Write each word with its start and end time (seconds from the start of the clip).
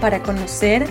para 0.00 0.22
conocer, 0.22 0.86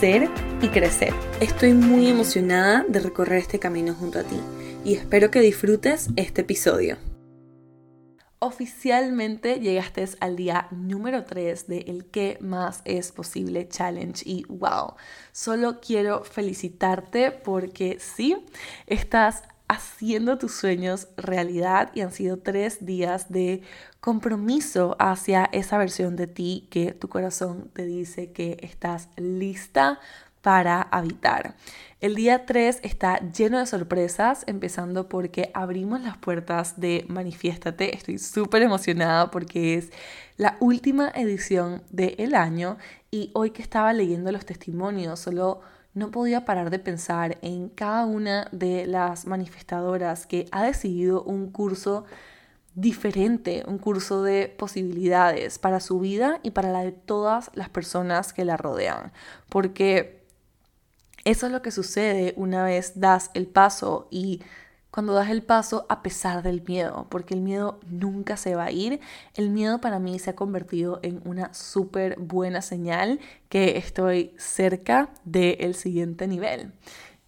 ser 0.00 0.28
y 0.60 0.68
crecer. 0.68 1.14
Estoy 1.40 1.72
muy 1.72 2.08
emocionada 2.08 2.84
de 2.88 3.00
recorrer 3.00 3.38
este 3.38 3.58
camino 3.58 3.94
junto 3.94 4.18
a 4.18 4.24
ti 4.24 4.40
y 4.84 4.94
espero 4.94 5.30
que 5.30 5.40
disfrutes 5.40 6.08
este 6.16 6.42
episodio. 6.42 6.96
Oficialmente 8.40 9.60
llegaste 9.60 10.08
al 10.20 10.34
día 10.34 10.66
número 10.70 11.24
3 11.24 11.66
de 11.68 11.78
El 11.80 12.06
que 12.06 12.38
más 12.40 12.80
es 12.86 13.12
posible 13.12 13.68
challenge 13.68 14.22
y 14.24 14.44
wow, 14.48 14.94
solo 15.30 15.78
quiero 15.80 16.24
felicitarte 16.24 17.30
porque 17.30 17.98
sí, 18.00 18.36
estás 18.86 19.42
haciendo 19.70 20.36
tus 20.36 20.52
sueños 20.52 21.06
realidad 21.16 21.92
y 21.94 22.00
han 22.00 22.10
sido 22.10 22.38
tres 22.38 22.84
días 22.84 23.30
de 23.30 23.62
compromiso 24.00 24.96
hacia 24.98 25.44
esa 25.52 25.78
versión 25.78 26.16
de 26.16 26.26
ti 26.26 26.66
que 26.70 26.92
tu 26.92 27.08
corazón 27.08 27.70
te 27.74 27.84
dice 27.84 28.32
que 28.32 28.56
estás 28.62 29.08
lista 29.16 30.00
para 30.40 30.80
habitar. 30.80 31.54
El 32.00 32.14
día 32.14 32.46
3 32.46 32.80
está 32.82 33.18
lleno 33.30 33.58
de 33.58 33.66
sorpresas, 33.66 34.44
empezando 34.46 35.06
porque 35.08 35.50
abrimos 35.52 36.00
las 36.00 36.16
puertas 36.16 36.80
de 36.80 37.04
Manifiéstate. 37.08 37.94
Estoy 37.94 38.18
súper 38.18 38.62
emocionada 38.62 39.30
porque 39.30 39.74
es 39.74 39.90
la 40.38 40.56
última 40.60 41.10
edición 41.14 41.82
del 41.90 42.34
año 42.34 42.78
y 43.10 43.30
hoy 43.34 43.50
que 43.50 43.60
estaba 43.60 43.92
leyendo 43.92 44.32
los 44.32 44.46
testimonios, 44.46 45.20
solo 45.20 45.60
no 45.92 46.10
podía 46.10 46.44
parar 46.44 46.70
de 46.70 46.78
pensar 46.78 47.36
en 47.42 47.68
cada 47.68 48.06
una 48.06 48.48
de 48.52 48.86
las 48.86 49.26
manifestadoras 49.26 50.24
que 50.24 50.46
ha 50.52 50.62
decidido 50.62 51.22
un 51.22 51.50
curso 51.50 52.06
diferente, 52.80 53.62
un 53.66 53.78
curso 53.78 54.22
de 54.22 54.48
posibilidades 54.48 55.58
para 55.58 55.80
su 55.80 56.00
vida 56.00 56.40
y 56.42 56.52
para 56.52 56.72
la 56.72 56.82
de 56.82 56.92
todas 56.92 57.50
las 57.54 57.68
personas 57.68 58.32
que 58.32 58.44
la 58.44 58.56
rodean. 58.56 59.12
Porque 59.48 60.24
eso 61.24 61.46
es 61.46 61.52
lo 61.52 61.62
que 61.62 61.70
sucede 61.70 62.32
una 62.36 62.64
vez 62.64 62.98
das 62.98 63.30
el 63.34 63.46
paso 63.46 64.08
y 64.10 64.40
cuando 64.90 65.12
das 65.12 65.30
el 65.30 65.42
paso 65.42 65.86
a 65.88 66.02
pesar 66.02 66.42
del 66.42 66.62
miedo, 66.62 67.06
porque 67.10 67.34
el 67.34 67.42
miedo 67.42 67.78
nunca 67.88 68.36
se 68.36 68.56
va 68.56 68.64
a 68.64 68.70
ir. 68.72 69.00
El 69.34 69.50
miedo 69.50 69.80
para 69.80 70.00
mí 70.00 70.18
se 70.18 70.30
ha 70.30 70.34
convertido 70.34 70.98
en 71.02 71.20
una 71.24 71.54
súper 71.54 72.18
buena 72.18 72.60
señal 72.60 73.20
que 73.48 73.76
estoy 73.76 74.34
cerca 74.36 75.10
del 75.24 75.74
siguiente 75.74 76.26
nivel. 76.26 76.72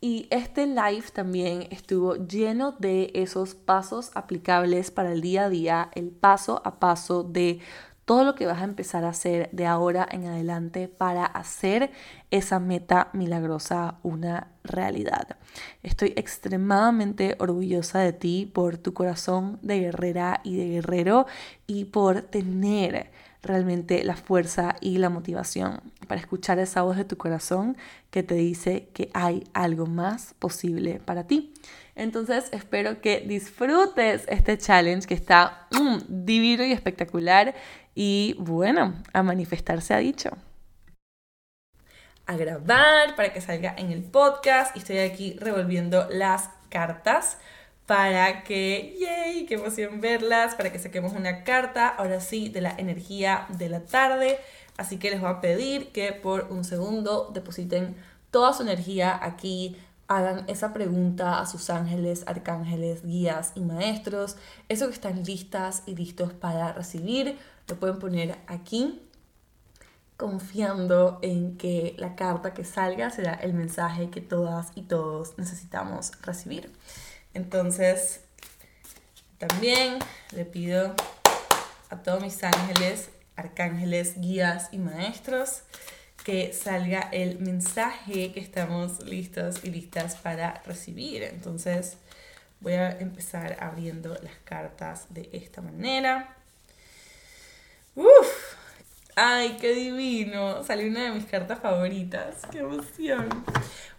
Y 0.05 0.27
este 0.31 0.67
live 0.67 1.05
también 1.13 1.69
estuvo 1.71 2.17
lleno 2.17 2.73
de 2.73 3.13
esos 3.15 3.55
pasos 3.55 4.11
aplicables 4.17 4.91
para 4.91 5.13
el 5.13 5.21
día 5.21 5.45
a 5.45 5.49
día, 5.49 5.91
el 5.95 6.11
paso 6.11 6.61
a 6.65 6.81
paso 6.81 7.23
de 7.23 7.61
todo 8.05 8.25
lo 8.25 8.35
que 8.35 8.47
vas 8.47 8.61
a 8.61 8.65
empezar 8.65 9.05
a 9.05 9.11
hacer 9.11 9.49
de 9.53 9.65
ahora 9.65 10.09
en 10.11 10.27
adelante 10.27 10.89
para 10.89 11.25
hacer 11.25 11.93
esa 12.33 12.59
meta 12.59 13.11
milagrosa 13.13 14.01
una 14.03 14.49
realidad. 14.65 15.37
Estoy 15.85 16.15
extremadamente 16.17 17.37
orgullosa 17.39 18.01
de 18.01 18.13
ti 18.13 18.51
por 18.53 18.79
tu 18.79 18.95
corazón 18.95 19.61
de 19.63 19.79
guerrera 19.79 20.41
y 20.43 20.57
de 20.57 20.69
guerrero 20.69 21.27
y 21.69 21.85
por 21.85 22.23
tener 22.23 23.13
realmente 23.41 24.03
la 24.03 24.17
fuerza 24.17 24.75
y 24.81 24.99
la 24.99 25.11
motivación 25.11 25.92
para 26.07 26.21
escuchar 26.21 26.59
esa 26.59 26.83
voz 26.83 26.97
de 26.97 27.05
tu 27.05 27.17
corazón 27.17 27.77
que 28.11 28.23
te 28.23 28.35
dice 28.35 28.89
que 28.93 29.11
hay 29.15 29.45
algo 29.55 29.87
más 29.87 30.35
posible 30.39 31.01
para 31.05 31.27
ti. 31.27 31.53
Entonces 31.95 32.49
espero 32.53 33.01
que 33.01 33.21
disfrutes 33.21 34.25
este 34.29 34.57
challenge 34.59 35.07
que 35.07 35.15
está 35.15 35.67
mm, 35.71 35.99
divino 36.09 36.65
y 36.65 36.73
espectacular 36.73 37.55
y 37.95 38.35
bueno, 38.39 38.95
a 39.13 39.23
manifestarse 39.23 39.95
ha 39.95 39.99
dicho. 39.99 40.31
A 42.27 42.37
grabar 42.37 43.15
para 43.17 43.33
que 43.33 43.41
salga 43.41 43.75
en 43.77 43.91
el 43.91 44.03
podcast 44.03 44.75
y 44.77 44.79
estoy 44.79 44.99
aquí 44.99 45.37
revolviendo 45.39 46.09
las 46.11 46.51
cartas 46.71 47.39
para 47.87 48.45
que, 48.45 48.97
yay, 48.99 49.45
qué 49.45 49.55
emoción 49.55 50.01
verlas, 50.01 50.55
para 50.55 50.73
que 50.73 50.79
saquemos 50.79 51.13
una 51.13 51.45
carta, 51.45 51.89
ahora 51.89 52.21
sí, 52.21 52.49
de 52.49 52.61
la 52.61 52.75
energía 52.79 53.47
de 53.51 53.69
la 53.69 53.81
tarde. 53.81 54.39
Así 54.83 54.99
que 54.99 55.13
les 55.13 55.21
voy 55.21 55.31
a 55.31 55.41
pedir 55.41 55.93
que 55.93 56.11
por 56.13 56.49
un 56.51 56.65
segundo 56.65 57.31
depositen 57.33 57.95
toda 58.33 58.53
su 58.53 58.65
energía 58.65 59.17
aquí, 59.23 59.77
hagan 60.09 60.45
esa 60.49 60.73
pregunta 60.73 61.39
a 61.39 61.47
sus 61.47 61.71
ángeles, 61.71 62.25
arcángeles, 62.27 63.05
guías 63.05 63.53
y 63.55 63.61
maestros, 63.61 64.37
eso 64.69 64.89
que 64.89 64.95
están 64.95 65.23
listas 65.23 65.85
y 65.87 65.95
listos 65.95 66.33
para 66.33 66.73
recibir 66.73 67.39
lo 67.69 67.77
pueden 67.77 68.01
poner 68.01 68.39
aquí 68.49 69.09
confiando 70.17 71.21
en 71.23 71.57
que 71.59 71.95
la 71.97 72.17
carta 72.17 72.53
que 72.53 72.65
salga 72.65 73.11
será 73.11 73.35
el 73.35 73.55
mensaje 73.55 74.11
que 74.11 74.21
todas 74.21 74.73
y 74.75 74.83
todos 74.83 75.39
necesitamos 75.39 76.11
recibir. 76.23 76.73
Entonces, 77.35 78.23
también 79.39 80.01
le 80.33 80.45
pido 80.45 80.93
a 81.89 82.03
todos 82.03 82.21
mis 82.21 82.43
ángeles, 82.43 83.11
arcángeles, 83.43 84.21
guías 84.21 84.69
y 84.73 84.79
maestros 84.79 85.63
que 86.25 86.53
salga 86.53 87.09
el 87.13 87.39
mensaje 87.41 88.33
que 88.33 88.41
estamos 88.41 89.05
listos 89.05 89.65
y 89.65 89.71
listas 89.71 90.15
para 90.17 90.63
recibir. 90.65 91.25
Entonces, 91.25 91.97
voy 92.61 92.75
a 92.75 92.91
empezar 92.91 93.57
abriendo 93.61 94.11
las 94.23 94.35
cartas 94.45 95.07
de 95.11 95.29
esta 95.33 95.61
manera. 95.61 96.37
¡Uf! 97.97 98.55
¡Ay, 99.17 99.57
qué 99.61 99.75
divino! 99.75 100.63
Salió 100.63 100.89
una 100.89 101.05
de 101.05 101.11
mis 101.11 101.27
cartas 101.27 101.59
favoritas. 101.61 102.37
¡Qué 102.51 102.61
emoción! 102.61 103.29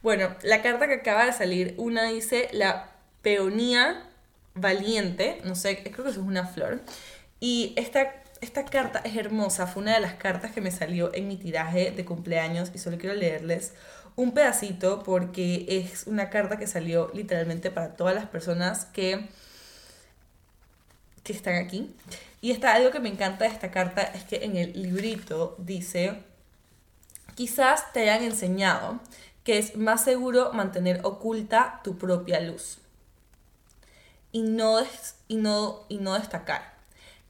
Bueno, 0.01 0.35
la 0.43 0.61
carta 0.61 0.87
que 0.87 0.95
acaba 0.95 1.25
de 1.25 1.33
salir, 1.33 1.75
una 1.77 2.05
dice 2.05 2.49
la 2.53 2.89
peonía 3.21 4.09
valiente. 4.55 5.41
No 5.43 5.55
sé, 5.55 5.83
creo 5.83 6.05
que 6.05 6.11
eso 6.11 6.21
es 6.21 6.25
una 6.25 6.47
flor. 6.47 6.81
Y 7.39 7.73
esta, 7.75 8.22
esta 8.43 8.65
carta 8.65 8.99
es 9.03 9.15
hermosa. 9.15 9.67
Fue 9.67 9.81
una 9.81 9.93
de 9.93 9.99
las 9.99 10.13
cartas 10.15 10.51
que 10.51 10.61
me 10.61 10.71
salió 10.71 11.13
en 11.13 11.27
mi 11.27 11.37
tiraje 11.37 11.91
de 11.91 12.05
cumpleaños. 12.05 12.71
Y 12.73 12.77
solo 12.77 12.97
quiero 12.97 13.15
leerles 13.15 13.73
un 14.15 14.33
pedacito 14.33 15.01
porque 15.03 15.65
es 15.67 16.05
una 16.07 16.29
carta 16.29 16.57
que 16.57 16.67
salió 16.67 17.09
literalmente 17.13 17.71
para 17.71 17.95
todas 17.95 18.13
las 18.13 18.27
personas 18.27 18.85
que, 18.85 19.27
que 21.23 21.33
están 21.33 21.55
aquí. 21.55 21.95
Y 22.41 22.51
está 22.51 22.73
algo 22.73 22.91
que 22.91 22.99
me 22.99 23.09
encanta 23.09 23.45
de 23.45 23.51
esta 23.51 23.71
carta 23.71 24.01
es 24.01 24.23
que 24.23 24.43
en 24.43 24.57
el 24.57 24.73
librito 24.81 25.55
dice, 25.57 26.23
quizás 27.35 27.91
te 27.93 28.01
hayan 28.01 28.23
enseñado 28.23 28.99
que 29.43 29.57
es 29.57 29.75
más 29.77 30.03
seguro 30.03 30.53
mantener 30.53 31.01
oculta 31.03 31.81
tu 31.83 31.97
propia 31.97 32.39
luz 32.39 32.79
y 34.31 34.41
no, 34.41 34.79
y 35.27 35.35
no, 35.37 35.85
y 35.89 35.97
no 35.97 36.15
destacar, 36.15 36.72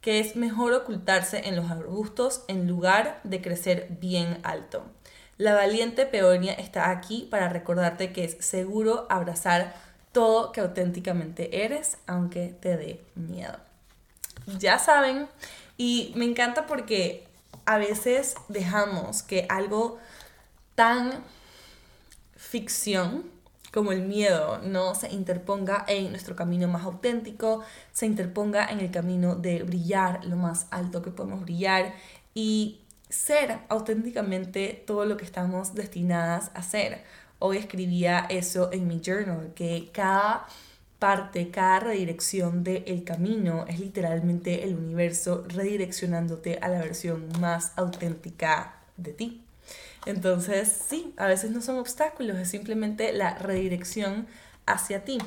que 0.03 0.19
es 0.19 0.35
mejor 0.35 0.73
ocultarse 0.73 1.47
en 1.47 1.55
los 1.55 1.71
arbustos 1.71 2.43
en 2.47 2.67
lugar 2.67 3.19
de 3.23 3.41
crecer 3.41 3.87
bien 3.99 4.37
alto. 4.43 4.83
La 5.37 5.55
valiente 5.55 6.05
peonia 6.05 6.53
está 6.53 6.91
aquí 6.91 7.27
para 7.31 7.49
recordarte 7.49 8.13
que 8.13 8.25
es 8.25 8.37
seguro 8.39 9.07
abrazar 9.09 9.73
todo 10.11 10.51
que 10.51 10.61
auténticamente 10.61 11.65
eres, 11.65 11.97
aunque 12.05 12.53
te 12.59 12.77
dé 12.77 13.01
miedo 13.15 13.57
ya 14.45 14.79
saben. 14.79 15.27
Y 15.77 16.13
me 16.15 16.25
encanta 16.25 16.67
porque 16.67 17.27
a 17.65 17.77
veces 17.77 18.35
dejamos 18.47 19.23
que 19.23 19.45
algo 19.49 19.99
tan 20.75 21.23
ficción 22.35 23.31
como 23.73 23.91
el 23.91 24.03
miedo 24.03 24.59
no 24.59 24.93
se 24.93 25.11
interponga 25.11 25.83
en 25.87 26.11
nuestro 26.11 26.35
camino 26.35 26.67
más 26.67 26.83
auténtico, 26.83 27.63
se 27.91 28.05
interponga 28.05 28.67
en 28.67 28.79
el 28.79 28.91
camino 28.91 29.35
de 29.35 29.63
brillar 29.63 30.23
lo 30.25 30.35
más 30.35 30.67
alto 30.69 31.01
que 31.01 31.09
podemos 31.09 31.41
brillar 31.41 31.95
y 32.35 32.81
ser 33.09 33.59
auténticamente 33.69 34.83
todo 34.85 35.05
lo 35.05 35.17
que 35.17 35.25
estamos 35.25 35.73
destinadas 35.73 36.51
a 36.53 36.61
ser. 36.61 37.03
Hoy 37.39 37.57
escribía 37.57 38.27
eso 38.29 38.71
en 38.71 38.87
mi 38.87 39.01
journal, 39.03 39.53
que 39.55 39.89
cada 39.91 40.45
parte, 40.99 41.49
cada 41.49 41.79
redirección 41.79 42.63
del 42.63 43.03
camino 43.03 43.65
es 43.67 43.79
literalmente 43.79 44.63
el 44.63 44.75
universo 44.75 45.45
redireccionándote 45.47 46.59
a 46.61 46.69
la 46.69 46.79
versión 46.79 47.27
más 47.39 47.73
auténtica 47.75 48.75
de 48.97 49.13
ti. 49.13 49.42
Entonces, 50.05 50.67
sí, 50.87 51.13
a 51.17 51.27
veces 51.27 51.51
no 51.51 51.61
son 51.61 51.77
obstáculos, 51.77 52.37
es 52.37 52.49
simplemente 52.49 53.13
la 53.13 53.35
redirección 53.35 54.27
hacia 54.65 55.05
ti. 55.05 55.17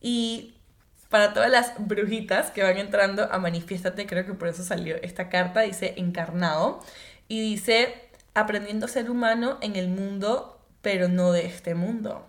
Y 0.00 0.54
para 1.08 1.32
todas 1.32 1.50
las 1.50 1.72
brujitas 1.78 2.50
que 2.50 2.62
van 2.62 2.78
entrando 2.78 3.30
a 3.30 3.38
Manifiéstate, 3.38 4.06
creo 4.06 4.26
que 4.26 4.34
por 4.34 4.48
eso 4.48 4.62
salió 4.62 4.96
esta 5.02 5.28
carta, 5.28 5.60
dice 5.60 5.94
encarnado 5.96 6.80
y 7.28 7.40
dice 7.40 7.94
aprendiendo 8.34 8.86
a 8.86 8.88
ser 8.88 9.10
humano 9.10 9.58
en 9.60 9.76
el 9.76 9.88
mundo, 9.88 10.60
pero 10.82 11.08
no 11.08 11.32
de 11.32 11.46
este 11.46 11.74
mundo. 11.74 12.26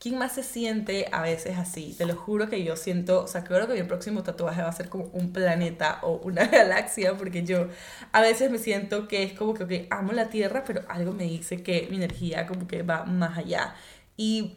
¿Quién 0.00 0.16
más 0.16 0.32
se 0.32 0.42
siente 0.42 1.08
a 1.12 1.20
veces 1.20 1.58
así? 1.58 1.94
Te 1.96 2.06
lo 2.06 2.16
juro 2.16 2.48
que 2.48 2.64
yo 2.64 2.74
siento, 2.74 3.22
o 3.22 3.26
sea, 3.26 3.44
creo 3.44 3.68
que 3.68 3.74
mi 3.74 3.82
próximo 3.82 4.22
tatuaje 4.22 4.62
va 4.62 4.68
a 4.70 4.72
ser 4.72 4.88
como 4.88 5.04
un 5.12 5.30
planeta 5.30 5.98
o 6.02 6.14
una 6.24 6.46
galaxia, 6.48 7.18
porque 7.18 7.44
yo 7.44 7.68
a 8.10 8.22
veces 8.22 8.50
me 8.50 8.56
siento 8.56 9.08
que 9.08 9.22
es 9.22 9.34
como 9.34 9.52
que, 9.52 9.86
amo 9.90 10.12
la 10.12 10.30
Tierra, 10.30 10.64
pero 10.66 10.82
algo 10.88 11.12
me 11.12 11.24
dice 11.24 11.62
que 11.62 11.86
mi 11.90 11.96
energía 11.98 12.46
como 12.46 12.66
que 12.66 12.82
va 12.82 13.04
más 13.04 13.36
allá. 13.36 13.74
Y 14.16 14.56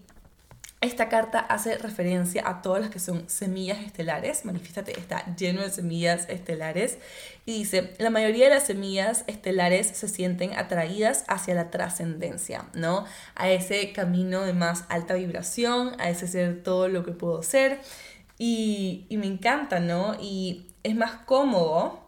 esta 0.83 1.07
carta 1.07 1.39
hace 1.39 1.77
referencia 1.77 2.44
a 2.45 2.62
todas 2.62 2.81
las 2.81 2.89
que 2.89 3.00
son 3.00 3.30
semillas 3.30 3.80
estelares. 3.80 4.44
Manifiéstate 4.44 4.91
está 5.00 5.33
lleno 5.38 5.62
de 5.62 5.69
semillas 5.69 6.27
estelares. 6.27 6.97
Y 7.45 7.59
dice, 7.59 7.94
la 8.00 8.09
mayoría 8.09 8.50
de 8.50 8.56
las 8.56 8.68
semillas 8.68 9.24
estelares 9.27 9.88
se 9.88 10.09
sienten 10.09 10.53
atraídas 10.53 11.24
hacia 11.30 11.56
la 11.56 11.71
trascendencia, 11.71 12.65
¿no? 12.74 13.06
A 13.35 13.50
ese 13.50 13.94
camino 13.94 14.41
de 14.41 14.51
más 14.51 14.83
alta 14.89 15.13
vibración, 15.13 15.95
a 16.00 16.09
ese 16.09 16.27
ser 16.27 16.63
todo 16.63 16.89
lo 16.89 17.06
que 17.06 17.13
puedo 17.13 17.44
ser. 17.44 17.80
Y, 18.38 19.06
y 19.07 19.15
me 19.15 19.27
encanta, 19.27 19.80
¿no? 19.80 20.18
Y 20.19 20.68
es 20.83 20.95
más 20.95 21.12
cómodo 21.25 22.03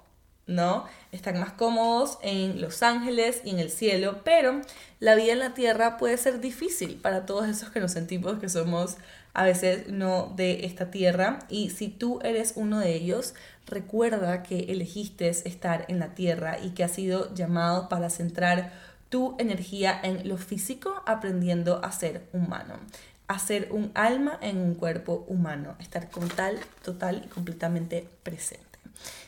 ¿no? 0.48 0.86
Están 1.12 1.40
más 1.40 1.54
cómodos 1.54 2.18
en 2.22 2.62
Los 2.62 2.84
Ángeles 2.84 3.42
y 3.44 3.50
en 3.50 3.60
el 3.60 3.70
cielo, 3.70 4.22
pero 4.24 4.62
la 5.00 5.16
vida 5.16 5.34
en 5.34 5.40
la 5.40 5.54
tierra 5.54 5.98
puede 5.98 6.18
ser 6.18 6.40
difícil 6.40 6.96
para 6.96 7.26
todos 7.26 7.48
esos 7.48 7.70
que 7.70 7.80
nos 7.80 7.92
sentimos 7.92 8.40
que 8.40 8.50
somos 8.50 8.98
a 9.34 9.44
veces 9.44 9.90
no 9.90 10.34
de 10.36 10.66
esta 10.66 10.92
tierra. 10.92 11.40
Y 11.50 11.70
si 11.72 11.90
tú 11.90 12.20
eres 12.24 12.54
uno 12.56 12.80
de 12.80 12.94
ellos, 12.96 13.34
recuerda 13.68 14.44
que 14.44 14.72
elegiste 14.72 15.30
estar 15.30 15.86
en 15.88 16.00
la 16.00 16.16
tierra 16.16 16.58
y 16.60 16.70
que 16.70 16.84
has 16.84 16.92
sido 16.92 17.34
llamado 17.34 17.90
para 17.90 18.10
centrar 18.10 18.72
tu 19.10 19.36
energía 19.40 20.00
en 20.02 20.28
lo 20.28 20.38
físico, 20.38 21.04
aprendiendo 21.06 21.84
a 21.84 21.92
ser 21.92 22.24
humano 22.34 22.80
a 23.28 23.40
ser 23.40 23.70
un 23.72 23.92
alma 23.96 24.38
en 24.42 24.58
un 24.58 24.76
cuerpo 24.76 25.26
humano, 25.28 25.76
estar 25.80 26.10
con 26.10 26.28
tal, 26.30 26.60
total 26.84 27.24
y 27.26 27.28
completamente 27.28 28.08
presente. 28.24 28.75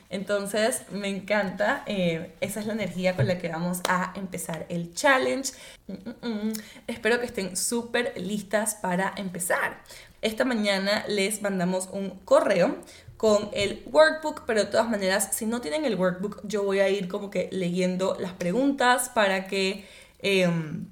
Entonces, 0.09 0.83
me 0.92 1.09
encanta. 1.09 1.83
Eh, 1.86 2.33
esa 2.39 2.59
es 2.59 2.65
la 2.65 2.74
energía 2.74 3.15
con 3.15 3.27
la 3.27 3.38
que 3.38 3.50
vamos 3.50 3.81
a 3.89 4.13
empezar 4.15 4.65
el 4.69 4.94
challenge. 4.94 5.51
Mm, 5.88 5.94
mm, 5.94 6.48
mm. 6.48 6.54
Espero 6.88 7.19
que 7.19 7.25
estén 7.25 7.57
súper 7.57 8.13
listas 8.18 8.75
para 8.75 9.13
empezar. 9.18 9.81
Esta 10.21 10.45
mañana 10.45 11.04
les 11.07 11.42
mandamos 11.42 11.89
un 11.92 12.12
correo 12.25 12.77
con 13.18 13.50
el 13.54 13.83
workbook, 13.92 14.44
pero 14.45 14.62
de 14.62 14.71
todas 14.71 14.89
maneras, 14.89 15.30
si 15.33 15.45
no 15.45 15.59
tienen 15.59 15.86
el 15.86 15.95
workbook, 15.95 16.42
yo 16.44 16.63
voy 16.63 16.80
a 16.80 16.89
ir 16.89 17.07
como 17.07 17.30
que 17.30 17.50
leyendo 17.51 18.15
las 18.19 18.33
preguntas 18.33 19.09
para 19.09 19.48
que... 19.48 19.86
Em, 20.19 20.88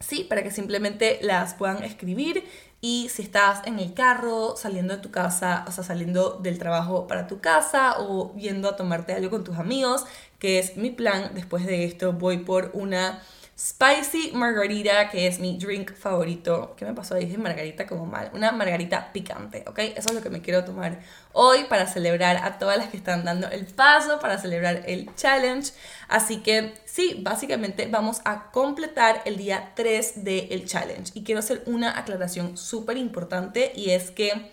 sí, 0.00 0.24
para 0.24 0.42
que 0.42 0.50
simplemente 0.50 1.18
las 1.22 1.54
puedan 1.54 1.82
escribir 1.84 2.44
y 2.80 3.08
si 3.08 3.22
estás 3.22 3.66
en 3.66 3.78
el 3.78 3.94
carro, 3.94 4.56
saliendo 4.56 4.94
de 4.94 5.02
tu 5.02 5.10
casa, 5.10 5.64
o 5.66 5.72
sea, 5.72 5.82
saliendo 5.82 6.38
del 6.42 6.58
trabajo 6.58 7.06
para 7.06 7.26
tu 7.26 7.40
casa 7.40 7.96
o 7.98 8.34
yendo 8.36 8.68
a 8.68 8.76
tomarte 8.76 9.14
algo 9.14 9.30
con 9.30 9.44
tus 9.44 9.58
amigos, 9.58 10.04
que 10.38 10.58
es 10.58 10.76
mi 10.76 10.90
plan, 10.90 11.32
después 11.34 11.66
de 11.66 11.84
esto 11.84 12.12
voy 12.12 12.38
por 12.38 12.70
una 12.74 13.20
Spicy 13.58 14.30
Margarita, 14.34 15.10
que 15.10 15.26
es 15.26 15.40
mi 15.40 15.58
drink 15.58 15.92
favorito. 15.92 16.76
¿Qué 16.76 16.84
me 16.84 16.94
pasó? 16.94 17.16
Dije 17.16 17.36
margarita 17.38 17.88
como 17.88 18.06
mal. 18.06 18.30
Una 18.32 18.52
margarita 18.52 19.12
picante, 19.12 19.64
¿ok? 19.66 19.80
Eso 19.96 20.10
es 20.10 20.14
lo 20.14 20.22
que 20.22 20.30
me 20.30 20.40
quiero 20.40 20.64
tomar 20.64 21.00
hoy 21.32 21.64
para 21.64 21.88
celebrar 21.88 22.36
a 22.36 22.58
todas 22.60 22.78
las 22.78 22.88
que 22.88 22.96
están 22.96 23.24
dando 23.24 23.48
el 23.48 23.66
paso, 23.66 24.20
para 24.20 24.38
celebrar 24.38 24.84
el 24.86 25.12
challenge. 25.16 25.72
Así 26.06 26.36
que 26.40 26.72
sí, 26.98 27.20
básicamente 27.22 27.86
vamos 27.86 28.20
a 28.24 28.50
completar 28.50 29.22
el 29.24 29.36
día 29.36 29.70
3 29.76 30.24
del 30.24 30.66
challenge. 30.66 31.12
Y 31.14 31.22
quiero 31.22 31.38
hacer 31.38 31.62
una 31.66 31.96
aclaración 31.96 32.56
súper 32.56 32.96
importante 32.96 33.72
y 33.76 33.90
es 33.90 34.10
que... 34.10 34.50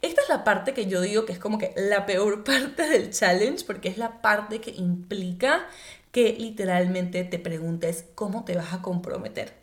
Esta 0.00 0.22
es 0.22 0.28
la 0.28 0.44
parte 0.44 0.74
que 0.74 0.86
yo 0.86 1.00
digo 1.00 1.24
que 1.24 1.32
es 1.32 1.40
como 1.40 1.58
que 1.58 1.72
la 1.76 2.06
peor 2.06 2.44
parte 2.44 2.88
del 2.88 3.10
challenge 3.10 3.64
porque 3.64 3.88
es 3.88 3.96
la 3.96 4.20
parte 4.20 4.60
que 4.60 4.70
implica 4.70 5.66
que 6.12 6.34
literalmente 6.38 7.24
te 7.24 7.38
preguntes 7.38 8.04
cómo 8.14 8.44
te 8.44 8.54
vas 8.54 8.74
a 8.74 8.82
comprometer. 8.82 9.54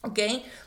¿Ok? 0.00 0.18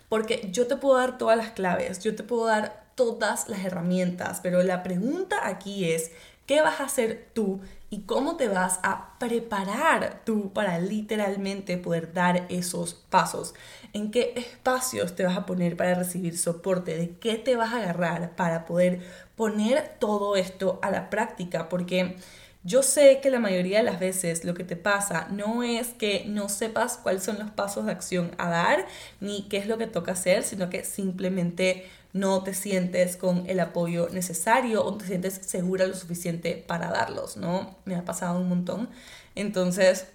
Porque 0.07 0.50
yo 0.51 0.68
te 0.68 0.78
puedo 0.78 1.00
dar 1.00 1.18
todas 1.18 1.36
las 1.36 1.50
claves, 1.51 2.04
yo 2.04 2.16
te 2.16 2.24
puedo 2.24 2.45
dar 2.45 2.92
todas 2.94 3.50
las 3.50 3.66
herramientas, 3.66 4.40
pero 4.44 4.62
la 4.62 4.83
pregunta 4.83 5.48
aquí 5.48 5.92
es, 5.92 6.12
¿qué 6.45 6.62
vas 6.62 6.80
a 6.80 6.86
hacer 6.86 7.30
tú 7.33 7.60
y 7.89 8.01
cómo 8.01 8.36
te 8.36 8.50
vas 8.50 8.80
a 8.84 9.18
preparar 9.19 10.22
tú 10.25 10.51
para 10.51 10.80
literalmente 10.80 11.78
poder 11.78 12.13
dar 12.13 12.45
esos 12.50 12.94
pasos? 12.94 13.54
¿En 13.94 14.12
qué 14.12 14.34
espacios 14.36 15.16
te 15.16 15.24
vas 15.24 15.38
a 15.38 15.45
poner 15.45 15.78
para 15.78 15.95
recibir 15.95 16.38
soporte? 16.38 16.98
¿De 16.98 17.12
qué 17.18 17.36
te 17.36 17.56
vas 17.56 17.74
a 17.74 17.78
agarrar 17.78 18.36
para 18.36 18.66
poder 18.66 19.01
poner 19.36 19.95
todo 20.00 20.36
esto 20.36 20.80
a 20.81 20.92
la 20.92 21.10
práctica? 21.10 21.69
Porque 21.69 22.18
yo 22.63 22.84
sé 22.84 23.22
que 23.22 23.30
la 23.30 23.39
mayoría 23.39 23.78
de 23.78 23.86
las 23.86 24.00
veces 24.00 24.44
lo 24.44 24.54
que 24.54 24.66
te 24.66 24.75
pasa 24.75 25.30
no 25.31 25.63
es 25.63 25.94
que 25.94 26.25
no 26.28 26.50
sepas 26.50 26.98
cuáles 26.98 27.24
son 27.24 27.40
los 27.40 27.50
pasos 27.51 27.86
de 27.86 27.94
acción 27.94 28.31
a 28.38 28.50
dar 28.50 28.86
ni 29.22 29.44
qué 29.44 29.56
es 29.56 29.68
lo 29.68 29.78
que 29.78 29.88
toca 29.88 30.12
hacer, 30.12 30.44
sino 30.44 30.69
que 30.69 30.83
simplemente 30.83 31.88
no 32.13 32.44
te 32.44 32.54
sientes 32.54 33.18
con 33.18 33.50
el 33.50 33.59
apoyo 33.59 34.09
necesario 34.09 34.83
o 34.83 34.98
te 34.98 35.06
sientes 35.06 35.33
segura 35.33 35.86
lo 35.88 35.95
suficiente 35.95 36.63
para 36.68 36.89
darlos, 36.89 37.38
¿no? 37.38 37.75
Me 37.86 37.95
ha 37.95 38.06
pasado 38.06 38.39
un 38.39 38.50
montón. 38.50 38.89
Entonces, 39.36 40.07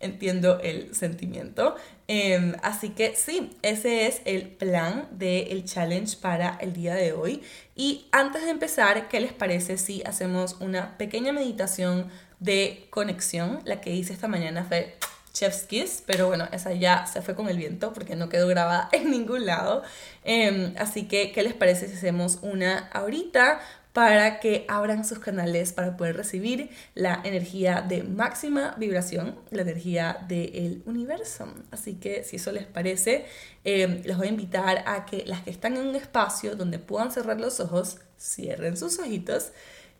entiendo 0.00 0.60
el 0.60 0.94
sentimiento. 0.94 1.76
Em, 2.06 2.54
así 2.62 2.90
que 2.90 3.16
sí, 3.16 3.56
ese 3.62 4.06
es 4.06 4.22
el 4.24 4.48
plan 4.48 5.08
del 5.10 5.64
challenge 5.64 6.16
para 6.16 6.56
el 6.60 6.72
día 6.72 6.94
de 6.94 7.12
hoy. 7.12 7.42
Y 7.74 8.06
antes 8.12 8.44
de 8.44 8.50
empezar, 8.50 9.08
¿qué 9.08 9.20
les 9.20 9.32
parece 9.32 9.78
si 9.78 10.02
hacemos 10.04 10.56
una 10.60 10.96
pequeña 10.98 11.32
meditación 11.32 12.08
de 12.40 12.86
conexión? 12.90 13.60
La 13.64 13.80
que 13.80 13.94
hice 13.94 14.12
esta 14.12 14.28
mañana 14.28 14.64
fue 14.64 14.96
Chef's 15.32 15.62
Kiss, 15.62 16.02
pero 16.06 16.26
bueno, 16.26 16.48
esa 16.52 16.72
ya 16.72 17.06
se 17.06 17.22
fue 17.22 17.34
con 17.34 17.48
el 17.48 17.56
viento 17.56 17.92
porque 17.92 18.16
no 18.16 18.28
quedó 18.28 18.48
grabada 18.48 18.88
en 18.92 19.10
ningún 19.10 19.46
lado. 19.46 19.82
Em, 20.24 20.74
así 20.78 21.06
que, 21.08 21.32
¿qué 21.32 21.42
les 21.42 21.54
parece 21.54 21.88
si 21.88 21.94
hacemos 21.94 22.38
una 22.42 22.88
ahorita? 22.92 23.60
para 23.98 24.38
que 24.38 24.64
abran 24.68 25.04
sus 25.04 25.18
canales 25.18 25.72
para 25.72 25.96
poder 25.96 26.16
recibir 26.16 26.70
la 26.94 27.20
energía 27.24 27.82
de 27.82 28.04
máxima 28.04 28.76
vibración, 28.78 29.36
la 29.50 29.62
energía 29.62 30.24
del 30.28 30.84
universo. 30.86 31.52
Así 31.72 31.94
que 31.94 32.22
si 32.22 32.36
eso 32.36 32.52
les 32.52 32.64
parece, 32.64 33.26
eh, 33.64 34.00
les 34.04 34.16
voy 34.16 34.28
a 34.28 34.30
invitar 34.30 34.84
a 34.86 35.04
que 35.04 35.24
las 35.26 35.42
que 35.42 35.50
están 35.50 35.76
en 35.76 35.88
un 35.88 35.96
espacio 35.96 36.54
donde 36.54 36.78
puedan 36.78 37.10
cerrar 37.10 37.40
los 37.40 37.58
ojos, 37.58 37.98
cierren 38.16 38.76
sus 38.76 39.00
ojitos 39.00 39.50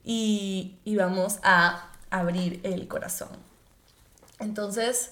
y, 0.05 0.77
y 0.85 0.95
vamos 0.95 1.41
a 1.43 1.91
abrir 2.11 2.61
el 2.63 2.87
corazón. 2.87 3.31
Entonces, 4.39 5.11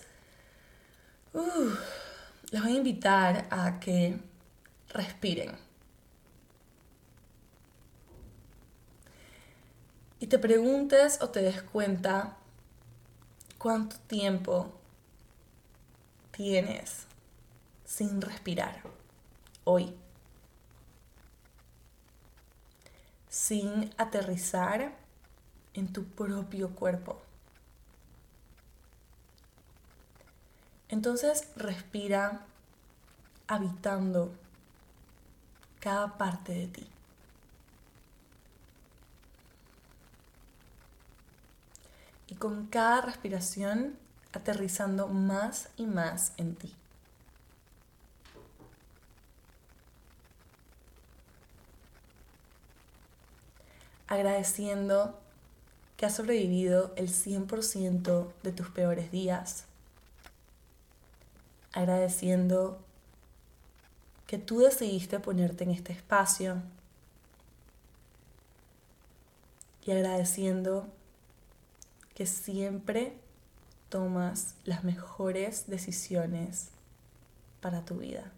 uh, 1.36 1.70
les 2.50 2.62
voy 2.62 2.72
a 2.72 2.76
invitar 2.76 3.46
a 3.50 3.78
que 3.78 4.18
respiren 4.88 5.56
y 10.18 10.26
te 10.26 10.38
preguntes 10.38 11.20
o 11.20 11.28
te 11.28 11.42
des 11.42 11.62
cuenta 11.62 12.36
cuánto 13.58 13.96
tiempo 14.06 14.72
tienes 16.30 17.06
sin 17.84 18.20
respirar 18.20 18.82
hoy, 19.64 19.94
sin 23.28 23.90
aterrizar 23.96 24.92
en 25.74 25.92
tu 25.92 26.04
propio 26.04 26.70
cuerpo. 26.70 27.25
Entonces 30.88 31.48
respira 31.56 32.42
habitando 33.48 34.32
cada 35.80 36.16
parte 36.18 36.52
de 36.52 36.66
ti. 36.68 36.90
y 42.28 42.34
con 42.34 42.66
cada 42.66 43.02
respiración 43.02 43.96
aterrizando 44.32 45.08
más 45.08 45.68
y 45.76 45.86
más 45.86 46.32
en 46.36 46.54
ti. 46.56 46.74
Agradeciendo 54.08 55.18
que 55.96 56.06
has 56.06 56.14
sobrevivido 56.14 56.92
el 56.96 57.08
100% 57.08 58.28
de 58.42 58.52
tus 58.52 58.68
peores 58.68 59.10
días, 59.10 59.64
agradeciendo 61.76 62.78
que 64.26 64.38
tú 64.38 64.60
decidiste 64.60 65.20
ponerte 65.20 65.64
en 65.64 65.70
este 65.70 65.92
espacio 65.92 66.62
y 69.84 69.90
agradeciendo 69.90 70.88
que 72.14 72.24
siempre 72.24 73.12
tomas 73.90 74.54
las 74.64 74.84
mejores 74.84 75.66
decisiones 75.68 76.70
para 77.60 77.84
tu 77.84 77.98
vida. 77.98 78.32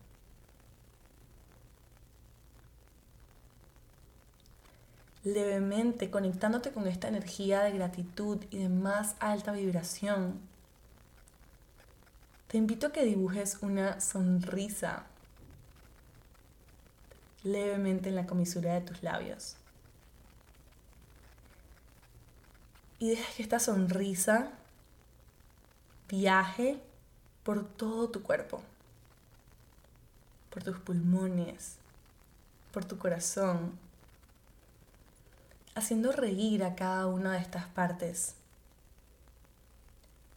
Levemente 5.22 6.10
conectándote 6.10 6.72
con 6.72 6.88
esta 6.88 7.06
energía 7.06 7.60
de 7.60 7.70
gratitud 7.70 8.38
y 8.50 8.58
de 8.58 8.68
más 8.68 9.14
alta 9.20 9.52
vibración, 9.52 10.40
te 12.48 12.56
invito 12.56 12.88
a 12.88 12.92
que 12.92 13.04
dibujes 13.04 13.58
una 13.60 14.00
sonrisa 14.00 15.04
levemente 17.42 18.08
en 18.08 18.16
la 18.16 18.26
comisura 18.26 18.74
de 18.74 18.80
tus 18.80 19.02
labios. 19.02 19.56
Y 22.98 23.10
deja 23.10 23.32
que 23.34 23.42
esta 23.42 23.60
sonrisa 23.60 24.50
viaje 26.08 26.80
por 27.44 27.64
todo 27.64 28.08
tu 28.08 28.22
cuerpo, 28.22 28.62
por 30.50 30.64
tus 30.64 30.78
pulmones, 30.78 31.76
por 32.72 32.84
tu 32.86 32.98
corazón, 32.98 33.78
haciendo 35.74 36.12
reír 36.12 36.64
a 36.64 36.74
cada 36.74 37.06
una 37.06 37.32
de 37.32 37.38
estas 37.38 37.66
partes, 37.66 38.34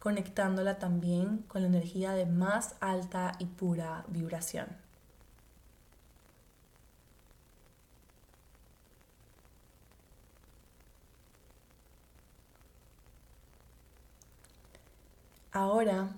conectándola 0.01 0.79
también 0.79 1.45
con 1.47 1.61
la 1.61 1.67
energía 1.67 2.11
de 2.13 2.25
más 2.25 2.75
alta 2.81 3.33
y 3.39 3.45
pura 3.45 4.03
vibración. 4.07 4.67
Ahora, 15.53 16.09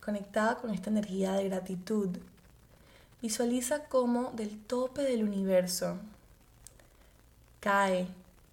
conectada 0.00 0.56
con 0.56 0.70
esta 0.70 0.88
energía 0.88 1.32
de 1.34 1.48
gratitud, 1.48 2.08
visualiza 3.20 3.84
cómo 3.84 4.30
del 4.32 4.58
tope 4.58 5.02
del 5.02 5.24
universo 5.24 5.98
cae 7.60 8.08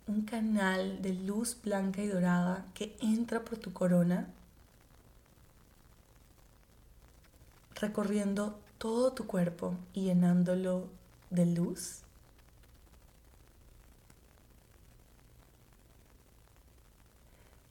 un 0.08 0.24
canal 0.24 1.02
de 1.02 1.14
luz 1.14 1.58
blanca 1.64 2.02
y 2.02 2.08
dorada 2.08 2.66
que 2.74 2.96
entra 3.02 3.42
por 3.42 3.58
tu 3.58 3.72
corona, 3.72 4.28
recorriendo 7.80 8.60
todo 8.78 9.14
tu 9.14 9.28
cuerpo 9.28 9.76
y 9.94 10.06
llenándolo 10.06 10.88
de 11.30 11.46
luz. 11.46 12.04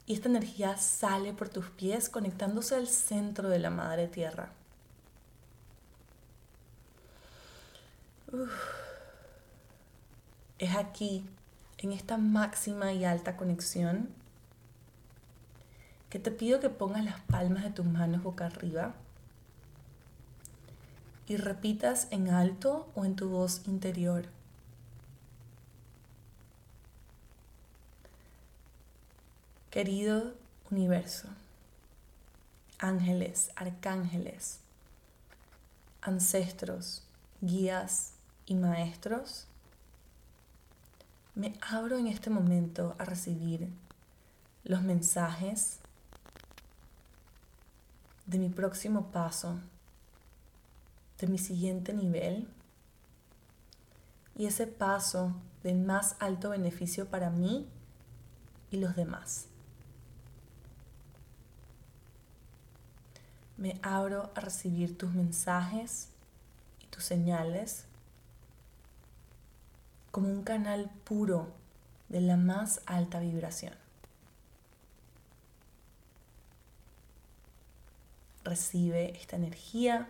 y 0.09 0.13
esta 0.13 0.27
energía 0.27 0.75
sale 0.75 1.33
por 1.33 1.49
tus 1.49 1.69
pies 1.69 2.09
conectándose 2.09 2.73
al 2.73 2.87
centro 2.87 3.47
de 3.47 3.59
la 3.59 3.69
madre 3.69 4.07
tierra. 4.07 4.49
Es 10.57 10.75
aquí, 10.75 11.23
en 11.77 11.91
esta 11.91 12.17
máxima 12.17 12.91
y 12.91 13.05
alta 13.05 13.37
conexión, 13.37 14.09
que 16.09 16.17
te 16.17 16.31
pido 16.31 16.59
que 16.59 16.71
pongas 16.71 17.05
las 17.05 17.19
palmas 17.21 17.63
de 17.63 17.69
tus 17.69 17.85
manos 17.85 18.23
boca 18.23 18.47
arriba 18.47 18.95
y 21.29 21.37
repitas 21.37 22.07
en 22.09 22.29
alto 22.29 22.89
o 22.95 23.05
en 23.05 23.15
tu 23.15 23.29
voz 23.29 23.61
interior. 23.67 24.25
Querido 29.69 30.33
universo, 30.71 31.27
ángeles, 32.79 33.51
arcángeles, 33.55 34.59
ancestros, 36.01 37.03
guías 37.41 38.13
y 38.47 38.55
maestros, 38.55 39.45
me 41.35 41.53
abro 41.61 41.99
en 41.99 42.07
este 42.07 42.31
momento 42.31 42.95
a 42.97 43.05
recibir 43.05 43.69
los 44.63 44.81
mensajes 44.81 45.77
de 48.25 48.39
mi 48.39 48.49
próximo 48.49 49.11
paso, 49.11 49.59
de 51.19 51.27
mi 51.27 51.37
siguiente 51.37 51.93
nivel 51.93 52.47
y 54.35 54.45
ese 54.45 54.67
paso 54.67 55.35
de 55.63 55.73
más 55.73 56.15
alto 56.19 56.49
beneficio 56.49 57.07
para 57.07 57.29
mí 57.29 57.67
y 58.71 58.77
los 58.77 58.95
demás. 58.95 59.49
me 63.59 63.77
abro 63.81 64.31
a 64.35 64.39
recibir 64.39 64.97
tus 64.97 65.13
mensajes 65.13 66.07
y 66.81 66.87
tus 66.87 67.03
señales 67.03 67.83
como 70.11 70.29
un 70.29 70.43
canal 70.43 70.89
puro 71.03 71.51
de 72.07 72.21
la 72.21 72.37
más 72.37 72.79
alta 72.85 73.19
vibración. 73.19 73.73
Recibe 78.45 79.19
esta 79.19 79.35
energía 79.35 80.07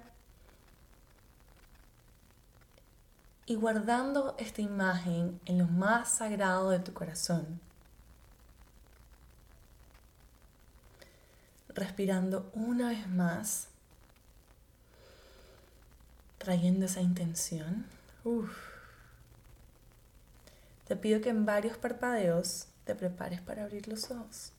y 3.49 3.55
guardando 3.55 4.35
esta 4.37 4.61
imagen 4.61 5.41
en 5.47 5.57
lo 5.57 5.65
más 5.65 6.07
sagrado 6.07 6.69
de 6.69 6.77
tu 6.77 6.93
corazón, 6.93 7.59
respirando 11.69 12.51
una 12.53 12.89
vez 12.89 13.07
más, 13.07 13.69
trayendo 16.37 16.85
esa 16.85 17.01
intención. 17.01 17.87
Te 20.87 20.95
pido 20.95 21.19
que 21.19 21.29
en 21.29 21.47
varios 21.47 21.75
parpadeos 21.75 22.67
te 22.85 22.93
prepares 22.93 23.41
para 23.41 23.63
abrir 23.63 23.87
los 23.87 24.11
ojos. 24.11 24.51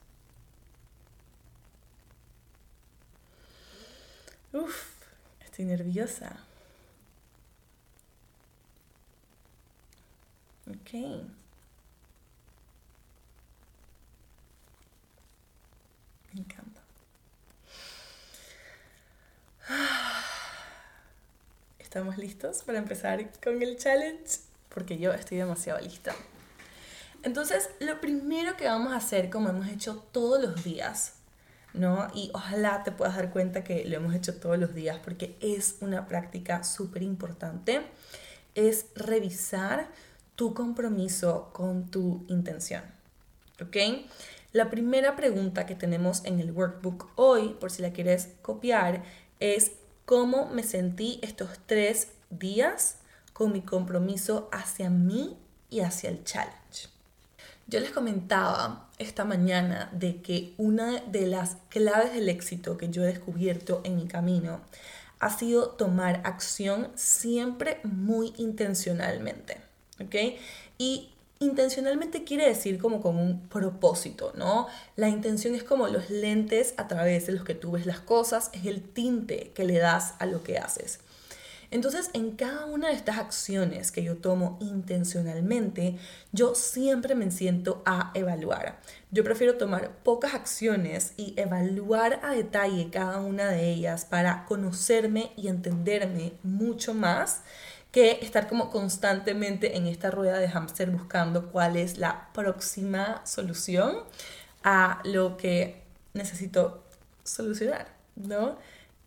Uf, 4.51 4.75
estoy 5.45 5.63
nerviosa. 5.63 6.41
Ok. 10.71 10.93
Me 16.33 16.39
encanta. 16.39 16.81
¿Estamos 21.79 22.17
listos 22.17 22.63
para 22.63 22.77
empezar 22.77 23.29
con 23.43 23.61
el 23.61 23.77
challenge? 23.77 24.39
Porque 24.73 24.97
yo 24.97 25.11
estoy 25.11 25.39
demasiado 25.39 25.81
lista. 25.81 26.15
Entonces, 27.23 27.69
lo 27.79 27.99
primero 27.99 28.55
que 28.55 28.65
vamos 28.65 28.93
a 28.93 28.97
hacer, 28.97 29.29
como 29.29 29.49
hemos 29.49 29.67
hecho 29.67 29.97
todos 30.13 30.41
los 30.41 30.63
días, 30.63 31.15
¿no? 31.73 32.07
Y 32.13 32.31
ojalá 32.33 32.83
te 32.83 32.91
puedas 32.91 33.17
dar 33.17 33.31
cuenta 33.31 33.63
que 33.63 33.83
lo 33.85 33.97
hemos 33.97 34.15
hecho 34.15 34.39
todos 34.39 34.57
los 34.57 34.73
días 34.73 34.99
porque 35.03 35.35
es 35.41 35.75
una 35.81 36.07
práctica 36.07 36.63
súper 36.63 37.03
importante, 37.03 37.81
es 38.55 38.85
revisar 38.95 39.89
tu 40.35 40.53
compromiso 40.53 41.49
con 41.53 41.89
tu 41.89 42.25
intención, 42.27 42.83
¿ok? 43.61 43.77
La 44.53 44.69
primera 44.69 45.15
pregunta 45.15 45.65
que 45.65 45.75
tenemos 45.75 46.25
en 46.25 46.39
el 46.39 46.51
workbook 46.51 47.11
hoy, 47.15 47.55
por 47.59 47.71
si 47.71 47.81
la 47.81 47.93
quieres 47.93 48.29
copiar, 48.41 49.03
es 49.39 49.71
cómo 50.05 50.49
me 50.49 50.63
sentí 50.63 51.19
estos 51.21 51.49
tres 51.65 52.09
días 52.29 52.97
con 53.33 53.53
mi 53.53 53.61
compromiso 53.61 54.49
hacia 54.51 54.89
mí 54.89 55.37
y 55.69 55.79
hacia 55.79 56.09
el 56.09 56.23
challenge. 56.25 56.89
Yo 57.67 57.79
les 57.79 57.91
comentaba 57.91 58.89
esta 58.97 59.23
mañana 59.23 59.89
de 59.93 60.21
que 60.21 60.53
una 60.57 60.99
de 60.99 61.27
las 61.27 61.55
claves 61.69 62.13
del 62.13 62.27
éxito 62.27 62.77
que 62.77 62.89
yo 62.89 63.03
he 63.03 63.07
descubierto 63.07 63.79
en 63.85 63.95
mi 63.95 64.07
camino 64.07 64.59
ha 65.19 65.29
sido 65.29 65.69
tomar 65.69 66.21
acción 66.25 66.91
siempre 66.95 67.79
muy 67.83 68.33
intencionalmente. 68.37 69.70
¿Ok? 70.01 70.15
Y 70.77 71.09
Intencionalmente 71.41 72.23
quiere 72.23 72.47
decir 72.47 72.77
como 72.77 73.01
con 73.01 73.17
un 73.17 73.47
propósito, 73.47 74.31
¿no? 74.37 74.67
La 74.95 75.09
intención 75.09 75.55
es 75.55 75.63
como 75.63 75.87
los 75.87 76.11
lentes 76.11 76.75
a 76.77 76.87
través 76.87 77.25
de 77.25 77.33
los 77.33 77.43
que 77.43 77.55
tú 77.55 77.71
ves 77.71 77.87
las 77.87 77.99
cosas, 77.99 78.51
es 78.53 78.67
el 78.67 78.83
tinte 78.83 79.51
que 79.55 79.63
le 79.63 79.79
das 79.79 80.13
a 80.19 80.27
lo 80.27 80.43
que 80.43 80.59
haces. 80.59 80.99
Entonces, 81.71 82.11
en 82.13 82.35
cada 82.35 82.65
una 82.65 82.89
de 82.89 82.93
estas 82.93 83.17
acciones 83.17 83.91
que 83.91 84.03
yo 84.03 84.17
tomo 84.17 84.59
intencionalmente, 84.61 85.97
yo 86.31 86.53
siempre 86.53 87.15
me 87.15 87.31
siento 87.31 87.81
a 87.87 88.11
evaluar. 88.13 88.79
Yo 89.09 89.23
prefiero 89.23 89.55
tomar 89.55 89.89
pocas 90.03 90.35
acciones 90.35 91.13
y 91.17 91.33
evaluar 91.37 92.19
a 92.21 92.33
detalle 92.33 92.91
cada 92.91 93.19
una 93.19 93.47
de 93.47 93.71
ellas 93.71 94.05
para 94.05 94.45
conocerme 94.45 95.31
y 95.37 95.47
entenderme 95.47 96.33
mucho 96.43 96.93
más 96.93 97.41
que 97.91 98.19
estar 98.21 98.47
como 98.47 98.69
constantemente 98.69 99.77
en 99.77 99.85
esta 99.85 100.11
rueda 100.11 100.39
de 100.39 100.47
hámster 100.49 100.89
buscando 100.89 101.51
cuál 101.51 101.75
es 101.75 101.97
la 101.97 102.29
próxima 102.33 103.25
solución 103.25 103.97
a 104.63 105.01
lo 105.03 105.37
que 105.37 105.83
necesito 106.13 106.83
solucionar, 107.23 107.87
¿no? 108.15 108.57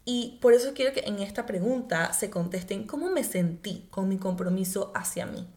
Y 0.04 0.38
por 0.42 0.52
eso 0.52 0.74
quiero 0.74 0.92
que 0.92 1.00
en 1.00 1.18
esta 1.20 1.46
pregunta 1.46 2.12
se 2.12 2.28
contesten 2.28 2.86
cómo 2.86 3.10
me 3.10 3.24
sentí 3.24 3.86
con 3.90 4.08
mi 4.08 4.18
compromiso 4.18 4.92
hacia 4.94 5.24
mí, 5.24 5.48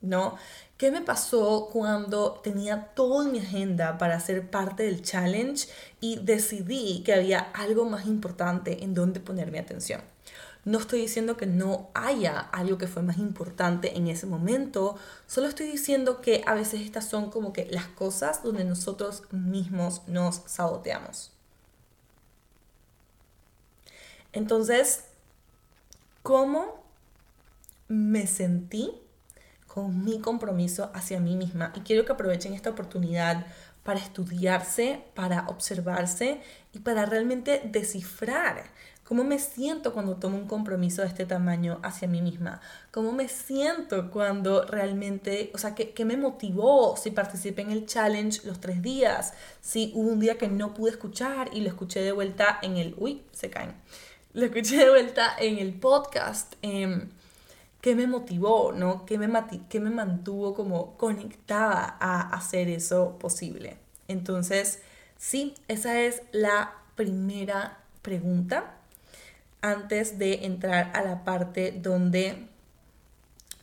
¿no? 0.00 0.36
¿Qué 0.76 0.92
me 0.92 1.00
pasó 1.00 1.68
cuando 1.72 2.34
tenía 2.44 2.92
todo 2.94 3.22
en 3.22 3.32
mi 3.32 3.40
agenda 3.40 3.98
para 3.98 4.20
ser 4.20 4.48
parte 4.50 4.84
del 4.84 5.02
challenge 5.02 5.68
y 6.00 6.20
decidí 6.20 7.02
que 7.02 7.14
había 7.14 7.40
algo 7.40 7.84
más 7.86 8.06
importante 8.06 8.84
en 8.84 8.94
donde 8.94 9.18
poner 9.18 9.50
mi 9.50 9.58
atención? 9.58 10.02
No 10.66 10.78
estoy 10.80 11.00
diciendo 11.00 11.36
que 11.36 11.46
no 11.46 11.90
haya 11.94 12.40
algo 12.40 12.76
que 12.76 12.88
fue 12.88 13.00
más 13.00 13.18
importante 13.18 13.96
en 13.96 14.08
ese 14.08 14.26
momento, 14.26 14.96
solo 15.28 15.46
estoy 15.46 15.70
diciendo 15.70 16.20
que 16.20 16.42
a 16.44 16.54
veces 16.54 16.80
estas 16.80 17.08
son 17.08 17.30
como 17.30 17.52
que 17.52 17.66
las 17.66 17.86
cosas 17.86 18.42
donde 18.42 18.64
nosotros 18.64 19.22
mismos 19.30 20.02
nos 20.08 20.42
saboteamos. 20.46 21.30
Entonces, 24.32 25.04
¿cómo 26.24 26.82
me 27.86 28.26
sentí 28.26 28.90
con 29.68 30.04
mi 30.04 30.18
compromiso 30.20 30.90
hacia 30.94 31.20
mí 31.20 31.36
misma? 31.36 31.72
Y 31.76 31.82
quiero 31.82 32.04
que 32.04 32.10
aprovechen 32.10 32.54
esta 32.54 32.70
oportunidad 32.70 33.46
para 33.84 34.00
estudiarse, 34.00 35.04
para 35.14 35.46
observarse 35.46 36.40
y 36.72 36.80
para 36.80 37.06
realmente 37.06 37.62
descifrar 37.66 38.64
cómo 39.06 39.24
me 39.24 39.38
siento 39.38 39.92
cuando 39.92 40.16
tomo 40.16 40.36
un 40.36 40.46
compromiso 40.46 41.02
de 41.02 41.08
este 41.08 41.26
tamaño 41.26 41.78
hacia 41.82 42.08
mí 42.08 42.20
misma, 42.20 42.60
cómo 42.90 43.12
me 43.12 43.28
siento 43.28 44.10
cuando 44.10 44.64
realmente, 44.64 45.50
o 45.54 45.58
sea, 45.58 45.74
qué, 45.74 45.90
qué 45.90 46.04
me 46.04 46.16
motivó 46.16 46.96
si 46.96 47.10
participé 47.10 47.62
en 47.62 47.70
el 47.70 47.86
challenge 47.86 48.40
los 48.44 48.60
tres 48.60 48.82
días, 48.82 49.32
si 49.60 49.92
hubo 49.94 50.10
un 50.10 50.20
día 50.20 50.38
que 50.38 50.48
no 50.48 50.74
pude 50.74 50.90
escuchar 50.90 51.50
y 51.52 51.60
lo 51.60 51.68
escuché 51.68 52.00
de 52.00 52.12
vuelta 52.12 52.58
en 52.62 52.76
el, 52.76 52.94
uy, 52.98 53.22
se 53.32 53.50
caen 53.50 53.74
lo 54.36 54.44
escuché 54.44 54.76
de 54.76 54.90
vuelta 54.90 55.34
en 55.38 55.58
el 55.58 55.72
podcast. 55.72 56.56
Eh, 56.60 57.08
¿Qué 57.80 57.94
me 57.94 58.06
motivó, 58.06 58.70
no? 58.72 59.06
¿Qué 59.06 59.16
me, 59.16 59.28
¿Qué 59.70 59.80
me 59.80 59.88
mantuvo 59.88 60.52
como 60.54 60.98
conectada 60.98 61.96
a 61.98 62.34
hacer 62.34 62.68
eso 62.68 63.18
posible? 63.18 63.78
Entonces, 64.08 64.82
sí, 65.16 65.54
esa 65.68 66.00
es 66.00 66.20
la 66.32 66.74
primera 66.96 67.78
pregunta 68.02 68.75
antes 69.66 70.18
de 70.18 70.46
entrar 70.46 70.90
a 70.94 71.02
la 71.02 71.24
parte 71.24 71.72
donde 71.72 72.46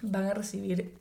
van 0.01 0.25
a 0.25 0.33
recibir 0.33 0.93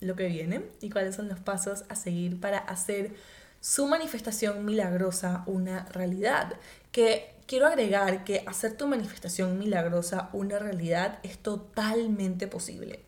lo 0.00 0.16
que 0.16 0.26
viene 0.26 0.62
y 0.80 0.90
cuáles 0.90 1.14
son 1.14 1.28
los 1.28 1.38
pasos 1.38 1.84
a 1.88 1.94
seguir 1.94 2.40
para 2.40 2.58
hacer 2.58 3.12
su 3.60 3.86
manifestación 3.86 4.64
milagrosa 4.64 5.44
una 5.46 5.86
realidad. 5.86 6.54
Que 6.90 7.34
quiero 7.46 7.66
agregar 7.66 8.24
que 8.24 8.42
hacer 8.46 8.76
tu 8.76 8.88
manifestación 8.88 9.58
milagrosa 9.58 10.30
una 10.32 10.58
realidad 10.58 11.18
es 11.22 11.38
totalmente 11.38 12.46
posible. 12.48 13.00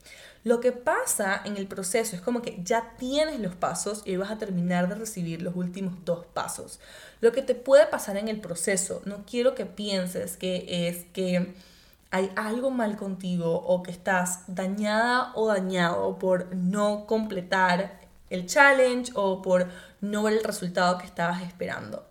Lo 0.46 0.60
que 0.60 0.70
pasa 0.70 1.42
en 1.44 1.56
el 1.56 1.66
proceso 1.66 2.14
es 2.14 2.22
como 2.22 2.40
que 2.40 2.60
ya 2.62 2.94
tienes 2.98 3.40
los 3.40 3.56
pasos 3.56 4.02
y 4.04 4.14
vas 4.14 4.30
a 4.30 4.38
terminar 4.38 4.88
de 4.88 4.94
recibir 4.94 5.42
los 5.42 5.56
últimos 5.56 6.04
dos 6.04 6.24
pasos. 6.24 6.78
Lo 7.20 7.32
que 7.32 7.42
te 7.42 7.56
puede 7.56 7.88
pasar 7.88 8.16
en 8.16 8.28
el 8.28 8.40
proceso, 8.40 9.02
no 9.06 9.24
quiero 9.28 9.56
que 9.56 9.66
pienses 9.66 10.36
que 10.36 10.86
es 10.86 11.04
que 11.12 11.52
hay 12.12 12.30
algo 12.36 12.70
mal 12.70 12.96
contigo 12.96 13.56
o 13.56 13.82
que 13.82 13.90
estás 13.90 14.44
dañada 14.46 15.32
o 15.34 15.48
dañado 15.48 16.16
por 16.16 16.54
no 16.54 17.06
completar 17.06 17.98
el 18.30 18.46
challenge 18.46 19.10
o 19.16 19.42
por 19.42 19.66
no 20.00 20.22
ver 20.22 20.34
el 20.34 20.44
resultado 20.44 20.96
que 20.98 21.06
estabas 21.06 21.42
esperando. 21.42 22.06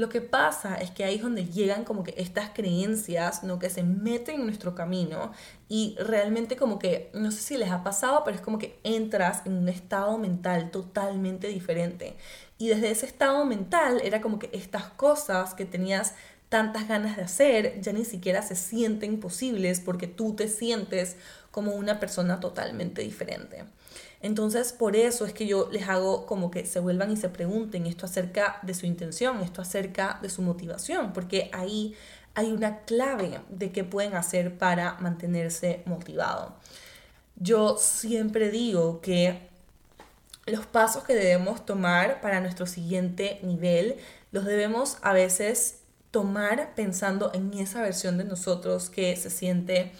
Lo 0.00 0.08
que 0.08 0.22
pasa 0.22 0.76
es 0.76 0.90
que 0.90 1.04
ahí 1.04 1.16
es 1.16 1.22
donde 1.22 1.44
llegan 1.44 1.84
como 1.84 2.04
que 2.04 2.14
estas 2.16 2.48
creencias, 2.54 3.44
¿no? 3.44 3.58
Que 3.58 3.68
se 3.68 3.82
meten 3.82 4.36
en 4.36 4.46
nuestro 4.46 4.74
camino 4.74 5.32
y 5.68 5.94
realmente 5.98 6.56
como 6.56 6.78
que, 6.78 7.10
no 7.12 7.30
sé 7.30 7.42
si 7.42 7.58
les 7.58 7.70
ha 7.70 7.84
pasado, 7.84 8.22
pero 8.24 8.34
es 8.34 8.40
como 8.40 8.56
que 8.56 8.80
entras 8.82 9.42
en 9.44 9.52
un 9.52 9.68
estado 9.68 10.16
mental 10.16 10.70
totalmente 10.70 11.48
diferente. 11.48 12.16
Y 12.56 12.68
desde 12.68 12.90
ese 12.90 13.04
estado 13.04 13.44
mental 13.44 14.00
era 14.02 14.22
como 14.22 14.38
que 14.38 14.48
estas 14.54 14.84
cosas 14.84 15.52
que 15.52 15.66
tenías 15.66 16.14
tantas 16.48 16.88
ganas 16.88 17.18
de 17.18 17.22
hacer 17.24 17.82
ya 17.82 17.92
ni 17.92 18.06
siquiera 18.06 18.40
se 18.40 18.56
sienten 18.56 19.20
posibles 19.20 19.80
porque 19.80 20.06
tú 20.06 20.34
te 20.34 20.48
sientes 20.48 21.16
como 21.50 21.74
una 21.74 22.00
persona 22.00 22.40
totalmente 22.40 23.02
diferente. 23.02 23.64
Entonces, 24.22 24.72
por 24.72 24.96
eso 24.96 25.24
es 25.24 25.32
que 25.32 25.46
yo 25.46 25.70
les 25.70 25.88
hago 25.88 26.26
como 26.26 26.50
que 26.50 26.66
se 26.66 26.78
vuelvan 26.78 27.10
y 27.10 27.16
se 27.16 27.30
pregunten 27.30 27.86
esto 27.86 28.04
acerca 28.04 28.58
de 28.62 28.74
su 28.74 28.86
intención, 28.86 29.40
esto 29.40 29.62
acerca 29.62 30.18
de 30.20 30.28
su 30.28 30.42
motivación, 30.42 31.12
porque 31.12 31.50
ahí 31.52 31.94
hay 32.34 32.52
una 32.52 32.80
clave 32.80 33.40
de 33.48 33.72
qué 33.72 33.82
pueden 33.82 34.14
hacer 34.14 34.58
para 34.58 34.94
mantenerse 35.00 35.82
motivado. 35.86 36.54
Yo 37.36 37.78
siempre 37.78 38.50
digo 38.50 39.00
que 39.00 39.48
los 40.46 40.66
pasos 40.66 41.04
que 41.04 41.14
debemos 41.14 41.64
tomar 41.64 42.20
para 42.20 42.40
nuestro 42.40 42.66
siguiente 42.66 43.40
nivel 43.42 43.96
los 44.32 44.44
debemos 44.44 44.98
a 45.02 45.12
veces 45.12 45.80
tomar 46.10 46.74
pensando 46.74 47.30
en 47.34 47.54
esa 47.54 47.82
versión 47.82 48.18
de 48.18 48.24
nosotros 48.24 48.90
que 48.90 49.16
se 49.16 49.30
siente 49.30 49.92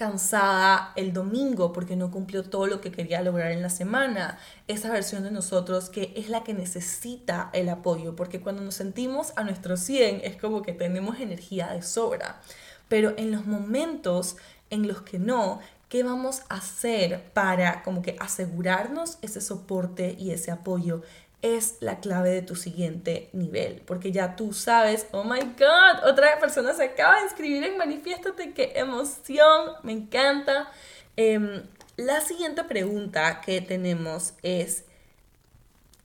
cansada 0.00 0.94
el 0.96 1.12
domingo 1.12 1.74
porque 1.74 1.94
no 1.94 2.10
cumplió 2.10 2.42
todo 2.42 2.66
lo 2.66 2.80
que 2.80 2.90
quería 2.90 3.20
lograr 3.20 3.52
en 3.52 3.60
la 3.60 3.68
semana. 3.68 4.38
Esa 4.66 4.90
versión 4.90 5.24
de 5.24 5.30
nosotros 5.30 5.90
que 5.90 6.14
es 6.16 6.30
la 6.30 6.42
que 6.42 6.54
necesita 6.54 7.50
el 7.52 7.68
apoyo, 7.68 8.16
porque 8.16 8.40
cuando 8.40 8.62
nos 8.62 8.76
sentimos 8.76 9.34
a 9.36 9.44
nuestro 9.44 9.76
100 9.76 10.22
es 10.24 10.38
como 10.38 10.62
que 10.62 10.72
tenemos 10.72 11.20
energía 11.20 11.68
de 11.74 11.82
sobra. 11.82 12.40
Pero 12.88 13.12
en 13.18 13.30
los 13.30 13.44
momentos 13.44 14.38
en 14.70 14.88
los 14.88 15.02
que 15.02 15.18
no, 15.18 15.60
¿qué 15.90 16.02
vamos 16.02 16.44
a 16.48 16.54
hacer 16.54 17.22
para 17.34 17.82
como 17.82 18.00
que 18.00 18.16
asegurarnos 18.20 19.18
ese 19.20 19.42
soporte 19.42 20.16
y 20.18 20.30
ese 20.30 20.50
apoyo? 20.50 21.02
Es 21.42 21.76
la 21.80 22.00
clave 22.00 22.30
de 22.30 22.42
tu 22.42 22.54
siguiente 22.54 23.30
nivel, 23.32 23.82
porque 23.86 24.12
ya 24.12 24.36
tú 24.36 24.52
sabes, 24.52 25.06
oh 25.12 25.24
my 25.24 25.40
god, 25.40 26.08
otra 26.08 26.38
persona 26.38 26.74
se 26.74 26.84
acaba 26.84 27.16
de 27.16 27.24
inscribir 27.24 27.64
en 27.64 27.78
Manifiéstate, 27.78 28.52
qué 28.52 28.72
emoción, 28.76 29.72
me 29.82 29.92
encanta. 29.92 30.70
Em, 31.16 31.62
la 31.96 32.20
siguiente 32.20 32.64
pregunta 32.64 33.40
que 33.40 33.60
tenemos 33.60 34.34
es, 34.42 34.84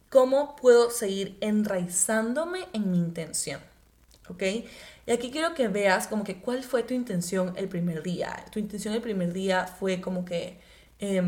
¿cómo 0.10 0.56
puedo 0.56 0.90
seguir 0.90 1.38
enraizándome 1.42 2.68
en 2.74 2.92
mi 2.92 2.98
intención? 2.98 3.62
¿Ok? 4.30 4.44
Y 5.08 5.12
aquí 5.12 5.32
quiero 5.32 5.54
que 5.54 5.68
veas 5.68 6.08
como 6.08 6.24
que 6.24 6.38
cuál 6.38 6.64
fue 6.64 6.84
tu 6.84 6.94
intención 6.94 7.54
el 7.58 7.68
primer 7.68 8.02
día. 8.02 8.46
Tu 8.52 8.60
intención 8.60 8.94
el 8.94 9.02
primer 9.02 9.34
día 9.34 9.68
fue 9.68 10.02
como 10.02 10.26
que 10.26 10.60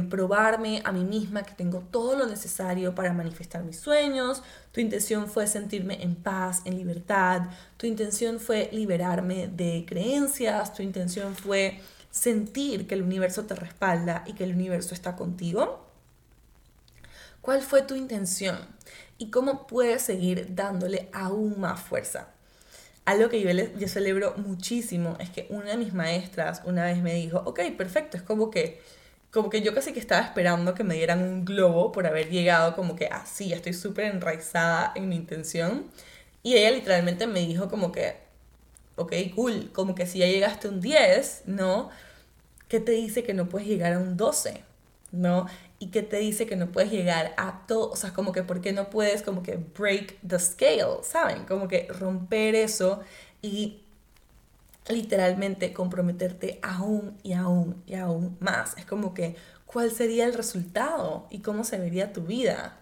probarme 0.09 0.81
a 0.85 0.91
mí 0.91 1.03
misma 1.03 1.43
que 1.43 1.53
tengo 1.53 1.79
todo 1.79 2.15
lo 2.17 2.25
necesario 2.25 2.95
para 2.95 3.13
manifestar 3.13 3.63
mis 3.63 3.79
sueños. 3.79 4.41
Tu 4.71 4.79
intención 4.79 5.27
fue 5.27 5.45
sentirme 5.47 6.01
en 6.01 6.15
paz, 6.15 6.61
en 6.65 6.77
libertad. 6.77 7.43
Tu 7.75 7.85
intención 7.85 8.39
fue 8.39 8.69
liberarme 8.71 9.47
de 9.47 9.85
creencias. 9.87 10.73
Tu 10.73 10.83
intención 10.83 11.35
fue 11.35 11.79
sentir 12.09 12.87
que 12.87 12.95
el 12.95 13.03
universo 13.03 13.45
te 13.45 13.55
respalda 13.55 14.23
y 14.25 14.33
que 14.33 14.45
el 14.45 14.53
universo 14.53 14.93
está 14.93 15.15
contigo. 15.15 15.85
¿Cuál 17.41 17.61
fue 17.61 17.81
tu 17.81 17.95
intención? 17.95 18.57
¿Y 19.17 19.29
cómo 19.29 19.67
puedes 19.67 20.01
seguir 20.01 20.55
dándole 20.55 21.09
aún 21.13 21.59
más 21.59 21.79
fuerza? 21.79 22.29
Algo 23.05 23.29
que 23.29 23.41
yo, 23.41 23.49
yo 23.49 23.87
celebro 23.87 24.33
muchísimo 24.37 25.15
es 25.19 25.29
que 25.29 25.47
una 25.49 25.71
de 25.71 25.77
mis 25.77 25.93
maestras 25.93 26.61
una 26.65 26.83
vez 26.83 27.01
me 27.01 27.13
dijo, 27.13 27.41
ok, 27.45 27.59
perfecto, 27.77 28.17
es 28.17 28.23
como 28.23 28.49
que 28.49 28.81
como 29.31 29.49
que 29.49 29.61
yo 29.61 29.73
casi 29.73 29.93
que 29.93 29.99
estaba 29.99 30.25
esperando 30.25 30.73
que 30.73 30.83
me 30.83 30.95
dieran 30.95 31.21
un 31.21 31.45
globo 31.45 31.91
por 31.91 32.07
haber 32.07 32.29
llegado 32.29 32.75
como 32.75 32.95
que 32.95 33.07
así, 33.07 33.53
estoy 33.53 33.73
súper 33.73 34.05
enraizada 34.05 34.93
en 34.95 35.09
mi 35.09 35.15
intención. 35.15 35.85
Y 36.43 36.55
ella 36.55 36.71
literalmente 36.71 37.27
me 37.27 37.41
dijo 37.41 37.69
como 37.69 37.91
que, 37.91 38.15
ok, 38.95 39.13
cool, 39.35 39.71
como 39.73 39.95
que 39.95 40.05
si 40.07 40.19
ya 40.19 40.27
llegaste 40.27 40.67
a 40.67 40.71
un 40.71 40.81
10, 40.81 41.43
¿no? 41.45 41.89
¿Qué 42.67 42.79
te 42.79 42.93
dice 42.93 43.23
que 43.23 43.33
no 43.33 43.49
puedes 43.49 43.67
llegar 43.67 43.93
a 43.93 43.99
un 43.99 44.17
12? 44.17 44.63
¿No? 45.11 45.47
Y 45.79 45.87
qué 45.87 46.01
te 46.03 46.17
dice 46.17 46.47
que 46.47 46.55
no 46.55 46.71
puedes 46.71 46.91
llegar 46.91 47.33
a 47.37 47.65
todo, 47.67 47.91
o 47.91 47.95
sea, 47.95 48.13
como 48.13 48.31
que 48.31 48.43
por 48.43 48.61
qué 48.61 48.73
no 48.73 48.89
puedes 48.89 49.21
como 49.21 49.43
que 49.43 49.57
break 49.77 50.17
the 50.27 50.39
scale, 50.39 51.03
¿saben? 51.03 51.45
Como 51.45 51.67
que 51.67 51.87
romper 51.89 52.55
eso 52.55 53.01
y 53.41 53.81
literalmente 54.89 55.73
comprometerte 55.73 56.59
aún 56.61 57.17
y 57.23 57.33
aún 57.33 57.81
y 57.85 57.95
aún 57.95 58.37
más. 58.39 58.77
Es 58.77 58.85
como 58.85 59.13
que, 59.13 59.35
¿cuál 59.65 59.91
sería 59.91 60.25
el 60.25 60.33
resultado 60.33 61.27
y 61.29 61.39
cómo 61.39 61.63
se 61.63 61.77
vería 61.77 62.13
tu 62.13 62.21
vida 62.23 62.79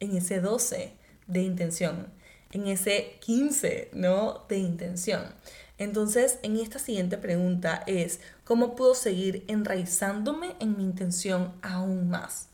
en 0.00 0.16
ese 0.16 0.40
12 0.40 0.92
de 1.26 1.42
intención, 1.42 2.06
en 2.52 2.66
ese 2.66 3.18
15, 3.20 3.90
¿no? 3.92 4.44
De 4.48 4.58
intención. 4.58 5.22
Entonces, 5.78 6.40
en 6.42 6.56
esta 6.56 6.78
siguiente 6.78 7.18
pregunta 7.18 7.84
es, 7.86 8.20
¿cómo 8.44 8.74
puedo 8.74 8.94
seguir 8.94 9.44
enraizándome 9.46 10.56
en 10.58 10.76
mi 10.76 10.84
intención 10.84 11.52
aún 11.62 12.10
más? 12.10 12.47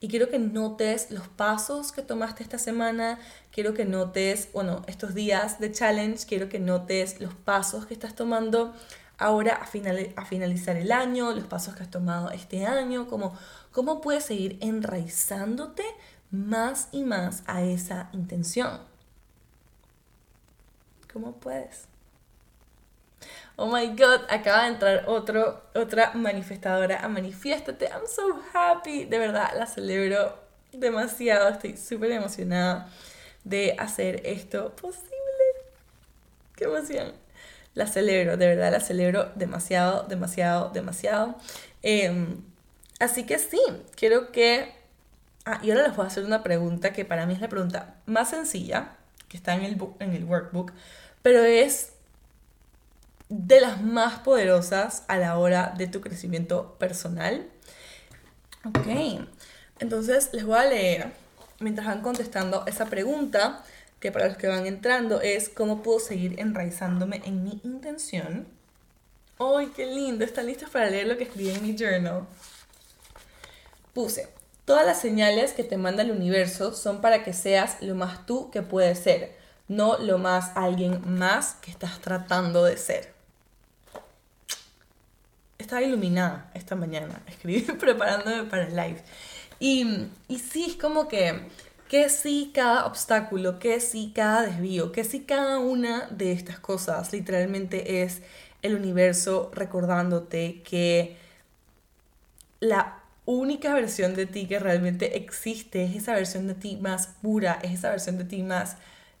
Y 0.00 0.08
quiero 0.08 0.28
que 0.28 0.38
notes 0.38 1.10
los 1.10 1.26
pasos 1.26 1.90
que 1.90 2.02
tomaste 2.02 2.42
esta 2.42 2.58
semana, 2.58 3.18
quiero 3.50 3.72
que 3.72 3.86
notes, 3.86 4.50
bueno, 4.52 4.82
estos 4.86 5.14
días 5.14 5.58
de 5.58 5.72
challenge, 5.72 6.26
quiero 6.26 6.48
que 6.48 6.58
notes 6.58 7.20
los 7.20 7.34
pasos 7.34 7.86
que 7.86 7.94
estás 7.94 8.14
tomando 8.14 8.74
ahora 9.16 9.54
a, 9.54 10.20
a 10.20 10.24
finalizar 10.26 10.76
el 10.76 10.92
año, 10.92 11.32
los 11.32 11.46
pasos 11.46 11.74
que 11.74 11.82
has 11.82 11.90
tomado 11.90 12.30
este 12.30 12.66
año, 12.66 13.08
como 13.08 13.36
cómo 13.72 14.02
puedes 14.02 14.24
seguir 14.24 14.58
enraizándote 14.60 15.84
más 16.30 16.88
y 16.92 17.02
más 17.02 17.42
a 17.46 17.62
esa 17.62 18.10
intención. 18.12 18.80
¿Cómo 21.10 21.32
puedes? 21.32 21.88
Oh 23.58 23.66
my 23.66 23.86
god, 23.88 24.20
acaba 24.28 24.64
de 24.64 24.68
entrar 24.68 25.04
otro, 25.06 25.62
otra 25.74 26.12
manifestadora 26.12 27.00
a 27.02 27.08
Manifiéstate. 27.08 27.86
I'm 27.86 28.06
so 28.06 28.38
happy. 28.52 29.06
De 29.06 29.18
verdad, 29.18 29.52
la 29.56 29.66
celebro 29.66 30.38
demasiado. 30.72 31.48
Estoy 31.48 31.78
súper 31.78 32.12
emocionada 32.12 32.90
de 33.44 33.74
hacer 33.78 34.20
esto 34.26 34.76
posible. 34.76 35.16
Qué 36.54 36.64
emoción. 36.64 37.14
La 37.72 37.86
celebro, 37.86 38.36
de 38.36 38.46
verdad, 38.46 38.72
la 38.72 38.80
celebro 38.80 39.32
demasiado, 39.36 40.02
demasiado, 40.02 40.70
demasiado. 40.70 41.36
Em, 41.82 42.42
así 43.00 43.24
que 43.24 43.38
sí, 43.38 43.60
quiero 43.94 44.32
que... 44.32 44.74
Ah, 45.46 45.60
y 45.62 45.70
ahora 45.70 45.86
les 45.86 45.96
voy 45.96 46.04
a 46.04 46.08
hacer 46.08 46.24
una 46.24 46.42
pregunta 46.42 46.92
que 46.92 47.04
para 47.06 47.24
mí 47.24 47.32
es 47.32 47.40
la 47.40 47.48
pregunta 47.48 47.94
más 48.04 48.30
sencilla, 48.30 48.96
que 49.28 49.36
está 49.36 49.54
en 49.54 49.64
el, 49.64 49.78
en 50.00 50.12
el 50.12 50.24
workbook, 50.24 50.72
pero 51.22 51.42
es 51.44 51.92
de 53.28 53.60
las 53.60 53.82
más 53.82 54.20
poderosas 54.20 55.02
a 55.08 55.18
la 55.18 55.38
hora 55.38 55.74
de 55.76 55.88
tu 55.88 56.00
crecimiento 56.00 56.76
personal. 56.78 57.48
Ok, 58.64 58.86
entonces 59.78 60.30
les 60.32 60.44
voy 60.44 60.58
a 60.58 60.64
leer 60.64 61.12
mientras 61.58 61.86
van 61.86 62.02
contestando 62.02 62.64
esa 62.66 62.86
pregunta, 62.86 63.64
que 64.00 64.12
para 64.12 64.28
los 64.28 64.36
que 64.36 64.46
van 64.46 64.66
entrando 64.66 65.20
es 65.22 65.48
cómo 65.48 65.82
puedo 65.82 65.98
seguir 65.98 66.38
enraizándome 66.38 67.22
en 67.24 67.42
mi 67.42 67.60
intención. 67.64 68.46
¡Ay, 69.38 69.72
qué 69.74 69.86
lindo! 69.86 70.24
¿Están 70.24 70.46
listos 70.46 70.70
para 70.70 70.90
leer 70.90 71.06
lo 71.06 71.16
que 71.16 71.24
escribí 71.24 71.50
en 71.50 71.62
mi 71.62 71.76
journal? 71.76 72.26
Puse, 73.94 74.28
todas 74.66 74.84
las 74.84 75.00
señales 75.00 75.52
que 75.52 75.64
te 75.64 75.78
manda 75.78 76.02
el 76.02 76.10
universo 76.10 76.74
son 76.74 77.00
para 77.00 77.24
que 77.24 77.32
seas 77.32 77.78
lo 77.80 77.94
más 77.94 78.26
tú 78.26 78.50
que 78.50 78.62
puedes 78.62 78.98
ser, 78.98 79.34
no 79.68 79.98
lo 79.98 80.18
más 80.18 80.52
alguien 80.54 81.00
más 81.18 81.54
que 81.54 81.70
estás 81.70 81.98
tratando 82.00 82.64
de 82.64 82.76
ser 82.76 83.15
estaba 85.66 85.82
iluminada 85.82 86.50
esta 86.54 86.74
mañana, 86.76 87.20
escribí 87.26 87.60
preparándome 87.60 88.44
para 88.44 88.64
el 88.64 88.76
live. 88.76 89.02
Y, 89.58 90.08
y 90.28 90.38
sí, 90.38 90.66
es 90.68 90.76
como 90.76 91.08
que, 91.08 91.48
que 91.88 92.08
sí 92.08 92.52
cada 92.54 92.86
obstáculo, 92.86 93.58
que 93.58 93.80
sí 93.80 94.12
cada 94.14 94.42
desvío, 94.42 94.92
que 94.92 95.04
sí 95.04 95.20
cada 95.20 95.58
una 95.58 96.08
de 96.08 96.32
estas 96.32 96.58
cosas 96.58 97.12
literalmente 97.12 98.02
es 98.02 98.22
el 98.62 98.74
universo 98.74 99.50
recordándote 99.54 100.62
que 100.62 101.16
la 102.60 103.00
única 103.24 103.74
versión 103.74 104.14
de 104.14 104.26
ti 104.26 104.46
que 104.46 104.58
realmente 104.58 105.16
existe 105.16 105.84
es 105.84 105.96
esa 105.96 106.14
versión 106.14 106.46
de 106.46 106.54
ti 106.54 106.76
más 106.76 107.08
pura, 107.22 107.58
es 107.62 107.72
esa 107.72 107.90
versión 107.90 108.18
de 108.18 108.24
ti 108.24 108.42
más 108.42 108.76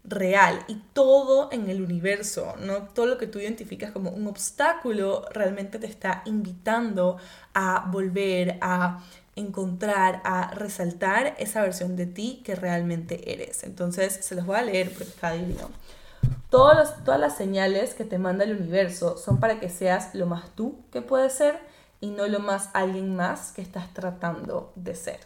real 0.08 0.64
y 0.68 0.76
todo 0.92 1.48
en 1.52 1.68
el 1.68 1.82
universo, 1.82 2.54
¿no? 2.60 2.84
Todo 2.84 3.06
lo 3.06 3.18
que 3.18 3.26
tú 3.26 3.38
identificas 3.38 3.90
como 3.90 4.10
un 4.10 4.26
obstáculo 4.26 5.24
realmente 5.32 5.78
te 5.78 5.86
está 5.86 6.22
invitando 6.24 7.18
a 7.54 7.88
volver 7.90 8.58
a 8.60 9.02
encontrar, 9.34 10.22
a 10.24 10.50
resaltar 10.52 11.34
esa 11.38 11.60
versión 11.60 11.96
de 11.96 12.06
ti 12.06 12.40
que 12.44 12.54
realmente 12.54 13.32
eres. 13.32 13.64
Entonces, 13.64 14.18
se 14.22 14.34
los 14.34 14.46
voy 14.46 14.56
a 14.56 14.62
leer 14.62 14.90
porque 14.90 15.04
está 15.10 15.32
divino. 15.32 15.70
Todos 16.50 17.04
todas 17.04 17.20
las 17.20 17.36
señales 17.36 17.94
que 17.94 18.04
te 18.04 18.18
manda 18.18 18.44
el 18.44 18.56
universo 18.56 19.18
son 19.18 19.40
para 19.40 19.60
que 19.60 19.68
seas 19.68 20.14
lo 20.14 20.26
más 20.26 20.50
tú 20.54 20.78
que 20.92 21.02
puedes 21.02 21.32
ser 21.32 21.58
y 22.00 22.08
no 22.08 22.26
lo 22.26 22.40
más 22.40 22.70
alguien 22.72 23.14
más 23.16 23.52
que 23.52 23.62
estás 23.62 23.92
tratando 23.92 24.72
de 24.76 24.94
ser. 24.94 25.20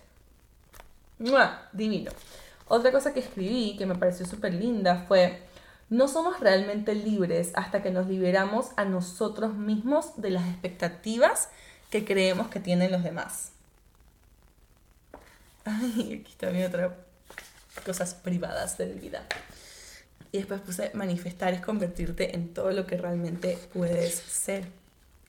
Divino. 1.72 2.10
Otra 2.70 2.92
cosa 2.92 3.12
que 3.12 3.18
escribí 3.18 3.74
que 3.76 3.84
me 3.84 3.96
pareció 3.96 4.24
súper 4.26 4.54
linda 4.54 5.04
fue, 5.08 5.42
no 5.88 6.06
somos 6.06 6.38
realmente 6.38 6.94
libres 6.94 7.50
hasta 7.54 7.82
que 7.82 7.90
nos 7.90 8.06
liberamos 8.06 8.68
a 8.76 8.84
nosotros 8.84 9.56
mismos 9.56 10.22
de 10.22 10.30
las 10.30 10.48
expectativas 10.48 11.48
que 11.90 12.04
creemos 12.04 12.46
que 12.46 12.60
tienen 12.60 12.92
los 12.92 13.02
demás. 13.02 13.50
Ay, 15.64 16.22
aquí 16.22 16.32
también 16.38 16.68
otra 16.68 16.96
cosas 17.84 18.14
privadas 18.14 18.78
de 18.78 18.86
vida. 18.86 19.26
Y 20.30 20.38
después 20.38 20.60
puse 20.60 20.92
manifestar 20.94 21.52
es 21.52 21.62
convertirte 21.62 22.36
en 22.36 22.54
todo 22.54 22.70
lo 22.70 22.86
que 22.86 22.96
realmente 22.96 23.58
puedes 23.72 24.14
ser. 24.14 24.68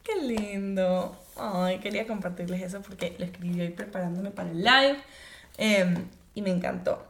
Qué 0.03 0.15
lindo. 0.15 1.19
Ay, 1.37 1.79
quería 1.79 2.05
compartirles 2.05 2.61
eso 2.61 2.83
porque 2.83 3.15
lo 3.17 3.25
escribí 3.25 3.61
hoy 3.61 3.69
preparándome 3.69 4.29
para 4.29 4.51
el 4.51 4.63
live. 4.63 4.97
Em, 5.57 6.05
y 6.33 6.41
me 6.41 6.51
encantó. 6.51 7.05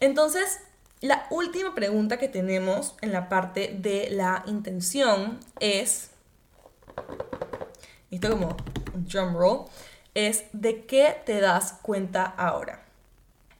Entonces, 0.00 0.60
la 1.00 1.26
última 1.30 1.74
pregunta 1.74 2.18
que 2.18 2.28
tenemos 2.28 2.94
en 3.02 3.12
la 3.12 3.28
parte 3.28 3.76
de 3.78 4.08
la 4.10 4.42
intención 4.46 5.38
es, 5.60 6.10
esto 8.10 8.30
como 8.30 8.56
un 8.94 9.06
drum 9.06 9.36
roll, 9.36 9.66
es 10.14 10.44
¿de 10.52 10.84
qué 10.84 11.16
te 11.26 11.40
das 11.40 11.74
cuenta 11.82 12.24
ahora? 12.24 12.82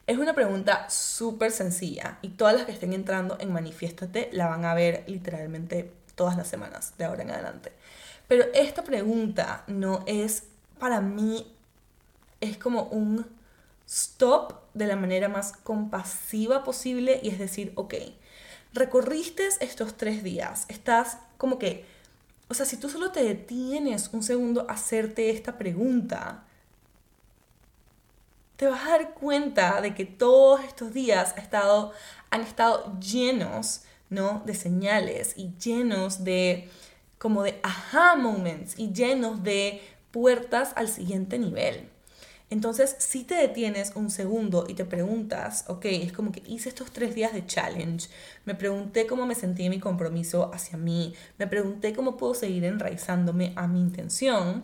Es 0.07 0.17
una 0.17 0.33
pregunta 0.33 0.89
súper 0.89 1.51
sencilla 1.51 2.19
y 2.21 2.29
todas 2.29 2.53
las 2.55 2.65
que 2.65 2.71
estén 2.71 2.93
entrando 2.93 3.37
en 3.39 3.51
Manifiéstate 3.51 4.29
la 4.31 4.47
van 4.47 4.65
a 4.65 4.73
ver 4.73 5.03
literalmente 5.07 5.91
todas 6.15 6.37
las 6.37 6.47
semanas 6.47 6.93
de 6.97 7.05
ahora 7.05 7.23
en 7.23 7.31
adelante. 7.31 7.71
Pero 8.27 8.45
esta 8.53 8.83
pregunta 8.83 9.63
no 9.67 10.03
es 10.07 10.43
para 10.79 11.01
mí, 11.01 11.53
es 12.39 12.57
como 12.57 12.83
un 12.83 13.25
stop 13.87 14.53
de 14.73 14.87
la 14.87 14.95
manera 14.95 15.29
más 15.29 15.53
compasiva 15.53 16.63
posible 16.63 17.19
y 17.23 17.29
es 17.29 17.39
decir, 17.39 17.71
ok, 17.75 17.95
recorriste 18.73 19.47
estos 19.61 19.95
tres 19.95 20.23
días, 20.23 20.65
estás 20.67 21.17
como 21.37 21.59
que, 21.59 21.85
o 22.49 22.53
sea, 22.53 22.65
si 22.65 22.77
tú 22.77 22.89
solo 22.89 23.11
te 23.11 23.23
detienes 23.23 24.09
un 24.13 24.23
segundo 24.23 24.65
a 24.69 24.73
hacerte 24.73 25.29
esta 25.29 25.57
pregunta, 25.57 26.43
te 28.55 28.67
vas 28.67 28.85
a 28.85 28.91
dar 28.91 29.13
cuenta 29.13 29.81
de 29.81 29.93
que 29.93 30.05
todos 30.05 30.63
estos 30.63 30.93
días 30.93 31.33
ha 31.37 31.41
estado, 31.41 31.91
han 32.29 32.41
estado 32.41 32.97
llenos, 32.99 33.81
¿no? 34.09 34.43
De 34.45 34.53
señales 34.53 35.33
y 35.35 35.53
llenos 35.57 36.23
de, 36.23 36.69
como 37.17 37.43
de 37.43 37.59
aha 37.63 38.15
moments 38.15 38.79
y 38.79 38.93
llenos 38.93 39.43
de 39.43 39.81
puertas 40.11 40.71
al 40.75 40.87
siguiente 40.87 41.37
nivel. 41.37 41.89
Entonces, 42.49 42.95
si 42.99 43.23
te 43.23 43.35
detienes 43.35 43.93
un 43.95 44.11
segundo 44.11 44.65
y 44.67 44.75
te 44.75 44.85
preguntas, 44.85 45.65
ok, 45.67 45.85
es 45.85 46.13
como 46.13 46.31
que 46.31 46.43
hice 46.45 46.69
estos 46.69 46.91
tres 46.91 47.15
días 47.15 47.33
de 47.33 47.45
challenge, 47.45 48.07
me 48.45 48.53
pregunté 48.53 49.07
cómo 49.07 49.25
me 49.25 49.33
sentí 49.33 49.65
en 49.65 49.71
mi 49.71 49.79
compromiso 49.79 50.51
hacia 50.53 50.77
mí, 50.77 51.15
me 51.39 51.47
pregunté 51.47 51.93
cómo 51.93 52.17
puedo 52.17 52.35
seguir 52.35 52.63
enraizándome 52.65 53.53
a 53.55 53.67
mi 53.67 53.81
intención, 53.81 54.63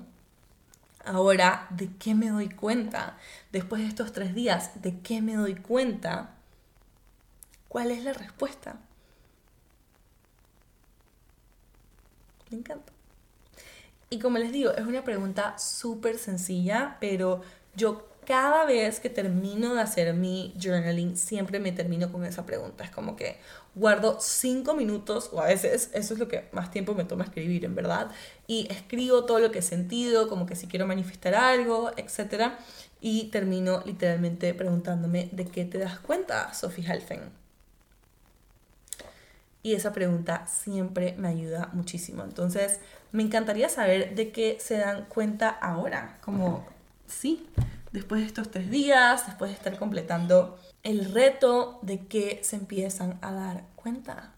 ahora, 1.05 1.67
¿de 1.71 1.89
qué 1.97 2.13
me 2.13 2.29
doy 2.29 2.49
cuenta? 2.49 3.17
Después 3.51 3.81
de 3.81 3.87
estos 3.87 4.13
tres 4.13 4.35
días, 4.35 4.81
¿de 4.81 4.99
qué 4.99 5.21
me 5.21 5.35
doy 5.35 5.55
cuenta? 5.55 6.35
¿Cuál 7.67 7.91
es 7.91 8.03
la 8.03 8.13
respuesta? 8.13 8.77
Me 12.51 12.57
encanta. 12.57 12.91
Y 14.09 14.19
como 14.19 14.37
les 14.37 14.51
digo, 14.51 14.71
es 14.71 14.85
una 14.85 15.03
pregunta 15.05 15.57
súper 15.57 16.17
sencilla, 16.17 16.97
pero 16.99 17.41
yo 17.75 18.07
cada 18.25 18.65
vez 18.65 18.99
que 18.99 19.09
termino 19.09 19.73
de 19.73 19.81
hacer 19.81 20.13
mi 20.13 20.53
journaling, 20.61 21.17
siempre 21.17 21.59
me 21.59 21.71
termino 21.71 22.11
con 22.11 22.23
esa 22.23 22.45
pregunta. 22.45 22.83
Es 22.83 22.91
como 22.91 23.15
que 23.15 23.37
guardo 23.75 24.17
cinco 24.19 24.73
minutos, 24.75 25.29
o 25.33 25.41
a 25.41 25.47
veces 25.47 25.89
eso 25.93 26.13
es 26.13 26.19
lo 26.19 26.27
que 26.27 26.47
más 26.51 26.71
tiempo 26.71 26.93
me 26.93 27.03
toma 27.03 27.23
escribir, 27.23 27.65
en 27.65 27.75
verdad, 27.75 28.11
y 28.47 28.67
escribo 28.71 29.25
todo 29.25 29.39
lo 29.39 29.51
que 29.51 29.59
he 29.59 29.63
sentido, 29.63 30.29
como 30.29 30.45
que 30.45 30.55
si 30.55 30.67
quiero 30.67 30.85
manifestar 30.85 31.35
algo, 31.35 31.91
etc. 31.97 32.53
Y 33.01 33.25
termino 33.31 33.81
literalmente 33.85 34.53
preguntándome 34.53 35.29
de 35.31 35.45
qué 35.45 35.65
te 35.65 35.79
das 35.79 35.99
cuenta, 35.99 36.53
Sophie 36.53 36.87
Halfen. 36.89 37.41
Y 39.63 39.73
esa 39.73 39.93
pregunta 39.93 40.47
siempre 40.47 41.15
me 41.17 41.27
ayuda 41.27 41.69
muchísimo. 41.73 42.23
Entonces, 42.23 42.79
me 43.11 43.23
encantaría 43.23 43.69
saber 43.69 44.15
de 44.15 44.31
qué 44.31 44.57
se 44.59 44.77
dan 44.77 45.05
cuenta 45.05 45.49
ahora. 45.49 46.17
Como, 46.21 46.65
sí, 47.11 47.47
después 47.91 48.21
de 48.21 48.27
estos 48.27 48.51
tres 48.51 48.69
días, 48.69 49.25
después 49.27 49.51
de 49.51 49.57
estar 49.57 49.77
completando 49.77 50.59
el 50.83 51.13
reto, 51.13 51.79
de 51.81 51.99
qué 51.99 52.39
se 52.43 52.55
empiezan 52.55 53.19
a 53.21 53.31
dar 53.31 53.63
cuenta. 53.75 54.31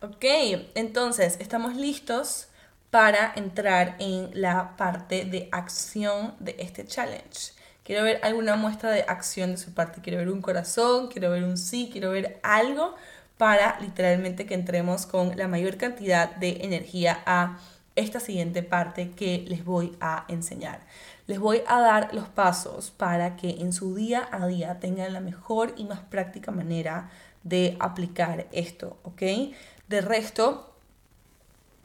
Ok, 0.00 0.24
entonces 0.74 1.36
estamos 1.40 1.76
listos 1.76 2.48
para 2.90 3.32
entrar 3.36 3.96
en 4.00 4.30
la 4.34 4.76
parte 4.76 5.24
de 5.24 5.48
acción 5.52 6.34
de 6.40 6.56
este 6.58 6.84
challenge. 6.84 7.52
Quiero 7.84 8.04
ver 8.04 8.20
alguna 8.22 8.56
muestra 8.56 8.90
de 8.90 9.02
acción 9.02 9.52
de 9.52 9.56
su 9.56 9.72
parte. 9.74 10.00
Quiero 10.02 10.18
ver 10.18 10.28
un 10.28 10.42
corazón, 10.42 11.08
quiero 11.08 11.30
ver 11.30 11.44
un 11.44 11.56
sí, 11.56 11.88
quiero 11.90 12.10
ver 12.10 12.38
algo 12.42 12.94
para 13.38 13.80
literalmente 13.80 14.46
que 14.46 14.54
entremos 14.54 15.06
con 15.06 15.36
la 15.36 15.48
mayor 15.48 15.76
cantidad 15.76 16.34
de 16.36 16.58
energía 16.62 17.22
a 17.26 17.58
esta 17.96 18.20
siguiente 18.20 18.62
parte 18.62 19.10
que 19.10 19.44
les 19.48 19.64
voy 19.64 19.96
a 20.00 20.24
enseñar. 20.28 20.80
Les 21.26 21.38
voy 21.38 21.62
a 21.66 21.80
dar 21.80 22.14
los 22.14 22.28
pasos 22.28 22.90
para 22.90 23.36
que 23.36 23.50
en 23.60 23.72
su 23.72 23.94
día 23.94 24.28
a 24.30 24.46
día 24.46 24.80
tengan 24.80 25.12
la 25.12 25.20
mejor 25.20 25.74
y 25.76 25.84
más 25.84 26.00
práctica 26.00 26.50
manera 26.50 27.10
de 27.44 27.76
aplicar 27.80 28.46
esto, 28.52 28.96
¿ok? 29.02 29.22
De 29.88 30.00
resto, 30.00 30.74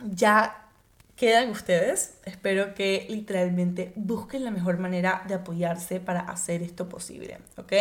ya 0.03 0.67
quedan 1.15 1.49
ustedes. 1.49 2.15
Espero 2.25 2.73
que 2.73 3.05
literalmente 3.09 3.91
busquen 3.95 4.45
la 4.45 4.51
mejor 4.51 4.77
manera 4.77 5.23
de 5.27 5.33
apoyarse 5.33 5.99
para 5.99 6.21
hacer 6.21 6.61
esto 6.61 6.87
posible, 6.87 7.39
¿ok? 7.57 7.73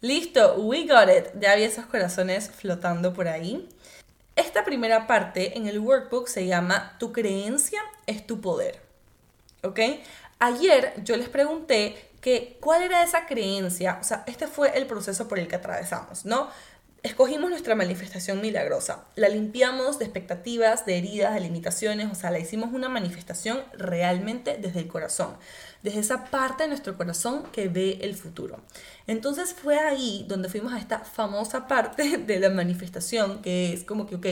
Listo, 0.00 0.56
we 0.56 0.86
got 0.86 1.08
it. 1.08 1.38
Ya 1.38 1.52
había 1.52 1.66
esos 1.66 1.86
corazones 1.86 2.50
flotando 2.50 3.12
por 3.12 3.28
ahí. 3.28 3.68
Esta 4.34 4.64
primera 4.64 5.06
parte 5.06 5.56
en 5.56 5.68
el 5.68 5.78
workbook 5.78 6.26
se 6.26 6.46
llama 6.46 6.96
Tu 6.98 7.12
creencia 7.12 7.80
es 8.06 8.26
tu 8.26 8.40
poder. 8.40 8.80
¿Ok? 9.62 9.78
Ayer 10.44 10.92
yo 11.04 11.16
les 11.16 11.28
pregunté 11.28 11.94
que 12.20 12.58
cuál 12.60 12.82
era 12.82 13.04
esa 13.04 13.26
creencia, 13.26 13.98
o 14.00 14.04
sea, 14.04 14.24
este 14.26 14.48
fue 14.48 14.76
el 14.76 14.86
proceso 14.86 15.28
por 15.28 15.38
el 15.38 15.46
que 15.46 15.54
atravesamos, 15.54 16.24
¿no? 16.24 16.48
Escogimos 17.04 17.48
nuestra 17.48 17.76
manifestación 17.76 18.40
milagrosa, 18.40 19.04
la 19.14 19.28
limpiamos 19.28 20.00
de 20.00 20.04
expectativas, 20.04 20.84
de 20.84 20.98
heridas, 20.98 21.34
de 21.34 21.38
limitaciones, 21.42 22.10
o 22.10 22.16
sea, 22.16 22.32
la 22.32 22.40
hicimos 22.40 22.72
una 22.72 22.88
manifestación 22.88 23.62
realmente 23.74 24.58
desde 24.60 24.80
el 24.80 24.88
corazón, 24.88 25.36
desde 25.84 26.00
esa 26.00 26.24
parte 26.24 26.64
de 26.64 26.70
nuestro 26.70 26.96
corazón 26.96 27.44
que 27.52 27.68
ve 27.68 27.98
el 28.00 28.16
futuro. 28.16 28.58
Entonces 29.06 29.54
fue 29.54 29.78
ahí 29.78 30.24
donde 30.26 30.48
fuimos 30.48 30.72
a 30.72 30.80
esta 30.80 30.98
famosa 31.04 31.68
parte 31.68 32.18
de 32.26 32.40
la 32.40 32.50
manifestación, 32.50 33.42
que 33.42 33.72
es 33.72 33.84
como 33.84 34.08
que, 34.08 34.16
ok, 34.16 34.26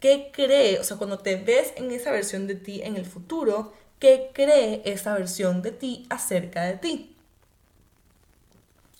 ¿qué 0.00 0.32
cree? 0.32 0.80
O 0.80 0.82
sea, 0.82 0.96
cuando 0.96 1.20
te 1.20 1.36
ves 1.36 1.72
en 1.76 1.92
esa 1.92 2.10
versión 2.10 2.48
de 2.48 2.56
ti 2.56 2.82
en 2.82 2.96
el 2.96 3.06
futuro, 3.06 3.72
¿qué 3.98 4.30
cree 4.32 4.82
esa 4.84 5.14
versión 5.14 5.62
de 5.62 5.72
ti 5.72 6.06
acerca 6.10 6.64
de 6.64 6.76
ti? 6.76 7.16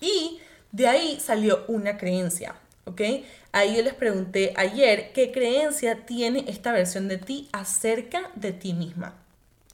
Y 0.00 0.40
de 0.72 0.88
ahí 0.88 1.20
salió 1.20 1.64
una 1.68 1.96
creencia. 1.96 2.56
¿ok? 2.86 3.00
Ahí 3.52 3.76
yo 3.76 3.82
les 3.82 3.94
pregunté 3.94 4.54
ayer 4.56 5.12
qué 5.12 5.32
creencia 5.32 6.06
tiene 6.06 6.44
esta 6.48 6.72
versión 6.72 7.08
de 7.08 7.18
ti 7.18 7.48
acerca 7.52 8.30
de 8.34 8.52
ti 8.52 8.72
misma, 8.72 9.14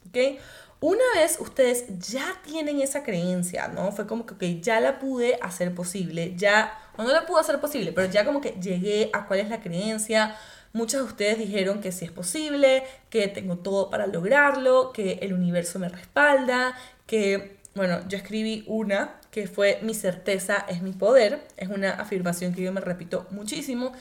¿ok? 0.08 0.40
Una 0.80 1.04
vez 1.14 1.38
ustedes 1.38 1.84
ya 2.00 2.40
tienen 2.44 2.80
esa 2.80 3.04
creencia, 3.04 3.68
¿no? 3.68 3.92
Fue 3.92 4.06
como 4.06 4.26
que, 4.26 4.60
ya 4.60 4.80
la 4.80 4.98
pude 4.98 5.38
hacer 5.40 5.74
posible, 5.74 6.34
ya, 6.36 6.76
o 6.96 7.04
no 7.04 7.12
la 7.12 7.24
pude 7.24 7.40
hacer 7.40 7.60
posible, 7.60 7.92
pero 7.92 8.10
ya 8.10 8.24
como 8.24 8.40
que 8.40 8.56
llegué 8.60 9.10
a 9.12 9.26
cuál 9.26 9.40
es 9.40 9.48
la 9.48 9.60
creencia. 9.60 10.36
Muchos 10.72 11.00
de 11.00 11.06
ustedes 11.06 11.38
dijeron 11.38 11.80
que 11.80 11.92
sí 11.92 12.04
es 12.04 12.10
posible, 12.12 12.84
que 13.10 13.28
tengo 13.28 13.58
todo 13.58 13.90
para 13.90 14.06
lograrlo, 14.06 14.92
que 14.92 15.18
el 15.22 15.34
universo 15.34 15.78
me 15.78 15.88
respalda, 15.88 16.74
que, 17.06 17.58
bueno, 17.74 18.00
yo 18.08 18.16
escribí 18.16 18.64
una 18.66 19.20
que 19.32 19.48
fue 19.48 19.80
mi 19.82 19.94
certeza 19.94 20.64
es 20.68 20.82
mi 20.82 20.92
poder. 20.92 21.42
Es 21.56 21.68
una 21.68 21.92
afirmación 21.92 22.54
que 22.54 22.62
yo 22.62 22.72
me 22.72 22.80
repito 22.80 23.26
muchísimo. 23.30 23.92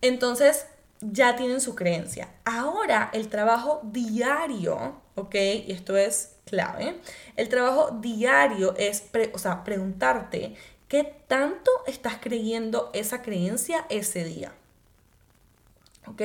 Entonces, 0.00 0.66
ya 1.02 1.36
tienen 1.36 1.60
su 1.60 1.74
creencia. 1.74 2.30
Ahora, 2.44 3.10
el 3.12 3.28
trabajo 3.28 3.80
diario, 3.84 5.00
¿ok? 5.14 5.34
Y 5.66 5.72
esto 5.72 5.96
es 5.96 6.36
clave. 6.46 6.96
El 7.36 7.48
trabajo 7.48 7.98
diario 8.00 8.74
es, 8.76 9.04
o 9.32 9.38
sea, 9.38 9.64
preguntarte 9.64 10.54
qué 10.88 11.04
tanto 11.28 11.70
estás 11.86 12.16
creyendo 12.20 12.90
esa 12.94 13.22
creencia 13.22 13.86
ese 13.90 14.24
día. 14.24 14.52
¿Ok? 16.10 16.22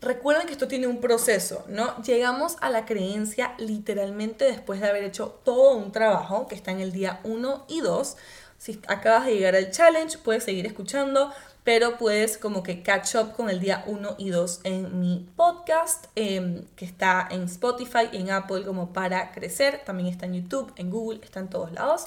Recuerden 0.00 0.46
que 0.46 0.52
esto 0.52 0.68
tiene 0.68 0.86
un 0.86 1.00
proceso, 1.00 1.64
¿no? 1.68 2.00
Llegamos 2.02 2.56
a 2.60 2.70
la 2.70 2.86
creencia 2.86 3.54
literalmente 3.58 4.44
después 4.44 4.80
de 4.80 4.88
haber 4.88 5.04
hecho 5.04 5.40
todo 5.44 5.74
un 5.74 5.90
trabajo 5.90 6.46
que 6.46 6.54
está 6.54 6.70
en 6.70 6.80
el 6.80 6.92
día 6.92 7.20
1 7.24 7.64
y 7.68 7.80
2. 7.80 8.16
Si 8.58 8.80
acabas 8.86 9.26
de 9.26 9.34
llegar 9.34 9.56
al 9.56 9.70
challenge, 9.70 10.18
puedes 10.18 10.44
seguir 10.44 10.66
escuchando, 10.66 11.32
pero 11.64 11.98
puedes 11.98 12.38
como 12.38 12.62
que 12.62 12.82
catch 12.82 13.16
up 13.16 13.32
con 13.34 13.50
el 13.50 13.58
día 13.58 13.82
1 13.86 14.14
y 14.18 14.30
2 14.30 14.60
en 14.64 15.00
mi 15.00 15.28
podcast, 15.36 16.06
em, 16.14 16.64
que 16.76 16.84
está 16.84 17.26
en 17.30 17.42
Spotify, 17.42 18.08
en 18.12 18.30
Apple 18.30 18.64
como 18.64 18.92
para 18.92 19.32
crecer, 19.32 19.82
también 19.84 20.08
está 20.08 20.26
en 20.26 20.34
YouTube, 20.34 20.72
en 20.76 20.90
Google, 20.90 21.20
está 21.22 21.40
en 21.40 21.48
todos 21.48 21.72
lados. 21.72 22.06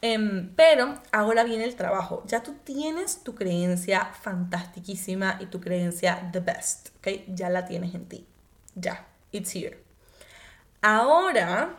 Em, 0.00 0.54
pero 0.54 0.94
ahora 1.10 1.44
viene 1.44 1.64
el 1.64 1.74
trabajo. 1.74 2.22
Ya 2.26 2.42
tú 2.42 2.54
tienes 2.64 3.24
tu 3.24 3.34
creencia 3.34 4.12
fantastiquísima 4.20 5.38
y 5.40 5.46
tu 5.46 5.60
creencia 5.60 6.30
the 6.32 6.40
best, 6.40 6.90
¿ok? 6.98 7.08
Ya 7.28 7.50
la 7.50 7.66
tienes 7.66 7.94
en 7.94 8.06
ti. 8.06 8.26
Ya, 8.74 9.06
it's 9.32 9.54
here. 9.54 9.82
Ahora 10.80 11.76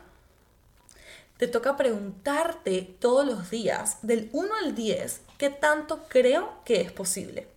te 1.38 1.48
toca 1.48 1.78
preguntarte 1.78 2.82
todos 3.00 3.26
los 3.26 3.50
días, 3.50 4.00
del 4.02 4.30
1 4.34 4.56
al 4.62 4.76
10, 4.76 5.22
qué 5.38 5.50
tanto 5.50 6.04
creo 6.10 6.62
que 6.66 6.82
es 6.82 6.92
posible. 6.92 7.48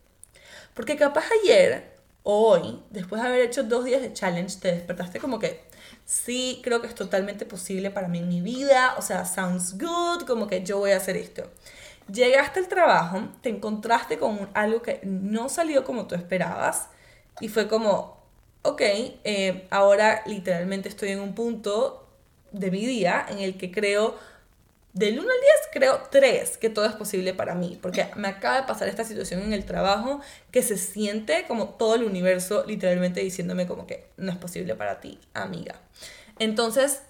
Porque 0.73 0.97
capaz 0.97 1.25
ayer 1.43 1.93
o 2.23 2.49
hoy, 2.49 2.81
después 2.91 3.21
de 3.21 3.27
haber 3.27 3.41
hecho 3.41 3.65
dos 3.65 3.85
días 3.85 4.01
de 4.01 4.13
challenge, 4.13 4.61
te 4.61 4.71
despertaste 4.71 5.19
como 5.19 5.41
que 5.41 5.65
sí 6.05 6.61
creo 6.63 6.81
que 6.81 6.87
es 6.87 6.95
totalmente 6.95 7.47
posible 7.47 7.91
para 7.91 8.09
mí 8.09 8.19
en 8.19 8.29
mi 8.29 8.41
vida, 8.41 8.95
o 8.99 9.03
sea, 9.03 9.25
sounds 9.25 9.79
good, 9.79 10.23
como 10.27 10.47
que 10.47 10.63
yo 10.63 10.79
voy 10.79 10.93
a 10.93 10.97
hacer 10.97 11.17
esto. 11.17 11.51
Llegaste 12.13 12.61
al 12.61 12.69
trabajo, 12.69 13.29
te 13.43 13.49
encontraste 13.49 14.19
con 14.19 14.51
algo 14.55 14.83
que 14.83 15.01
no 15.05 15.49
salió 15.49 15.85
como 15.85 16.07
tú 16.07 16.15
esperabas 16.15 16.89
y 17.41 17.49
fue 17.49 17.69
como, 17.69 18.19
ok, 18.63 18.81
eh, 18.83 19.67
ahora 19.71 20.23
literalmente 20.27 20.89
estoy 20.89 21.11
en 21.11 21.21
un 21.21 21.35
punto 21.35 22.09
de 22.51 22.71
mi 22.71 22.85
día 22.85 23.25
en 23.29 23.39
el 23.39 23.57
que 23.57 23.71
creo, 23.71 24.17
del 24.93 25.19
1 25.19 25.23
al 25.23 25.27
10, 25.27 25.35
creo 25.73 26.03
3 26.11 26.59
que 26.59 26.69
todo 26.69 26.85
es 26.85 26.95
posible 26.95 27.33
para 27.33 27.55
mí, 27.55 27.79
porque 27.81 28.09
me 28.17 28.29
acaba 28.29 28.61
de 28.61 28.67
pasar 28.67 28.89
esta 28.89 29.05
situación 29.05 29.41
en 29.41 29.53
el 29.53 29.65
trabajo 29.65 30.21
que 30.51 30.63
se 30.63 30.77
siente 30.77 31.45
como 31.49 31.71
todo 31.71 31.95
el 31.95 32.05
universo 32.05 32.65
literalmente 32.67 33.21
diciéndome 33.21 33.67
como 33.67 33.87
que 33.87 34.07
no 34.17 34.31
es 34.31 34.39
posible 34.39 34.75
para 34.75 35.01
ti, 35.01 35.19
amiga. 35.33 35.77
Entonces, 36.39 37.01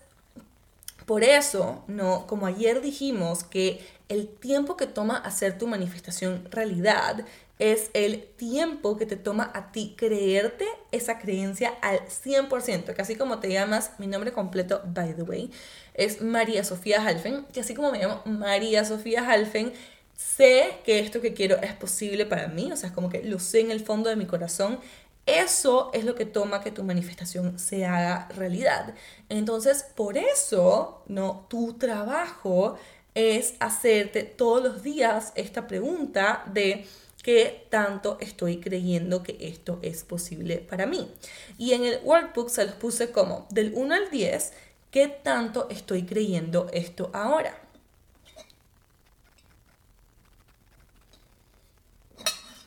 por 1.07 1.25
eso, 1.25 1.83
no, 1.89 2.27
como 2.27 2.47
ayer 2.47 2.81
dijimos 2.81 3.43
que 3.43 3.85
el 4.09 4.29
tiempo 4.29 4.77
que 4.77 4.87
toma 4.87 5.17
hacer 5.17 5.59
tu 5.59 5.67
manifestación 5.67 6.47
realidad 6.51 7.25
es 7.59 7.91
el 7.95 8.25
tiempo 8.37 8.97
que 8.97 9.07
te 9.07 9.17
toma 9.17 9.51
a 9.55 9.71
ti 9.73 9.95
creerte 9.97 10.67
esa 10.91 11.19
creencia 11.19 11.75
al 11.81 12.01
100%, 12.09 12.95
que 12.95 13.03
así 13.03 13.17
como 13.17 13.39
te 13.39 13.53
llamas, 13.53 13.93
mi 13.99 14.07
nombre 14.07 14.33
completo, 14.33 14.83
by 14.87 15.15
the 15.15 15.23
way, 15.23 15.51
es 15.95 16.23
María 16.23 16.65
Sofía 16.65 17.07
Halfen, 17.07 17.45
que 17.53 17.61
así 17.61 17.75
como 17.75 17.93
me 17.93 17.99
llamo 17.99 18.23
María 18.25 18.85
Sofía 18.85 19.29
Halfen, 19.31 19.73
sé 20.17 20.79
que 20.85 20.99
esto 20.99 21.21
que 21.21 21.35
quiero 21.35 21.57
es 21.57 21.73
posible 21.75 22.27
para 22.27 22.49
mí, 22.49 22.71
o 22.73 22.77
sea, 22.77 22.89
es 22.89 22.95
como 22.95 23.09
que 23.09 23.23
lo 23.23 23.39
sé 23.39 23.61
en 23.61 23.71
el 23.71 23.81
fondo 23.81 24.11
de 24.11 24.17
mi 24.17 24.27
corazón 24.27 24.81
eso 25.27 25.91
es 25.93 26.05
lo 26.05 26.15
que 26.15 26.27
toma 26.27 26.63
que 26.63 26.73
tu 26.73 26.83
manifestación 26.83 27.59
se 27.59 27.87
haga 27.87 28.29
realidad. 28.37 28.95
Entonces, 29.29 29.85
por 29.95 30.19
eso, 30.19 31.05
no, 31.07 31.47
tu 31.49 31.75
trabajo 31.75 32.77
es 33.15 33.55
hacerte 33.61 34.25
todos 34.25 34.63
los 34.63 34.83
días 34.83 35.33
esta 35.37 35.67
pregunta 35.69 36.45
de 36.53 36.87
qué 37.23 37.67
tanto 37.71 38.19
estoy 38.21 38.61
creyendo 38.61 39.23
que 39.23 39.37
esto 39.41 39.79
es 39.83 40.03
posible 40.05 40.59
para 40.59 40.87
mí. 40.87 41.09
Y 41.57 41.73
en 41.73 41.85
el 41.85 42.01
workbook 42.03 42.51
se 42.51 42.65
los 42.65 42.75
puse 42.75 43.11
como 43.11 43.47
del 43.51 43.73
1 43.75 43.95
al 43.95 44.11
10, 44.11 44.53
qué 44.91 45.09
tanto 45.09 45.69
estoy 45.71 46.05
creyendo 46.05 46.69
esto 46.73 47.11
ahora. 47.15 47.57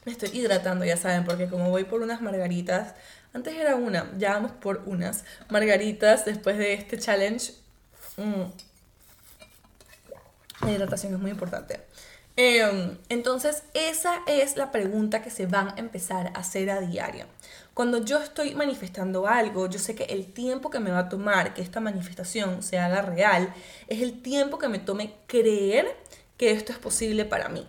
Me 0.06 0.12
estoy 0.12 0.30
hidratando, 0.34 0.86
ya 0.86 0.98
saben, 0.98 1.26
porque 1.26 1.48
como 1.48 1.72
voy 1.72 1.84
por 1.84 2.02
unas 2.02 2.22
margaritas, 2.22 2.94
antes 3.34 3.56
era 3.56 3.76
una, 3.76 4.12
ya 4.18 4.34
vamos 4.34 4.52
por 4.52 4.84
unas 4.86 5.26
margaritas 5.50 6.26
después 6.26 6.58
de 6.58 6.74
este 6.74 7.00
challenge. 7.00 7.54
Mm. 8.18 8.44
La 10.62 10.72
hidratación 10.72 11.14
es 11.16 11.20
muy 11.20 11.32
importante. 11.32 11.82
Em, 12.38 12.98
entonces, 13.08 13.64
esa 13.74 14.22
es 14.28 14.58
la 14.58 14.72
pregunta 14.72 15.22
que 15.22 15.30
se 15.30 15.46
van 15.46 15.70
a 15.70 15.76
empezar 15.78 16.28
a 16.28 16.40
hacer 16.40 16.70
a 16.70 16.82
diario. 16.82 17.28
Cuando 17.74 18.04
yo 18.04 18.20
estoy 18.20 18.56
manifestando 18.56 19.28
algo, 19.28 19.70
yo 19.70 19.80
sé 19.80 19.96
que 19.96 20.04
el 20.06 20.34
tiempo 20.34 20.70
que 20.70 20.80
me 20.80 20.92
va 20.92 21.00
a 21.00 21.10
tomar 21.10 21.54
que 21.54 21.62
esta 21.62 21.80
manifestación 21.80 22.62
se 22.62 22.78
haga 22.78 23.02
real 23.02 23.54
es 23.88 24.02
el 24.02 24.22
tiempo 24.22 24.60
que 24.60 24.68
me 24.68 24.80
tome 24.80 25.14
creer 25.28 25.96
que 26.38 26.52
esto 26.52 26.74
es 26.74 26.78
posible 26.78 27.24
para 27.24 27.48
mí. 27.48 27.66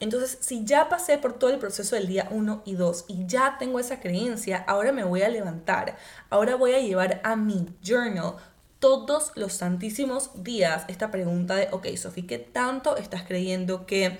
Entonces, 0.00 0.38
si 0.40 0.64
ya 0.64 0.88
pasé 0.88 1.18
por 1.18 1.34
todo 1.38 1.50
el 1.50 1.58
proceso 1.58 1.94
del 1.94 2.06
día 2.06 2.26
1 2.30 2.62
y 2.64 2.74
2 2.74 3.04
y 3.08 3.26
ya 3.26 3.56
tengo 3.58 3.78
esa 3.78 4.00
creencia, 4.00 4.64
ahora 4.66 4.92
me 4.92 5.04
voy 5.04 5.20
a 5.20 5.28
levantar, 5.28 5.98
ahora 6.30 6.56
voy 6.56 6.72
a 6.72 6.80
llevar 6.80 7.20
a 7.22 7.36
mi 7.36 7.66
journal 7.84 8.36
todos 8.80 9.32
los 9.36 9.52
santísimos 9.52 10.42
días 10.42 10.84
esta 10.88 11.10
pregunta 11.10 11.54
de, 11.54 11.68
ok, 11.70 11.86
Sofi, 11.96 12.22
¿qué 12.22 12.38
tanto 12.38 12.96
estás 12.96 13.22
creyendo 13.22 13.86
que 13.86 14.18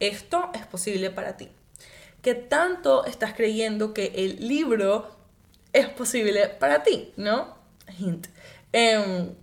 esto 0.00 0.50
es 0.54 0.66
posible 0.66 1.10
para 1.10 1.36
ti? 1.36 1.50
¿Qué 2.22 2.34
tanto 2.34 3.04
estás 3.04 3.34
creyendo 3.34 3.94
que 3.94 4.12
el 4.16 4.48
libro 4.48 5.14
es 5.72 5.88
posible 5.88 6.48
para 6.48 6.82
ti? 6.82 7.12
¿No? 7.16 7.56
Hint. 7.98 8.26
Em, 8.72 9.34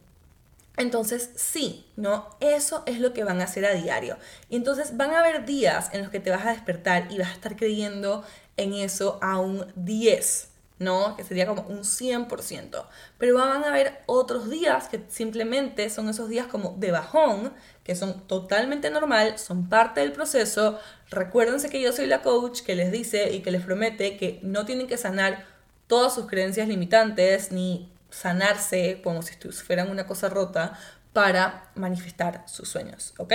entonces, 0.77 1.29
sí, 1.35 1.85
¿no? 1.95 2.29
Eso 2.39 2.83
es 2.85 2.99
lo 2.99 3.13
que 3.13 3.23
van 3.23 3.39
a 3.39 3.45
hacer 3.45 3.65
a 3.65 3.73
diario. 3.73 4.17
Y 4.49 4.57
entonces 4.57 4.97
van 4.97 5.11
a 5.11 5.19
haber 5.19 5.45
días 5.45 5.89
en 5.93 6.01
los 6.01 6.09
que 6.09 6.19
te 6.19 6.31
vas 6.31 6.45
a 6.45 6.51
despertar 6.51 7.07
y 7.11 7.17
vas 7.17 7.29
a 7.29 7.33
estar 7.33 7.55
creyendo 7.55 8.23
en 8.57 8.73
eso 8.73 9.19
a 9.21 9.39
un 9.39 9.71
10, 9.75 10.49
¿no? 10.79 11.15
Que 11.15 11.23
sería 11.23 11.45
como 11.45 11.63
un 11.63 11.83
100%. 11.83 12.85
Pero 13.17 13.35
van 13.35 13.63
a 13.63 13.69
haber 13.69 14.01
otros 14.05 14.49
días 14.49 14.87
que 14.87 15.03
simplemente 15.07 15.89
son 15.89 16.09
esos 16.09 16.29
días 16.29 16.47
como 16.47 16.75
de 16.77 16.91
bajón, 16.91 17.53
que 17.83 17.95
son 17.95 18.27
totalmente 18.27 18.89
normal, 18.89 19.39
son 19.39 19.69
parte 19.69 20.01
del 20.01 20.11
proceso. 20.11 20.79
Recuérdense 21.09 21.69
que 21.69 21.81
yo 21.81 21.91
soy 21.93 22.07
la 22.07 22.21
coach 22.21 22.61
que 22.61 22.75
les 22.75 22.91
dice 22.91 23.31
y 23.31 23.41
que 23.41 23.51
les 23.51 23.63
promete 23.63 24.17
que 24.17 24.39
no 24.43 24.65
tienen 24.65 24.87
que 24.87 24.97
sanar 24.97 25.45
todas 25.87 26.13
sus 26.13 26.25
creencias 26.27 26.67
limitantes 26.67 27.51
ni 27.51 27.91
sanarse 28.09 29.01
como 29.03 29.21
si 29.21 29.33
fueran 29.51 29.89
una 29.89 30.07
cosa 30.07 30.29
rota 30.29 30.77
para 31.13 31.69
manifestar 31.75 32.43
sus 32.47 32.69
sueños, 32.69 33.13
¿ok? 33.17 33.33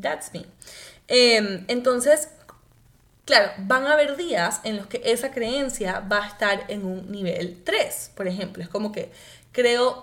That's 0.00 0.32
me. 0.32 0.44
Em, 1.06 1.64
entonces, 1.68 2.28
claro, 3.28 3.52
van 3.58 3.86
a 3.86 3.92
haber 3.92 4.16
días 4.16 4.62
en 4.64 4.78
los 4.78 4.86
que 4.86 5.02
esa 5.04 5.32
creencia 5.32 6.00
va 6.00 6.24
a 6.24 6.28
estar 6.28 6.64
en 6.68 6.86
un 6.86 7.12
nivel 7.12 7.60
3, 7.62 8.12
por 8.14 8.26
ejemplo. 8.26 8.62
Es 8.62 8.70
como 8.70 8.90
que 8.90 9.12
creo 9.52 10.02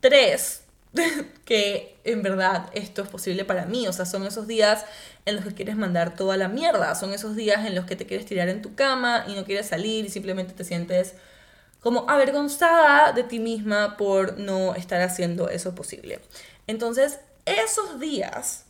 3 0.00 0.62
que 1.44 1.98
en 2.04 2.22
verdad 2.22 2.70
esto 2.72 3.02
es 3.02 3.08
posible 3.08 3.44
para 3.44 3.66
mí. 3.66 3.86
O 3.86 3.92
sea, 3.92 4.06
son 4.06 4.26
esos 4.26 4.46
días 4.46 4.86
en 5.26 5.36
los 5.36 5.44
que 5.44 5.52
quieres 5.52 5.76
mandar 5.76 6.16
toda 6.16 6.38
la 6.38 6.48
mierda. 6.48 6.94
Son 6.94 7.12
esos 7.12 7.36
días 7.36 7.66
en 7.66 7.74
los 7.74 7.84
que 7.84 7.96
te 7.96 8.06
quieres 8.06 8.24
tirar 8.24 8.48
en 8.48 8.62
tu 8.62 8.74
cama 8.74 9.26
y 9.28 9.34
no 9.34 9.44
quieres 9.44 9.66
salir 9.66 10.06
y 10.06 10.08
simplemente 10.08 10.54
te 10.54 10.64
sientes 10.64 11.16
como 11.80 12.08
avergonzada 12.08 13.12
de 13.12 13.24
ti 13.24 13.40
misma 13.40 13.98
por 13.98 14.38
no 14.38 14.74
estar 14.74 15.02
haciendo 15.02 15.50
eso 15.50 15.74
posible. 15.74 16.20
Entonces, 16.66 17.20
esos 17.44 18.00
días, 18.00 18.64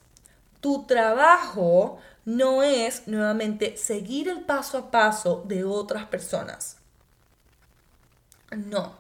tu 0.61 0.87
trabajo 0.87 1.99
no 2.25 2.63
es 2.63 3.09
nuevamente 3.09 3.77
seguir 3.77 4.29
el 4.29 4.41
paso 4.41 4.79
a 4.79 4.91
paso 4.91 5.45
de 5.47 5.65
otras 5.65 6.07
personas. 6.07 6.77
No, 8.51 8.97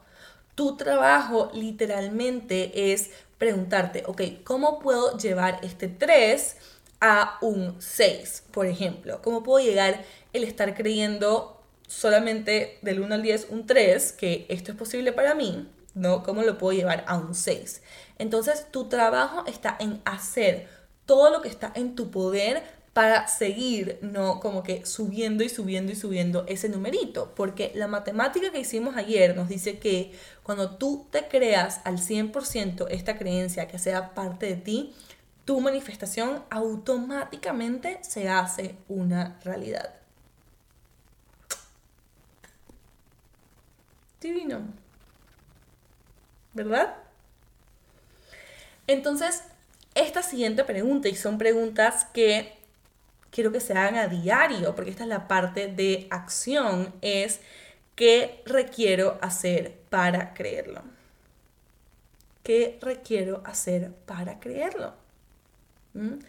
tu 0.54 0.76
trabajo 0.76 1.50
literalmente 1.54 2.92
es 2.92 3.10
preguntarte, 3.38 4.02
ok, 4.06 4.22
¿cómo 4.44 4.78
puedo 4.78 5.16
llevar 5.16 5.60
este 5.62 5.88
3 5.88 6.56
a 7.00 7.38
un 7.40 7.80
6, 7.80 8.44
por 8.50 8.66
ejemplo? 8.66 9.20
¿Cómo 9.22 9.42
puedo 9.42 9.64
llegar 9.64 10.04
el 10.32 10.44
estar 10.44 10.74
creyendo 10.74 11.62
solamente 11.86 12.78
del 12.82 13.00
1 13.00 13.14
al 13.14 13.22
10 13.22 13.48
un 13.50 13.66
3, 13.66 14.12
que 14.12 14.46
esto 14.48 14.72
es 14.72 14.78
posible 14.78 15.12
para 15.12 15.34
mí, 15.34 15.68
¿no? 15.94 16.22
¿Cómo 16.22 16.42
lo 16.42 16.58
puedo 16.58 16.76
llevar 16.76 17.04
a 17.06 17.16
un 17.16 17.34
6? 17.34 17.82
Entonces 18.18 18.66
tu 18.70 18.88
trabajo 18.88 19.44
está 19.46 19.76
en 19.80 20.00
hacer 20.04 20.68
todo 21.08 21.30
lo 21.30 21.40
que 21.40 21.48
está 21.48 21.72
en 21.74 21.94
tu 21.94 22.10
poder 22.10 22.62
para 22.92 23.26
seguir, 23.28 23.98
¿no? 24.02 24.40
Como 24.40 24.62
que 24.62 24.84
subiendo 24.84 25.42
y 25.42 25.48
subiendo 25.48 25.90
y 25.90 25.96
subiendo 25.96 26.44
ese 26.46 26.68
numerito. 26.68 27.32
Porque 27.34 27.72
la 27.74 27.88
matemática 27.88 28.52
que 28.52 28.60
hicimos 28.60 28.94
ayer 28.94 29.34
nos 29.34 29.48
dice 29.48 29.78
que 29.78 30.12
cuando 30.42 30.76
tú 30.76 31.06
te 31.10 31.26
creas 31.26 31.80
al 31.84 31.98
100% 31.98 32.86
esta 32.90 33.16
creencia 33.16 33.68
que 33.68 33.78
sea 33.78 34.14
parte 34.14 34.46
de 34.46 34.56
ti, 34.56 34.94
tu 35.44 35.60
manifestación 35.60 36.44
automáticamente 36.50 37.98
se 38.02 38.28
hace 38.28 38.76
una 38.88 39.38
realidad. 39.44 39.94
divino. 44.20 44.60
¿Verdad? 46.52 46.96
Entonces, 48.86 49.44
esta 49.98 50.22
siguiente 50.22 50.64
pregunta, 50.64 51.08
y 51.08 51.14
son 51.14 51.38
preguntas 51.38 52.06
que 52.12 52.58
quiero 53.30 53.52
que 53.52 53.60
se 53.60 53.72
hagan 53.72 53.96
a 53.96 54.08
diario, 54.08 54.74
porque 54.74 54.90
esta 54.90 55.04
es 55.04 55.08
la 55.08 55.28
parte 55.28 55.66
de 55.68 56.06
acción, 56.10 56.94
es 57.02 57.40
¿qué 57.94 58.42
requiero 58.46 59.18
hacer 59.20 59.74
para 59.90 60.34
creerlo? 60.34 60.82
¿Qué 62.42 62.78
requiero 62.80 63.42
hacer 63.44 63.92
para 64.06 64.40
creerlo? 64.40 64.94
¿Mm? 65.94 66.20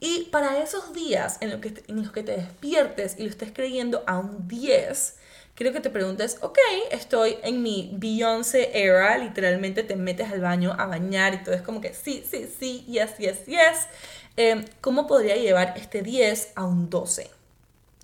Y 0.00 0.24
para 0.24 0.62
esos 0.62 0.92
días 0.92 1.38
en, 1.40 1.60
que, 1.60 1.82
en 1.88 2.02
los 2.02 2.12
que 2.12 2.22
te 2.22 2.36
despiertes 2.36 3.16
y 3.18 3.24
lo 3.24 3.30
estés 3.30 3.52
creyendo 3.52 4.04
a 4.06 4.18
un 4.18 4.46
10, 4.46 5.16
quiero 5.58 5.72
que 5.72 5.80
te 5.80 5.90
preguntes, 5.90 6.38
ok, 6.40 6.56
estoy 6.92 7.36
en 7.42 7.64
mi 7.64 7.90
Beyoncé 7.94 8.70
era, 8.80 9.18
literalmente 9.18 9.82
te 9.82 9.96
metes 9.96 10.30
al 10.30 10.40
baño 10.40 10.72
a 10.78 10.86
bañar 10.86 11.34
y 11.34 11.42
todo 11.42 11.52
es 11.52 11.62
como 11.62 11.80
que 11.80 11.94
sí, 11.94 12.24
sí, 12.30 12.48
sí, 12.60 12.84
yes, 12.86 13.18
yes, 13.18 13.44
yes. 13.46 13.88
Em, 14.36 14.64
¿Cómo 14.80 15.08
podría 15.08 15.34
llevar 15.34 15.74
este 15.76 16.02
10 16.02 16.52
a 16.54 16.64
un 16.64 16.88
12? 16.88 17.28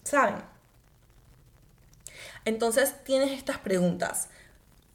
¿Saben? 0.02 0.42
Entonces 2.44 2.92
tienes 3.04 3.30
estas 3.30 3.58
preguntas 3.58 4.30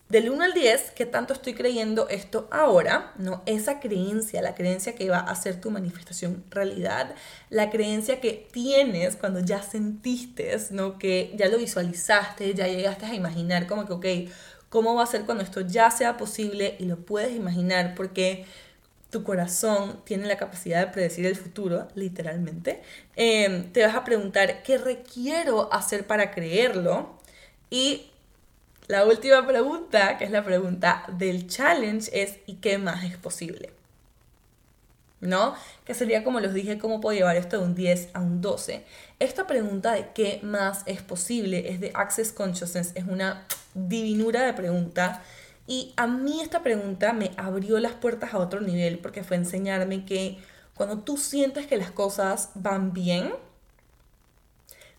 del 0.09 0.31
1 0.31 0.43
al 0.43 0.53
10, 0.53 0.91
¿qué 0.95 1.05
tanto 1.05 1.33
estoy 1.33 1.53
creyendo 1.53 2.09
esto 2.09 2.47
ahora? 2.51 3.13
¿No? 3.19 3.43
Esa 3.45 3.79
creencia, 3.79 4.41
la 4.41 4.55
creencia 4.55 4.95
que 4.95 5.07
va 5.07 5.19
a 5.19 5.31
hacer 5.31 5.61
tu 5.61 5.69
manifestación 5.69 6.43
realidad, 6.49 7.13
la 7.51 7.69
creencia 7.69 8.19
que 8.19 8.47
tienes 8.51 9.15
cuando 9.15 9.39
ya 9.39 9.61
sentiste, 9.61 10.57
¿no? 10.71 10.97
Que 10.97 11.31
ya 11.37 11.47
lo 11.47 11.59
visualizaste, 11.59 12.55
ya 12.55 12.67
llegaste 12.67 13.05
a 13.05 13.13
imaginar 13.13 13.67
como 13.67 13.85
que, 13.85 13.93
ok, 14.25 14.31
¿cómo 14.69 14.95
va 14.95 15.03
a 15.03 15.07
ser 15.07 15.25
cuando 15.25 15.43
esto 15.43 15.61
ya 15.61 15.91
sea 15.91 16.17
posible? 16.17 16.75
Y 16.79 16.85
lo 16.85 16.97
puedes 16.97 17.35
imaginar 17.35 17.93
porque 17.95 18.45
tu 19.11 19.23
corazón 19.23 20.01
tiene 20.05 20.25
la 20.27 20.37
capacidad 20.37 20.85
de 20.87 20.91
predecir 20.91 21.27
el 21.27 21.35
futuro, 21.35 21.87
literalmente. 21.93 22.81
Em, 23.15 23.71
te 23.71 23.85
vas 23.85 23.95
a 23.95 24.03
preguntar, 24.03 24.63
¿qué 24.63 24.79
requiero 24.79 25.71
hacer 25.71 26.07
para 26.07 26.31
creerlo? 26.31 27.19
Y 27.69 28.08
la 28.89 29.05
última 29.05 29.45
pregunta, 29.45 30.17
que 30.17 30.25
es 30.25 30.31
la 30.31 30.43
pregunta 30.43 31.03
del 31.09 31.47
challenge, 31.47 32.09
es 32.11 32.39
¿y 32.47 32.55
qué 32.55 32.79
más 32.79 33.03
es 33.03 33.17
posible? 33.17 33.71
¿No? 35.21 35.53
Que 35.85 35.93
sería 35.93 36.23
como 36.23 36.39
les 36.39 36.55
dije, 36.55 36.79
¿cómo 36.79 36.99
puedo 36.99 37.15
llevar 37.15 37.35
esto 37.35 37.59
de 37.59 37.65
un 37.65 37.75
10 37.75 38.09
a 38.15 38.19
un 38.19 38.41
12? 38.41 38.83
Esta 39.19 39.45
pregunta 39.45 39.91
de 39.91 40.09
qué 40.15 40.39
más 40.41 40.81
es 40.87 41.03
posible 41.03 41.69
es 41.69 41.79
de 41.79 41.91
Access 41.93 42.31
Consciousness, 42.31 42.93
es 42.95 43.05
una 43.05 43.45
divinura 43.75 44.41
de 44.41 44.53
pregunta. 44.53 45.21
Y 45.67 45.93
a 45.95 46.07
mí 46.07 46.41
esta 46.41 46.63
pregunta 46.63 47.13
me 47.13 47.29
abrió 47.37 47.77
las 47.77 47.93
puertas 47.93 48.33
a 48.33 48.39
otro 48.39 48.59
nivel 48.59 48.97
porque 48.97 49.23
fue 49.23 49.37
enseñarme 49.37 50.03
que 50.03 50.39
cuando 50.73 50.97
tú 50.97 51.15
sientes 51.15 51.67
que 51.67 51.77
las 51.77 51.91
cosas 51.91 52.49
van 52.55 52.91
bien, 52.91 53.33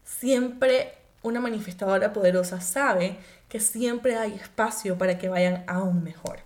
siempre 0.04 0.94
una 1.22 1.40
manifestadora 1.40 2.12
poderosa 2.12 2.60
sabe 2.60 3.18
que 3.50 3.60
siempre 3.60 4.16
hay 4.16 4.32
espacio 4.32 4.96
para 4.96 5.18
que 5.18 5.28
vayan 5.28 5.64
aún 5.66 6.02
mejor. 6.02 6.38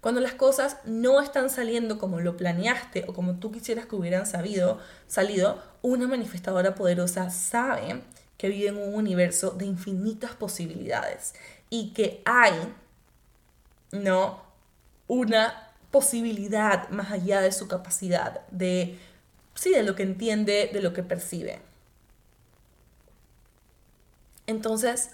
Cuando 0.00 0.22
las 0.22 0.32
cosas 0.32 0.78
no 0.84 1.20
están 1.20 1.50
saliendo 1.50 1.98
como 1.98 2.20
lo 2.20 2.38
planeaste 2.38 3.04
o 3.06 3.12
como 3.12 3.34
tú 3.34 3.52
quisieras 3.52 3.84
que 3.84 3.96
hubieran 3.96 4.24
sabido, 4.24 4.78
salido, 5.06 5.62
una 5.82 6.08
manifestadora 6.08 6.74
poderosa 6.74 7.28
sabe 7.28 8.00
que 8.38 8.48
vive 8.48 8.68
en 8.68 8.78
un 8.78 8.94
universo 8.94 9.50
de 9.50 9.66
infinitas 9.66 10.30
posibilidades 10.30 11.34
y 11.68 11.92
que 11.92 12.22
hay, 12.24 12.54
¿no? 13.92 14.42
Una 15.06 15.68
posibilidad 15.90 16.88
más 16.90 17.10
allá 17.10 17.42
de 17.42 17.52
su 17.52 17.68
capacidad, 17.68 18.40
de, 18.50 18.98
sí, 19.54 19.70
de 19.70 19.82
lo 19.82 19.96
que 19.96 20.04
entiende, 20.04 20.70
de 20.72 20.80
lo 20.80 20.94
que 20.94 21.02
percibe. 21.02 21.60
Entonces, 24.46 25.10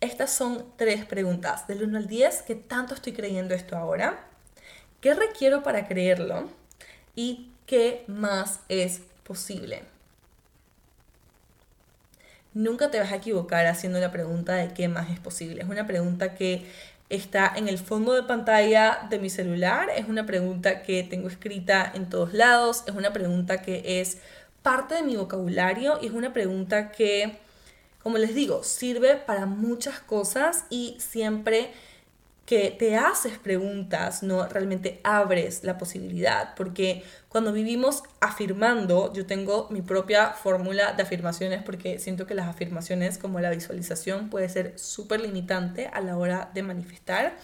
estas 0.00 0.32
son 0.32 0.64
tres 0.76 1.04
preguntas, 1.04 1.66
del 1.66 1.82
1 1.82 1.98
al 1.98 2.06
10, 2.06 2.42
¿qué 2.42 2.54
tanto 2.54 2.94
estoy 2.94 3.12
creyendo 3.12 3.54
esto 3.54 3.76
ahora? 3.76 4.24
¿Qué 5.00 5.14
requiero 5.14 5.62
para 5.62 5.86
creerlo? 5.86 6.48
¿Y 7.14 7.50
¿qué 7.66 8.04
más 8.06 8.60
es 8.68 9.02
posible? 9.24 9.82
Nunca 12.52 12.90
te 12.90 12.98
vas 12.98 13.12
a 13.12 13.16
equivocar 13.16 13.66
haciendo 13.66 14.00
la 14.00 14.10
pregunta 14.10 14.54
de 14.54 14.74
qué 14.74 14.88
más 14.88 15.10
es 15.10 15.20
posible. 15.20 15.62
Es 15.62 15.68
una 15.68 15.86
pregunta 15.86 16.34
que 16.34 16.66
está 17.10 17.52
en 17.54 17.68
el 17.68 17.78
fondo 17.78 18.14
de 18.14 18.22
pantalla 18.22 19.06
de 19.10 19.18
mi 19.18 19.30
celular, 19.30 19.88
es 19.94 20.08
una 20.08 20.26
pregunta 20.26 20.82
que 20.82 21.02
tengo 21.02 21.28
escrita 21.28 21.90
en 21.94 22.08
todos 22.08 22.32
lados, 22.32 22.84
es 22.86 22.94
una 22.94 23.12
pregunta 23.12 23.62
que 23.62 24.00
es 24.00 24.18
parte 24.62 24.94
de 24.94 25.02
mi 25.02 25.16
vocabulario 25.16 25.98
y 26.00 26.06
es 26.06 26.12
una 26.12 26.32
pregunta 26.32 26.90
que, 26.92 27.38
como 28.02 28.18
les 28.18 28.34
digo, 28.34 28.62
sirve 28.62 29.16
para 29.16 29.46
muchas 29.46 30.00
cosas 30.00 30.64
y 30.70 30.96
siempre 30.98 31.72
que 32.50 32.74
te 32.76 32.96
haces 32.96 33.38
preguntas, 33.38 34.24
no 34.24 34.44
realmente 34.48 35.00
abres 35.04 35.62
la 35.62 35.78
posibilidad, 35.78 36.56
porque 36.56 37.04
cuando 37.28 37.52
vivimos 37.52 38.02
afirmando, 38.20 39.12
yo 39.12 39.24
tengo 39.24 39.68
mi 39.70 39.82
propia 39.82 40.32
fórmula 40.32 40.94
de 40.94 41.04
afirmaciones 41.04 41.62
porque 41.62 42.00
siento 42.00 42.26
que 42.26 42.34
las 42.34 42.48
afirmaciones 42.48 43.18
como 43.18 43.38
la 43.38 43.50
visualización 43.50 44.30
puede 44.30 44.48
ser 44.48 44.76
súper 44.80 45.20
limitante 45.20 45.86
a 45.92 46.00
la 46.00 46.16
hora 46.16 46.50
de 46.52 46.64
manifestar. 46.64 47.36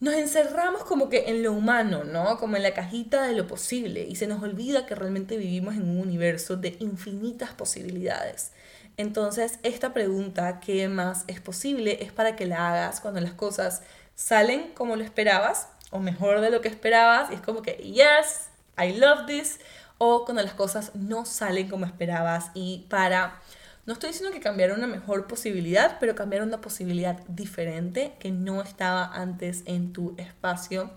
Nos 0.00 0.12
encerramos 0.12 0.84
como 0.84 1.08
que 1.08 1.30
en 1.30 1.42
lo 1.42 1.52
humano, 1.52 2.04
¿no? 2.04 2.36
Como 2.36 2.56
en 2.56 2.64
la 2.64 2.74
cajita 2.74 3.22
de 3.26 3.32
lo 3.32 3.46
posible 3.46 4.04
y 4.06 4.16
se 4.16 4.26
nos 4.26 4.42
olvida 4.42 4.84
que 4.84 4.96
realmente 4.96 5.38
vivimos 5.38 5.76
en 5.76 5.88
un 5.88 5.98
universo 5.98 6.58
de 6.58 6.76
infinitas 6.78 7.52
posibilidades. 7.52 8.52
Entonces, 8.98 9.60
esta 9.62 9.94
pregunta, 9.94 10.58
¿qué 10.58 10.88
más 10.88 11.22
es 11.28 11.40
posible? 11.40 12.02
Es 12.02 12.12
para 12.12 12.34
que 12.34 12.46
la 12.46 12.68
hagas 12.68 13.00
cuando 13.00 13.20
las 13.20 13.32
cosas 13.32 13.82
salen 14.16 14.72
como 14.74 14.96
lo 14.96 15.04
esperabas 15.04 15.68
o 15.92 16.00
mejor 16.00 16.40
de 16.40 16.50
lo 16.50 16.60
que 16.60 16.66
esperabas 16.66 17.30
y 17.30 17.34
es 17.34 17.40
como 17.40 17.62
que, 17.62 17.74
yes, 17.76 18.48
I 18.76 18.98
love 18.98 19.26
this. 19.26 19.60
O 19.98 20.24
cuando 20.24 20.42
las 20.42 20.54
cosas 20.54 20.96
no 20.96 21.24
salen 21.24 21.68
como 21.68 21.86
esperabas 21.86 22.50
y 22.54 22.86
para, 22.90 23.40
no 23.86 23.92
estoy 23.92 24.10
diciendo 24.10 24.32
que 24.32 24.40
cambiar 24.40 24.72
una 24.72 24.88
mejor 24.88 25.28
posibilidad, 25.28 25.98
pero 26.00 26.16
cambiar 26.16 26.42
una 26.42 26.60
posibilidad 26.60 27.20
diferente 27.28 28.14
que 28.18 28.32
no 28.32 28.62
estaba 28.62 29.04
antes 29.14 29.62
en 29.66 29.92
tu 29.92 30.16
espacio 30.18 30.90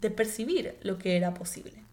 de 0.00 0.10
percibir 0.10 0.78
lo 0.82 0.96
que 0.96 1.18
era 1.18 1.34
posible. 1.34 1.85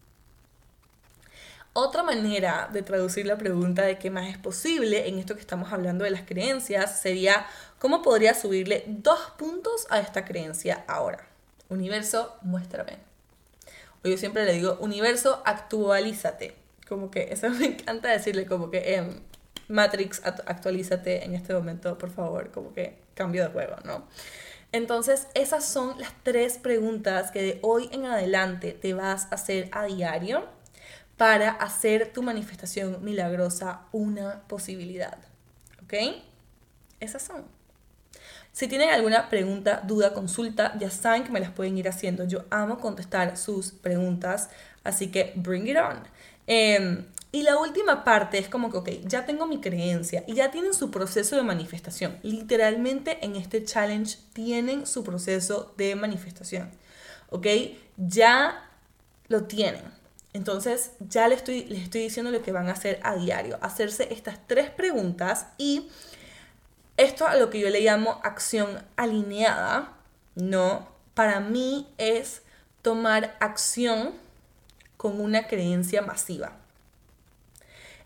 Otra 1.76 2.04
manera 2.04 2.70
de 2.72 2.82
traducir 2.82 3.26
la 3.26 3.36
pregunta 3.36 3.82
de 3.82 3.98
qué 3.98 4.08
más 4.08 4.28
es 4.28 4.38
posible 4.38 5.08
en 5.08 5.18
esto 5.18 5.34
que 5.34 5.40
estamos 5.40 5.72
hablando 5.72 6.04
de 6.04 6.12
las 6.12 6.22
creencias 6.22 7.00
sería 7.00 7.46
cómo 7.80 8.00
podría 8.00 8.32
subirle 8.34 8.84
dos 8.86 9.18
puntos 9.36 9.88
a 9.90 9.98
esta 9.98 10.24
creencia 10.24 10.84
ahora. 10.86 11.26
Universo, 11.68 12.36
muéstrame. 12.42 12.98
O 14.04 14.08
yo 14.08 14.16
siempre 14.16 14.44
le 14.44 14.52
digo, 14.52 14.78
universo, 14.78 15.42
actualízate. 15.44 16.54
Como 16.88 17.10
que 17.10 17.32
eso 17.32 17.50
me 17.58 17.66
encanta 17.66 18.08
decirle 18.08 18.46
como 18.46 18.70
que 18.70 18.94
em, 18.94 19.20
Matrix, 19.66 20.22
actualízate 20.24 21.24
en 21.24 21.34
este 21.34 21.54
momento, 21.54 21.98
por 21.98 22.10
favor, 22.10 22.52
como 22.52 22.72
que 22.72 22.98
cambio 23.14 23.42
de 23.42 23.50
juego, 23.50 23.74
¿no? 23.82 24.06
Entonces, 24.70 25.26
esas 25.34 25.64
son 25.64 25.98
las 25.98 26.12
tres 26.22 26.58
preguntas 26.58 27.32
que 27.32 27.42
de 27.42 27.58
hoy 27.62 27.88
en 27.90 28.06
adelante 28.06 28.74
te 28.80 28.94
vas 28.94 29.26
a 29.32 29.34
hacer 29.34 29.68
a 29.72 29.86
diario 29.86 30.53
para 31.16 31.50
hacer 31.50 32.12
tu 32.12 32.22
manifestación 32.22 33.04
milagrosa 33.04 33.82
una 33.92 34.42
posibilidad. 34.48 35.18
¿Ok? 35.82 35.94
Esas 37.00 37.22
son. 37.22 37.44
Si 38.52 38.68
tienen 38.68 38.90
alguna 38.90 39.28
pregunta, 39.28 39.82
duda, 39.84 40.14
consulta, 40.14 40.78
ya 40.78 40.88
saben 40.90 41.24
que 41.24 41.30
me 41.32 41.40
las 41.40 41.50
pueden 41.50 41.76
ir 41.76 41.88
haciendo. 41.88 42.24
Yo 42.24 42.44
amo 42.50 42.78
contestar 42.78 43.36
sus 43.36 43.72
preguntas, 43.72 44.48
así 44.84 45.10
que 45.10 45.32
bring 45.34 45.66
it 45.66 45.76
on. 45.76 46.04
Em, 46.46 47.04
y 47.32 47.42
la 47.42 47.58
última 47.58 48.04
parte 48.04 48.38
es 48.38 48.48
como 48.48 48.70
que, 48.70 48.76
ok, 48.76 48.88
ya 49.06 49.26
tengo 49.26 49.46
mi 49.48 49.60
creencia 49.60 50.22
y 50.28 50.34
ya 50.34 50.52
tienen 50.52 50.72
su 50.72 50.92
proceso 50.92 51.34
de 51.34 51.42
manifestación. 51.42 52.18
Literalmente 52.22 53.24
en 53.24 53.34
este 53.34 53.64
challenge 53.64 54.18
tienen 54.32 54.86
su 54.86 55.02
proceso 55.02 55.74
de 55.76 55.96
manifestación. 55.96 56.70
¿Ok? 57.30 57.46
Ya 57.96 58.70
lo 59.26 59.44
tienen. 59.44 59.82
Entonces 60.34 60.90
ya 60.98 61.28
les 61.28 61.38
estoy, 61.38 61.64
les 61.66 61.84
estoy 61.84 62.02
diciendo 62.02 62.32
lo 62.32 62.42
que 62.42 62.50
van 62.50 62.68
a 62.68 62.72
hacer 62.72 62.98
a 63.04 63.14
diario, 63.14 63.56
hacerse 63.62 64.12
estas 64.12 64.44
tres 64.46 64.68
preguntas 64.68 65.46
y 65.58 65.88
esto 66.96 67.26
a 67.26 67.36
lo 67.36 67.50
que 67.50 67.60
yo 67.60 67.70
le 67.70 67.80
llamo 67.80 68.20
acción 68.24 68.84
alineada, 68.96 69.92
¿no? 70.34 70.88
Para 71.14 71.38
mí 71.38 71.88
es 71.98 72.42
tomar 72.82 73.36
acción 73.38 74.12
con 74.96 75.20
una 75.20 75.46
creencia 75.46 76.02
masiva. 76.02 76.52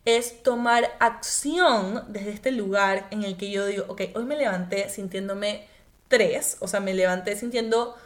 Es 0.05 0.43
tomar 0.43 0.97
acción 1.01 2.05
desde 2.09 2.31
este 2.31 2.51
lugar 2.51 3.09
en 3.11 3.25
el 3.25 3.39
que 3.39 3.51
yo 3.51 3.65
digo, 3.65 3.87
ok, 3.89 4.03
hoy 4.15 4.25
me 4.25 4.37
levanté 4.37 4.91
sintiéndome 4.91 5.67
tres, 6.09 6.59
o 6.61 6.69
sea, 6.69 6.81
me 6.81 6.93
levanté 6.93 7.37
sintiendo 7.37 7.97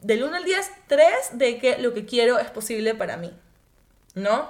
del 0.00 0.22
1 0.22 0.36
al 0.36 0.44
10, 0.44 0.70
3 0.86 1.08
de 1.32 1.58
que 1.58 1.78
lo 1.78 1.94
que 1.94 2.04
quiero 2.04 2.38
es 2.38 2.50
posible 2.50 2.94
para 2.94 3.16
mí. 3.16 3.32
¿No? 4.16 4.48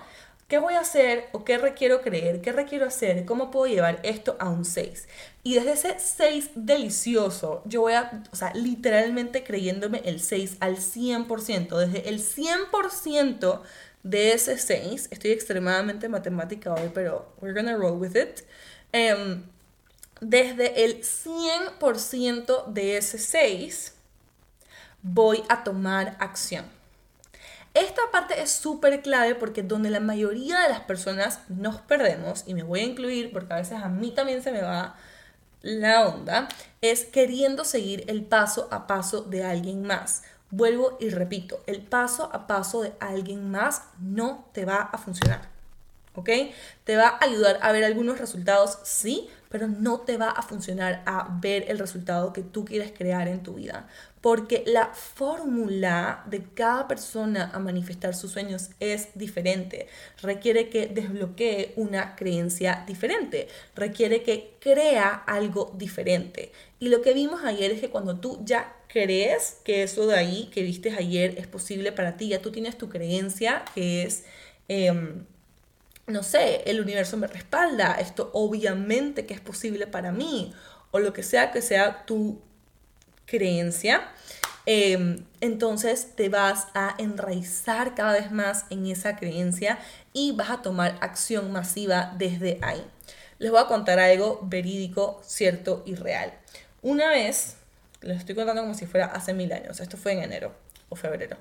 ¿Qué 0.48 0.58
voy 0.58 0.74
a 0.74 0.80
hacer 0.80 1.28
o 1.32 1.44
qué 1.44 1.58
requiero 1.58 2.02
creer? 2.02 2.40
¿Qué 2.40 2.52
requiero 2.52 2.86
hacer? 2.86 3.24
¿Cómo 3.24 3.50
puedo 3.50 3.66
llevar 3.66 3.98
esto 4.04 4.36
a 4.38 4.48
un 4.48 4.64
6? 4.64 5.08
Y 5.42 5.54
desde 5.54 5.72
ese 5.72 5.96
6 5.98 6.50
delicioso, 6.54 7.62
yo 7.66 7.80
voy 7.80 7.94
a, 7.94 8.22
o 8.30 8.36
sea, 8.36 8.54
literalmente 8.54 9.42
creyéndome 9.42 10.02
el 10.04 10.20
6 10.20 10.58
al 10.60 10.76
100%, 10.76 11.76
desde 11.78 12.08
el 12.08 12.20
100% 12.20 13.60
de 14.04 14.32
ese 14.34 14.56
6, 14.56 15.08
estoy 15.10 15.32
extremadamente 15.32 16.08
matemática 16.08 16.72
hoy, 16.72 16.92
pero 16.94 17.34
we're 17.40 17.52
gonna 17.52 17.76
roll 17.76 17.98
with 18.00 18.14
it. 18.16 18.42
Em, 18.92 19.42
desde 20.20 20.84
el 20.84 21.02
100% 21.02 22.66
de 22.68 22.98
ese 22.98 23.18
6, 23.18 23.94
voy 25.02 25.42
a 25.48 25.64
tomar 25.64 26.16
acción. 26.20 26.76
Esta 27.77 28.01
parte 28.11 28.41
es 28.41 28.51
súper 28.51 29.03
clave 29.03 29.35
porque 29.35 29.62
donde 29.62 29.91
la 29.91 30.01
mayoría 30.01 30.61
de 30.61 30.70
las 30.70 30.81
personas 30.81 31.41
nos 31.51 31.77
perdemos, 31.83 32.45
y 32.47 32.55
me 32.55 32.62
voy 32.62 32.81
a 32.81 32.85
incluir 32.85 33.31
porque 33.35 33.53
a 33.53 33.57
veces 33.57 33.83
a 33.83 33.91
mí 33.91 34.12
también 34.12 34.43
se 34.43 34.51
me 34.51 34.62
va 34.62 34.97
la 35.61 36.09
onda, 36.09 36.49
es 36.81 37.05
queriendo 37.05 37.64
seguir 37.64 38.05
el 38.07 38.24
paso 38.24 38.66
a 38.70 38.87
paso 38.87 39.20
de 39.24 39.45
alguien 39.45 39.83
más. 39.83 40.22
Vuelvo 40.49 40.97
y 41.01 41.11
repito, 41.11 41.61
el 41.66 41.83
paso 41.83 42.31
a 42.33 42.47
paso 42.47 42.81
de 42.81 42.95
alguien 42.99 43.51
más 43.51 43.83
no 44.01 44.49
te 44.55 44.64
va 44.64 44.77
a 44.81 44.97
funcionar. 44.97 45.43
¿Ok? 46.14 46.31
Te 46.85 46.97
va 46.97 47.09
a 47.09 47.24
ayudar 47.27 47.59
a 47.61 47.72
ver 47.72 47.85
algunos 47.85 48.18
resultados, 48.18 48.79
sí, 48.85 49.29
pero 49.51 49.68
no 49.68 50.01
te 50.01 50.16
va 50.16 50.31
a 50.31 50.41
funcionar 50.41 51.03
a 51.05 51.29
ver 51.43 51.66
el 51.68 51.79
resultado 51.79 52.33
que 52.33 52.41
tú 52.41 52.64
quieres 52.64 52.93
crear 52.97 53.29
en 53.29 53.43
tu 53.43 53.57
vida. 53.57 53.87
Porque 54.27 54.64
la 54.66 54.89
fórmula 54.89 56.24
de 56.29 56.43
cada 56.43 56.89
persona 56.89 57.49
a 57.55 57.61
manifestar 57.61 58.12
sus 58.12 58.33
sueños 58.33 58.70
es 58.81 59.11
diferente. 59.14 59.87
Requiere 60.20 60.68
que 60.68 60.89
desbloquee 60.89 61.74
una 61.77 62.16
creencia 62.16 62.83
diferente. 62.89 63.47
Requiere 63.77 64.24
que 64.24 64.57
crea 64.59 65.11
algo 65.14 65.72
diferente. 65.79 66.51
Y 66.81 66.89
lo 66.89 67.03
que 67.03 67.14
vimos 67.14 67.45
ayer 67.45 67.70
es 67.70 67.81
que 67.81 67.89
cuando 67.89 68.18
tú 68.18 68.41
ya 68.45 68.74
crees 68.89 69.59
que 69.62 69.85
eso 69.85 70.09
de 70.09 70.16
ahí 70.16 70.51
que 70.53 70.62
viste 70.62 70.91
ayer 70.91 71.37
es 71.39 71.47
posible 71.47 71.93
para 71.93 72.16
ti, 72.16 72.27
ya 72.31 72.43
tú 72.43 72.51
tienes 72.51 72.77
tu 72.77 72.89
creencia 72.89 73.64
que 73.77 74.03
es... 74.03 74.24
Em, 74.66 75.24
no 76.09 76.24
sé, 76.24 76.62
el 76.66 76.81
universo 76.81 77.16
me 77.16 77.29
respalda, 77.29 77.95
esto 78.01 78.31
obviamente 78.33 79.24
que 79.24 79.35
es 79.35 79.41
posible 79.41 79.87
para 79.87 80.11
mí, 80.11 80.53
o 80.91 80.99
lo 80.99 81.12
que 81.12 81.22
sea 81.22 81.53
que 81.53 81.62
sea 81.62 82.07
tu 82.07 82.41
creencia, 83.27 84.09
em, 84.64 85.24
entonces 85.41 86.14
te 86.16 86.29
vas 86.29 86.68
a 86.74 86.95
enraizar 86.99 87.95
cada 87.95 88.12
vez 88.12 88.31
más 88.31 88.64
en 88.70 88.87
esa 88.87 89.16
creencia 89.16 89.79
y 90.12 90.33
vas 90.33 90.51
a 90.51 90.62
tomar 90.62 90.97
acción 91.01 91.53
masiva 91.53 92.14
desde 92.16 92.59
ahí. 92.62 92.85
Les 93.39 93.51
voy 93.51 93.61
a 93.61 93.66
contar 93.66 93.99
algo 93.99 94.41
verídico, 94.43 95.20
cierto 95.24 95.83
y 95.85 95.95
real. 95.95 96.33
Una 96.83 97.09
vez, 97.11 97.57
les 98.01 98.18
estoy 98.18 98.35
contando 98.35 98.62
como 98.62 98.74
si 98.74 98.87
fuera 98.87 99.07
hace 99.07 99.35
mil 99.35 99.53
años, 99.53 99.81
esto 99.81 99.97
fue 99.97 100.12
en 100.12 100.22
enero 100.22 100.55
o 100.89 100.97
febrero 100.97 101.37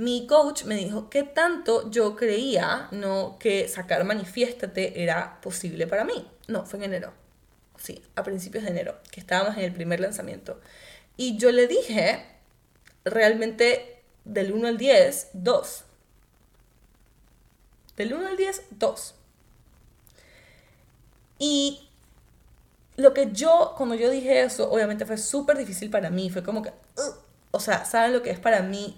mi 0.00 0.26
coach 0.26 0.64
me 0.64 0.76
dijo 0.76 1.10
que 1.10 1.24
tanto 1.24 1.90
yo 1.90 2.16
creía 2.16 2.88
no 2.90 3.36
que 3.38 3.68
sacar 3.68 4.02
manifiéstate 4.04 5.02
era 5.02 5.38
posible 5.42 5.86
para 5.86 6.04
mí. 6.04 6.26
No, 6.48 6.64
fue 6.64 6.78
en 6.78 6.86
enero. 6.86 7.12
Sí, 7.76 8.02
a 8.16 8.22
principios 8.22 8.64
de 8.64 8.70
enero, 8.70 8.96
que 9.10 9.20
estábamos 9.20 9.58
en 9.58 9.64
el 9.64 9.72
primer 9.72 10.00
lanzamiento. 10.00 10.58
Y 11.20 11.36
yo 11.36 11.52
le 11.52 11.66
dije, 11.66 12.24
realmente 13.04 14.02
del 14.24 14.54
1 14.54 14.68
al 14.68 14.78
10, 14.78 15.28
2. 15.34 15.84
Del 17.98 18.14
1 18.14 18.26
al 18.26 18.36
10, 18.38 18.62
2. 18.70 19.14
Y 21.38 21.86
lo 22.96 23.12
que 23.12 23.32
yo, 23.32 23.74
cuando 23.76 23.96
yo 23.96 24.08
dije 24.08 24.40
eso, 24.40 24.70
obviamente 24.72 25.04
fue 25.04 25.18
súper 25.18 25.58
difícil 25.58 25.90
para 25.90 26.08
mí. 26.08 26.30
Fue 26.30 26.42
como 26.42 26.62
que, 26.62 26.72
o 27.50 27.60
sea, 27.60 27.84
¿saben 27.84 28.14
lo 28.14 28.22
que 28.22 28.30
es 28.30 28.38
para 28.38 28.62
mí 28.62 28.96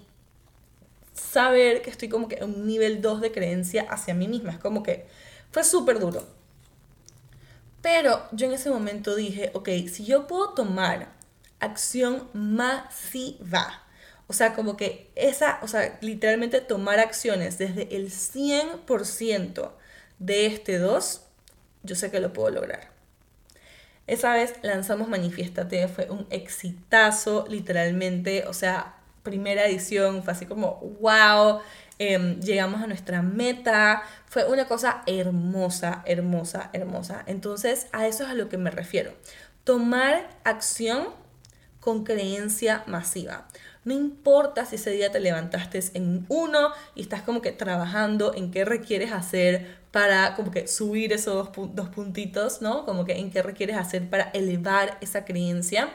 saber 1.13 1.81
que 1.81 1.89
estoy 1.89 2.07
como 2.07 2.29
que 2.29 2.35
en 2.35 2.45
un 2.45 2.65
nivel 2.65 3.01
2 3.01 3.19
de 3.19 3.33
creencia 3.33 3.85
hacia 3.89 4.13
mí 4.13 4.29
misma. 4.29 4.51
Es 4.51 4.59
como 4.59 4.81
que 4.81 5.07
fue 5.51 5.65
súper 5.65 5.99
duro. 5.99 6.25
Pero 7.81 8.23
yo 8.31 8.47
en 8.47 8.53
ese 8.53 8.69
momento 8.69 9.13
dije, 9.13 9.51
ok, 9.53 9.67
si 9.91 10.05
yo 10.05 10.25
puedo 10.25 10.51
tomar 10.53 11.12
acción 11.63 12.29
masiva, 12.33 13.83
o 14.27 14.33
sea, 14.33 14.53
como 14.53 14.77
que 14.77 15.11
esa, 15.15 15.59
o 15.61 15.67
sea, 15.67 15.97
literalmente 16.01 16.61
tomar 16.61 16.99
acciones 16.99 17.57
desde 17.57 17.95
el 17.95 18.09
100% 18.09 19.71
de 20.19 20.45
este 20.45 20.77
2, 20.77 21.21
yo 21.83 21.95
sé 21.95 22.09
que 22.09 22.19
lo 22.19 22.33
puedo 22.33 22.49
lograr. 22.49 22.91
Esa 24.07 24.33
vez 24.33 24.55
lanzamos 24.63 25.07
Manifiestate, 25.07 25.87
fue 25.87 26.09
un 26.09 26.27
exitazo, 26.29 27.45
literalmente, 27.49 28.45
o 28.47 28.53
sea, 28.53 28.95
primera 29.23 29.65
edición, 29.65 30.23
fue 30.23 30.33
así 30.33 30.45
como, 30.45 30.79
wow, 30.99 31.59
em, 31.99 32.39
llegamos 32.41 32.81
a 32.81 32.87
nuestra 32.87 33.21
meta, 33.21 34.03
fue 34.25 34.45
una 34.45 34.67
cosa 34.67 35.03
hermosa, 35.05 36.03
hermosa, 36.05 36.69
hermosa. 36.73 37.23
Entonces, 37.27 37.87
a 37.91 38.07
eso 38.07 38.23
es 38.23 38.29
a 38.29 38.33
lo 38.33 38.49
que 38.49 38.57
me 38.57 38.71
refiero. 38.71 39.13
Tomar 39.63 40.29
acción 40.43 41.09
con 41.83 42.05
creencia 42.05 42.83
masiva. 42.87 43.45
No 43.83 43.93
importa 43.93 44.65
si 44.65 44.77
ese 44.77 44.91
día 44.91 45.11
te 45.11 45.19
levantaste 45.19 45.83
en 45.95 46.25
uno 46.29 46.69
y 46.95 47.01
estás 47.01 47.23
como 47.23 47.41
que 47.41 47.51
trabajando 47.51 48.33
en 48.33 48.51
qué 48.51 48.63
requieres 48.63 49.11
hacer 49.11 49.79
para 49.91 50.35
como 50.35 50.49
que 50.49 50.67
subir 50.69 51.11
esos 51.11 51.49
dos, 51.73 51.89
puntitos, 51.89 52.61
¿no? 52.61 52.85
Como 52.85 53.03
que 53.03 53.19
en 53.19 53.29
qué 53.31 53.41
requieres 53.43 53.75
hacer 53.75 54.09
para 54.09 54.29
elevar 54.29 54.97
esa 55.01 55.25
creencia. 55.25 55.89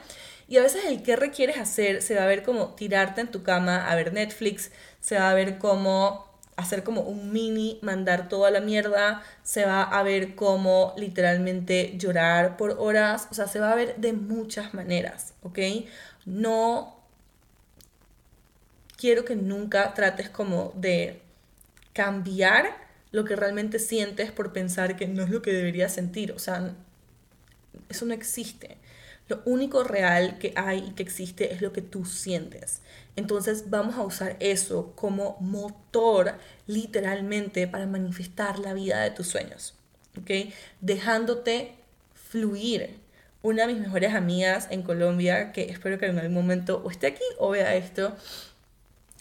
Y 0.46 0.58
a 0.58 0.62
veces 0.62 0.84
el 0.84 1.02
qué 1.02 1.16
requieres 1.16 1.56
hacer 1.56 2.02
se 2.02 2.14
va 2.14 2.24
a 2.24 2.26
ver 2.26 2.42
como 2.42 2.74
tirarte 2.74 3.22
en 3.22 3.30
tu 3.30 3.42
cama 3.42 3.90
a 3.90 3.94
ver 3.94 4.12
Netflix, 4.12 4.70
se 5.00 5.18
va 5.18 5.30
a 5.30 5.34
ver 5.34 5.56
como 5.56 6.27
hacer 6.58 6.82
como 6.82 7.02
un 7.02 7.32
mini, 7.32 7.78
mandar 7.82 8.28
toda 8.28 8.50
la 8.50 8.60
mierda, 8.60 9.22
se 9.44 9.64
va 9.64 9.84
a 9.84 10.02
ver 10.02 10.34
como 10.34 10.92
literalmente 10.96 11.94
llorar 11.96 12.56
por 12.56 12.72
horas, 12.78 13.28
o 13.30 13.34
sea, 13.34 13.46
se 13.46 13.60
va 13.60 13.70
a 13.70 13.76
ver 13.76 13.96
de 13.96 14.12
muchas 14.12 14.74
maneras, 14.74 15.34
¿ok? 15.42 15.58
No 16.26 16.96
quiero 18.96 19.24
que 19.24 19.36
nunca 19.36 19.94
trates 19.94 20.28
como 20.28 20.72
de 20.74 21.22
cambiar 21.92 22.76
lo 23.12 23.24
que 23.24 23.36
realmente 23.36 23.78
sientes 23.78 24.32
por 24.32 24.52
pensar 24.52 24.96
que 24.96 25.06
no 25.06 25.22
es 25.22 25.30
lo 25.30 25.42
que 25.42 25.52
deberías 25.52 25.94
sentir. 25.94 26.32
O 26.32 26.40
sea, 26.40 26.74
eso 27.88 28.04
no 28.04 28.14
existe. 28.14 28.78
Lo 29.28 29.42
único 29.44 29.84
real 29.84 30.38
que 30.38 30.52
hay 30.56 30.78
y 30.88 30.90
que 30.94 31.04
existe 31.04 31.52
es 31.52 31.62
lo 31.62 31.72
que 31.72 31.82
tú 31.82 32.04
sientes. 32.04 32.80
Entonces 33.18 33.68
vamos 33.68 33.96
a 33.96 34.04
usar 34.04 34.36
eso 34.38 34.92
como 34.94 35.36
motor 35.40 36.34
literalmente 36.68 37.66
para 37.66 37.84
manifestar 37.84 38.60
la 38.60 38.74
vida 38.74 39.00
de 39.00 39.10
tus 39.10 39.26
sueños. 39.26 39.74
¿Ok? 40.16 40.52
Dejándote 40.80 41.74
fluir. 42.14 43.00
Una 43.42 43.66
de 43.66 43.72
mis 43.72 43.82
mejores 43.82 44.14
amigas 44.14 44.68
en 44.70 44.82
Colombia, 44.82 45.50
que 45.50 45.62
espero 45.62 45.98
que 45.98 46.06
en 46.06 46.16
algún 46.16 46.34
momento 46.34 46.80
o 46.84 46.92
esté 46.92 47.08
aquí 47.08 47.24
o 47.38 47.50
vea 47.50 47.74
esto, 47.74 48.16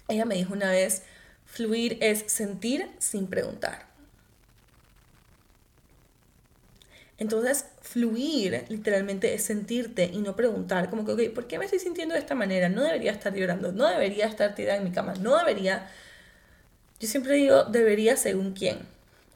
ella 0.10 0.26
me 0.26 0.36
dijo 0.36 0.54
una 0.54 0.70
vez, 0.70 1.02
fluir 1.46 1.98
es 2.00 2.24
sentir 2.28 2.92
sin 3.00 3.26
preguntar. 3.26 3.87
Entonces, 7.20 7.66
fluir 7.82 8.66
literalmente 8.70 9.34
es 9.34 9.44
sentirte 9.44 10.06
y 10.06 10.20
no 10.20 10.36
preguntar, 10.36 10.90
como 10.90 11.04
que, 11.04 11.14
ok, 11.14 11.34
¿por 11.34 11.48
qué 11.48 11.58
me 11.58 11.66
estoy 11.66 11.80
sintiendo 11.80 12.14
de 12.14 12.20
esta 12.20 12.36
manera? 12.36 12.70
No 12.70 12.84
debería 12.84 13.12
estar 13.12 13.34
llorando, 13.34 13.72
no 13.72 13.88
debería 13.88 14.28
estar 14.28 14.54
tirada 14.54 14.78
en 14.78 14.84
mi 14.84 14.92
cama, 14.92 15.14
no 15.16 15.38
debería... 15.38 15.90
Yo 17.00 17.08
siempre 17.08 17.34
digo, 17.34 17.64
debería 17.64 18.18
según 18.18 18.54
quién, 18.54 18.80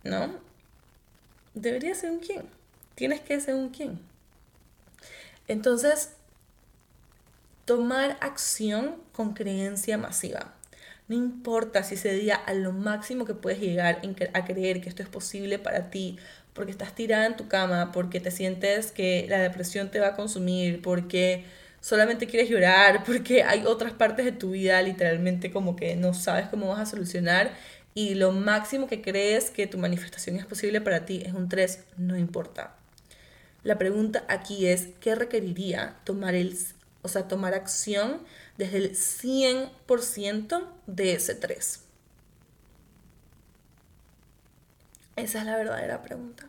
¿no? 0.03 0.35
Debería 1.53 1.95
según 1.95 2.19
quién. 2.19 2.43
Tienes 2.95 3.21
que 3.21 3.39
según 3.39 3.69
quién. 3.69 3.99
Entonces, 5.47 6.11
tomar 7.65 8.17
acción 8.21 8.95
con 9.11 9.33
creencia 9.33 9.97
masiva. 9.97 10.53
No 11.07 11.15
importa 11.15 11.83
si 11.83 11.95
ese 11.95 12.13
día 12.13 12.35
a 12.35 12.53
lo 12.53 12.71
máximo 12.71 13.25
que 13.25 13.33
puedes 13.33 13.59
llegar 13.59 14.01
a 14.33 14.45
creer 14.45 14.81
que 14.81 14.87
esto 14.87 15.03
es 15.03 15.09
posible 15.09 15.59
para 15.59 15.89
ti, 15.89 16.17
porque 16.53 16.71
estás 16.71 16.95
tirada 16.95 17.25
en 17.25 17.37
tu 17.37 17.47
cama, 17.47 17.91
porque 17.91 18.19
te 18.19 18.31
sientes 18.31 18.91
que 18.91 19.25
la 19.29 19.39
depresión 19.39 19.89
te 19.89 19.99
va 19.99 20.07
a 20.07 20.15
consumir, 20.15 20.81
porque 20.81 21.45
solamente 21.79 22.27
quieres 22.27 22.49
llorar, 22.49 23.03
porque 23.05 23.43
hay 23.43 23.65
otras 23.65 23.93
partes 23.93 24.25
de 24.25 24.31
tu 24.31 24.51
vida 24.51 24.81
literalmente 24.81 25.51
como 25.51 25.75
que 25.75 25.95
no 25.95 26.13
sabes 26.13 26.47
cómo 26.49 26.67
vas 26.67 26.79
a 26.79 26.85
solucionar 26.85 27.51
y 27.93 28.15
lo 28.15 28.31
máximo 28.31 28.87
que 28.87 29.01
crees 29.01 29.49
que 29.49 29.67
tu 29.67 29.77
manifestación 29.77 30.37
es 30.37 30.45
posible 30.45 30.79
para 30.81 31.05
ti 31.05 31.23
es 31.25 31.33
un 31.33 31.49
3, 31.49 31.83
no 31.97 32.17
importa. 32.17 32.75
La 33.63 33.77
pregunta 33.77 34.23
aquí 34.27 34.67
es, 34.67 34.89
¿qué 35.01 35.15
requeriría 35.15 35.97
tomar 36.05 36.35
el 36.35 36.57
o 37.03 37.07
sea, 37.07 37.27
tomar 37.27 37.53
acción 37.53 38.21
desde 38.57 38.77
el 38.77 38.91
100% 38.95 40.67
de 40.87 41.13
ese 41.13 41.35
3? 41.35 41.80
Esa 45.15 45.39
es 45.39 45.45
la 45.45 45.55
verdadera 45.57 46.01
pregunta. 46.01 46.47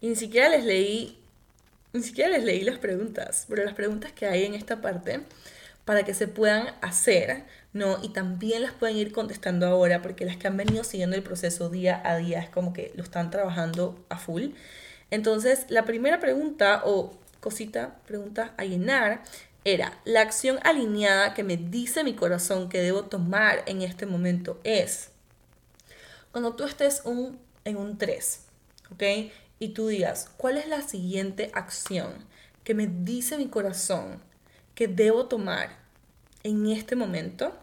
Y 0.00 0.08
ni 0.08 0.16
siquiera 0.16 0.48
les 0.48 0.64
leí, 0.64 1.18
ni 1.92 2.02
siquiera 2.02 2.30
les 2.30 2.44
leí 2.44 2.62
las 2.64 2.78
preguntas, 2.78 3.46
pero 3.48 3.64
las 3.64 3.74
preguntas 3.74 4.12
que 4.12 4.26
hay 4.26 4.44
en 4.44 4.54
esta 4.54 4.80
parte 4.80 5.20
para 5.84 6.04
que 6.04 6.14
se 6.14 6.28
puedan 6.28 6.74
hacer, 6.80 7.44
¿no? 7.72 8.02
Y 8.02 8.10
también 8.10 8.62
las 8.62 8.72
pueden 8.72 8.96
ir 8.96 9.12
contestando 9.12 9.66
ahora, 9.66 10.02
porque 10.02 10.24
las 10.24 10.36
que 10.36 10.48
han 10.48 10.56
venido 10.56 10.84
siguiendo 10.84 11.16
el 11.16 11.22
proceso 11.22 11.70
día 11.70 12.00
a 12.04 12.16
día 12.16 12.40
es 12.40 12.50
como 12.50 12.72
que 12.72 12.92
lo 12.96 13.02
están 13.04 13.30
trabajando 13.30 14.04
a 14.08 14.18
full. 14.18 14.50
Entonces, 15.10 15.66
la 15.68 15.84
primera 15.84 16.20
pregunta 16.20 16.82
o 16.84 17.12
cosita, 17.40 17.96
pregunta 18.06 18.54
a 18.56 18.64
llenar 18.64 19.22
era, 19.64 20.00
la 20.04 20.22
acción 20.22 20.58
alineada 20.64 21.34
que 21.34 21.44
me 21.44 21.56
dice 21.56 22.04
mi 22.04 22.14
corazón 22.14 22.68
que 22.68 22.80
debo 22.80 23.04
tomar 23.04 23.62
en 23.66 23.82
este 23.82 24.06
momento 24.06 24.60
es, 24.64 25.10
cuando 26.32 26.54
tú 26.54 26.64
estés 26.64 27.02
en 27.64 27.76
un 27.76 27.98
3, 27.98 28.40
¿ok? 28.92 29.02
Y 29.58 29.68
tú 29.68 29.86
digas, 29.86 30.30
¿cuál 30.36 30.58
es 30.58 30.66
la 30.66 30.82
siguiente 30.82 31.50
acción 31.54 32.26
que 32.64 32.74
me 32.74 32.86
dice 32.86 33.38
mi 33.38 33.48
corazón 33.48 34.20
que 34.74 34.88
debo 34.88 35.26
tomar 35.26 35.78
en 36.42 36.66
este 36.66 36.96
momento, 36.96 37.54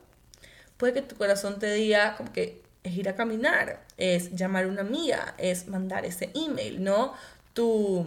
puede 0.77 0.93
que 0.93 1.01
tu 1.01 1.15
corazón 1.15 1.59
te 1.59 1.73
diga 1.73 2.15
como 2.15 2.31
que 2.31 2.61
es 2.83 2.95
ir 2.95 3.09
a 3.09 3.15
caminar, 3.15 3.85
es 3.97 4.31
llamar 4.31 4.65
a 4.65 4.67
una 4.67 4.81
amiga, 4.81 5.35
es 5.37 5.67
mandar 5.67 6.05
ese 6.05 6.31
email, 6.33 6.83
¿no? 6.83 7.13
Tu 7.53 8.05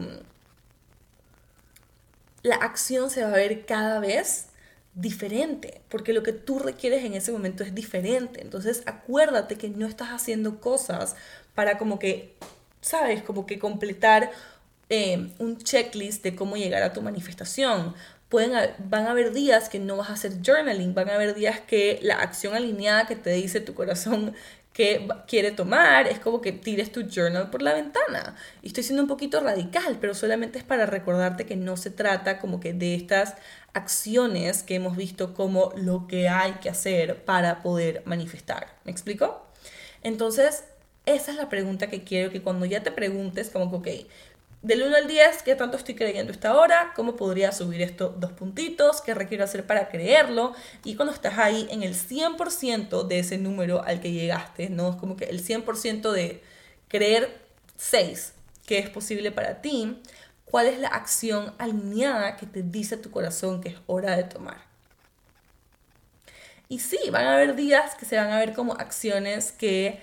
la 2.42 2.56
acción 2.56 3.10
se 3.10 3.22
va 3.22 3.28
a 3.28 3.36
ver 3.36 3.66
cada 3.66 4.00
vez 4.00 4.48
diferente, 4.94 5.80
porque 5.88 6.12
lo 6.12 6.22
que 6.22 6.32
tú 6.32 6.58
requieres 6.58 7.04
en 7.04 7.14
ese 7.14 7.32
momento 7.32 7.64
es 7.64 7.74
diferente. 7.74 8.42
Entonces, 8.42 8.82
acuérdate 8.86 9.56
que 9.56 9.68
no 9.70 9.86
estás 9.86 10.08
haciendo 10.08 10.60
cosas 10.60 11.16
para 11.54 11.78
como 11.78 11.98
que, 11.98 12.36
¿sabes? 12.80 13.22
Como 13.22 13.46
que 13.46 13.58
completar 13.58 14.30
eh, 14.90 15.30
un 15.38 15.58
checklist 15.58 16.22
de 16.22 16.36
cómo 16.36 16.56
llegar 16.56 16.82
a 16.82 16.92
tu 16.92 17.00
manifestación 17.00 17.94
van 18.32 19.06
a 19.06 19.10
haber 19.10 19.32
días 19.32 19.68
que 19.68 19.78
no 19.78 19.96
vas 19.96 20.10
a 20.10 20.14
hacer 20.14 20.42
journaling, 20.42 20.94
van 20.94 21.10
a 21.10 21.14
haber 21.14 21.34
días 21.34 21.60
que 21.60 21.98
la 22.02 22.16
acción 22.16 22.54
alineada 22.54 23.06
que 23.06 23.16
te 23.16 23.30
dice 23.30 23.60
tu 23.60 23.74
corazón 23.74 24.34
que 24.72 25.06
quiere 25.26 25.50
tomar 25.50 26.06
es 26.06 26.18
como 26.18 26.40
que 26.40 26.52
tires 26.52 26.92
tu 26.92 27.02
journal 27.02 27.50
por 27.50 27.62
la 27.62 27.74
ventana. 27.74 28.36
Y 28.62 28.68
estoy 28.68 28.82
siendo 28.84 29.02
un 29.02 29.08
poquito 29.08 29.40
radical, 29.40 29.98
pero 30.00 30.14
solamente 30.14 30.58
es 30.58 30.64
para 30.64 30.86
recordarte 30.86 31.46
que 31.46 31.56
no 31.56 31.76
se 31.76 31.90
trata 31.90 32.38
como 32.38 32.60
que 32.60 32.72
de 32.72 32.94
estas 32.94 33.34
acciones 33.74 34.62
que 34.62 34.74
hemos 34.74 34.96
visto 34.96 35.34
como 35.34 35.72
lo 35.76 36.06
que 36.06 36.28
hay 36.28 36.52
que 36.54 36.70
hacer 36.70 37.24
para 37.24 37.62
poder 37.62 38.02
manifestar. 38.06 38.68
¿Me 38.84 38.92
explico? 38.92 39.46
Entonces, 40.02 40.64
esa 41.06 41.32
es 41.32 41.36
la 41.36 41.48
pregunta 41.48 41.88
que 41.88 42.04
quiero 42.04 42.30
que 42.30 42.42
cuando 42.42 42.64
ya 42.64 42.82
te 42.82 42.92
preguntes 42.92 43.50
como 43.50 43.70
que, 43.70 43.76
ok, 43.76 44.08
del 44.62 44.82
1 44.84 44.96
al 44.96 45.08
10, 45.08 45.42
¿qué 45.42 45.56
tanto 45.56 45.76
estoy 45.76 45.96
creyendo 45.96 46.30
esta 46.30 46.56
hora? 46.56 46.92
¿Cómo 46.94 47.16
podría 47.16 47.50
subir 47.50 47.82
esto 47.82 48.14
dos 48.16 48.32
puntitos? 48.32 49.00
¿Qué 49.00 49.12
requiero 49.12 49.42
hacer 49.42 49.66
para 49.66 49.88
creerlo? 49.88 50.54
Y 50.84 50.94
cuando 50.94 51.12
estás 51.12 51.36
ahí 51.38 51.66
en 51.70 51.82
el 51.82 51.94
100% 51.94 53.06
de 53.08 53.18
ese 53.18 53.38
número 53.38 53.82
al 53.82 54.00
que 54.00 54.12
llegaste, 54.12 54.70
¿no? 54.70 54.90
Es 54.90 54.96
como 54.96 55.16
que 55.16 55.24
el 55.24 55.44
100% 55.44 56.12
de 56.12 56.42
creer 56.86 57.40
6, 57.76 58.34
que 58.64 58.78
es 58.78 58.88
posible 58.88 59.32
para 59.32 59.60
ti, 59.60 60.00
¿cuál 60.44 60.66
es 60.66 60.78
la 60.78 60.88
acción 60.88 61.54
alineada 61.58 62.36
que 62.36 62.46
te 62.46 62.62
dice 62.62 62.96
tu 62.96 63.10
corazón 63.10 63.60
que 63.60 63.70
es 63.70 63.76
hora 63.86 64.16
de 64.16 64.22
tomar? 64.22 64.58
Y 66.68 66.78
sí, 66.78 66.98
van 67.10 67.26
a 67.26 67.34
haber 67.34 67.56
días 67.56 67.96
que 67.96 68.06
se 68.06 68.16
van 68.16 68.30
a 68.30 68.38
ver 68.38 68.54
como 68.54 68.74
acciones 68.74 69.50
que 69.50 70.00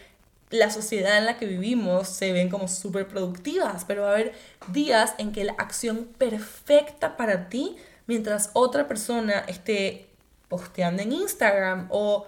la 0.49 0.71
sociedad 0.71 1.17
en 1.17 1.25
la 1.25 1.37
que 1.37 1.45
vivimos 1.45 2.07
se 2.07 2.31
ven 2.33 2.49
como 2.49 2.67
súper 2.67 3.07
productivas, 3.07 3.85
pero 3.85 4.03
va 4.03 4.09
a 4.09 4.13
haber 4.13 4.33
días 4.69 5.13
en 5.17 5.31
que 5.31 5.43
la 5.43 5.53
acción 5.53 6.05
perfecta 6.17 7.17
para 7.17 7.49
ti, 7.49 7.77
mientras 8.07 8.49
otra 8.53 8.87
persona 8.87 9.39
esté 9.47 10.09
posteando 10.47 11.03
en 11.03 11.11
Instagram 11.11 11.87
o 11.91 12.25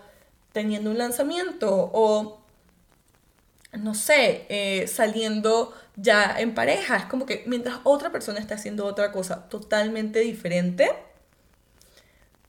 teniendo 0.51 0.91
un 0.91 0.97
lanzamiento 0.99 1.89
o, 1.93 2.41
no 3.73 3.95
sé, 3.95 4.45
eh, 4.49 4.87
saliendo 4.87 5.73
ya 5.95 6.35
en 6.39 6.53
pareja. 6.53 6.97
Es 6.97 7.05
como 7.05 7.25
que 7.25 7.43
mientras 7.47 7.79
otra 7.83 8.11
persona 8.11 8.39
está 8.39 8.55
haciendo 8.55 8.85
otra 8.85 9.11
cosa 9.11 9.49
totalmente 9.49 10.19
diferente, 10.19 10.91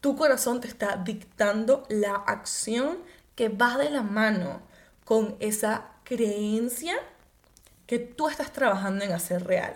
tu 0.03 0.17
corazón 0.17 0.61
te 0.61 0.69
está 0.69 0.97
dictando 0.97 1.87
la 1.89 2.15
acción 2.15 2.99
que 3.37 3.49
va 3.49 3.79
de 3.79 3.89
la 3.89 4.03
mano 4.03 4.61
con 5.05 5.37
esa 5.41 5.91
creencia 6.05 6.95
que 7.87 7.99
tú 7.99 8.29
estás 8.29 8.53
trabajando 8.53 9.05
en 9.05 9.13
hacer 9.13 9.45
real. 9.45 9.75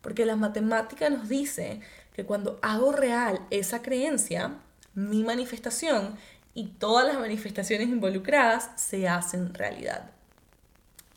Porque 0.00 0.24
la 0.24 0.36
matemática 0.36 1.10
nos 1.10 1.28
dice 1.28 1.80
que 2.14 2.24
cuando 2.24 2.58
hago 2.62 2.92
real 2.92 3.40
esa 3.50 3.82
creencia, 3.82 4.54
mi 4.94 5.24
manifestación 5.24 6.16
y 6.54 6.68
todas 6.68 7.06
las 7.06 7.18
manifestaciones 7.18 7.88
involucradas 7.88 8.70
se 8.76 9.08
hacen 9.08 9.52
realidad. 9.52 10.10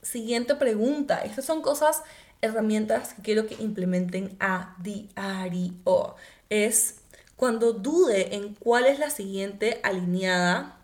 Siguiente 0.02 0.56
pregunta. 0.56 1.20
Estas 1.20 1.46
son 1.46 1.62
cosas, 1.62 2.02
herramientas 2.42 3.14
que 3.14 3.22
quiero 3.22 3.48
que 3.48 3.56
implementen 3.60 4.36
a 4.40 4.76
diario. 4.80 6.16
Es 6.50 6.96
cuando 7.36 7.74
dude 7.74 8.36
en 8.36 8.56
cuál 8.56 8.86
es 8.86 9.00
la 9.00 9.12
siguiente 9.12 9.80
alineada 9.84 10.79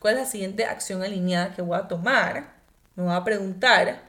¿Cuál 0.00 0.14
es 0.14 0.20
la 0.20 0.26
siguiente 0.26 0.64
acción 0.64 1.02
alineada 1.02 1.54
que 1.54 1.60
voy 1.60 1.78
a 1.78 1.86
tomar? 1.86 2.54
Me 2.96 3.04
voy 3.04 3.14
a 3.14 3.22
preguntar, 3.22 4.02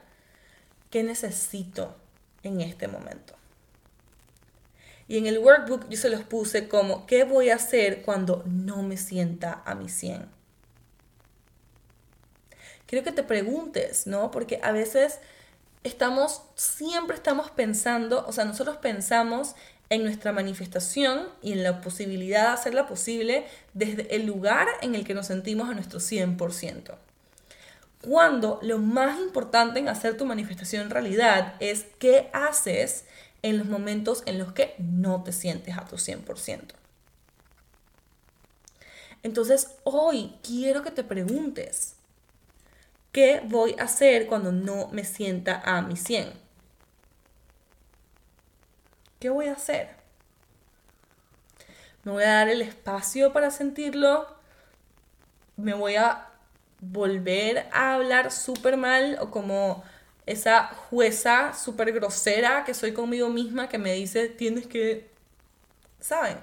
¿qué 0.90 1.02
necesito 1.02 1.94
en 2.42 2.62
este 2.62 2.88
momento? 2.88 3.34
Y 5.06 5.18
en 5.18 5.26
el 5.26 5.38
workbook 5.38 5.90
yo 5.90 5.98
se 5.98 6.08
los 6.08 6.22
puse 6.22 6.66
como, 6.66 7.04
¿qué 7.04 7.24
voy 7.24 7.50
a 7.50 7.56
hacer 7.56 8.00
cuando 8.00 8.42
no 8.46 8.82
me 8.82 8.96
sienta 8.96 9.62
a 9.66 9.74
mi 9.74 9.90
100? 9.90 10.30
Quiero 12.86 13.04
que 13.04 13.12
te 13.12 13.22
preguntes, 13.22 14.06
¿no? 14.06 14.30
Porque 14.30 14.60
a 14.62 14.72
veces 14.72 15.20
estamos, 15.84 16.42
siempre 16.54 17.16
estamos 17.16 17.50
pensando, 17.50 18.24
o 18.26 18.32
sea, 18.32 18.46
nosotros 18.46 18.78
pensamos 18.78 19.56
en 19.90 20.04
nuestra 20.04 20.32
manifestación 20.32 21.28
y 21.42 21.52
en 21.52 21.62
la 21.62 21.80
posibilidad 21.80 22.48
de 22.48 22.54
hacerla 22.54 22.86
posible 22.86 23.44
desde 23.74 24.14
el 24.16 24.26
lugar 24.26 24.66
en 24.80 24.94
el 24.94 25.04
que 25.04 25.14
nos 25.14 25.26
sentimos 25.26 25.68
a 25.68 25.74
nuestro 25.74 26.00
100%. 26.00 26.96
Cuando 28.00 28.58
lo 28.62 28.78
más 28.78 29.20
importante 29.20 29.78
en 29.78 29.88
hacer 29.88 30.16
tu 30.16 30.24
manifestación 30.24 30.90
realidad 30.90 31.54
es 31.60 31.86
qué 31.98 32.30
haces 32.32 33.04
en 33.42 33.58
los 33.58 33.68
momentos 33.68 34.22
en 34.26 34.38
los 34.38 34.52
que 34.52 34.74
no 34.78 35.22
te 35.22 35.32
sientes 35.32 35.76
a 35.76 35.84
tu 35.84 35.96
100%. 35.96 36.74
Entonces 39.22 39.76
hoy 39.84 40.34
quiero 40.42 40.82
que 40.82 40.90
te 40.90 41.04
preguntes, 41.04 41.94
¿qué 43.12 43.40
voy 43.44 43.76
a 43.78 43.84
hacer 43.84 44.26
cuando 44.26 44.50
no 44.50 44.88
me 44.88 45.04
sienta 45.04 45.60
a 45.64 45.82
mi 45.82 45.96
100? 45.96 46.41
¿Qué 49.22 49.30
voy 49.30 49.46
a 49.46 49.52
hacer? 49.52 49.88
¿Me 52.02 52.10
voy 52.10 52.24
a 52.24 52.32
dar 52.32 52.48
el 52.48 52.60
espacio 52.60 53.32
para 53.32 53.52
sentirlo? 53.52 54.26
¿Me 55.56 55.74
voy 55.74 55.94
a 55.94 56.26
volver 56.80 57.68
a 57.70 57.94
hablar 57.94 58.32
súper 58.32 58.76
mal 58.76 59.18
o 59.20 59.30
como 59.30 59.84
esa 60.26 60.66
jueza 60.66 61.54
súper 61.54 61.92
grosera 61.92 62.64
que 62.64 62.74
soy 62.74 62.94
conmigo 62.94 63.28
misma 63.28 63.68
que 63.68 63.78
me 63.78 63.92
dice 63.92 64.28
tienes 64.28 64.66
que... 64.66 65.08
¿Saben? 66.00 66.38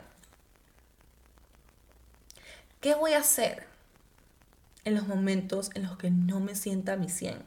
¿Qué 2.79 2.95
voy 2.95 3.11
a 3.11 3.19
hacer 3.19 3.67
en 4.85 4.95
los 4.95 5.05
momentos 5.05 5.69
en 5.73 5.83
los 5.83 5.97
que 5.97 6.11
no 6.11 6.39
me 6.39 6.55
sienta 6.55 6.93
a 6.93 6.95
mi 6.95 7.09
100? 7.09 7.43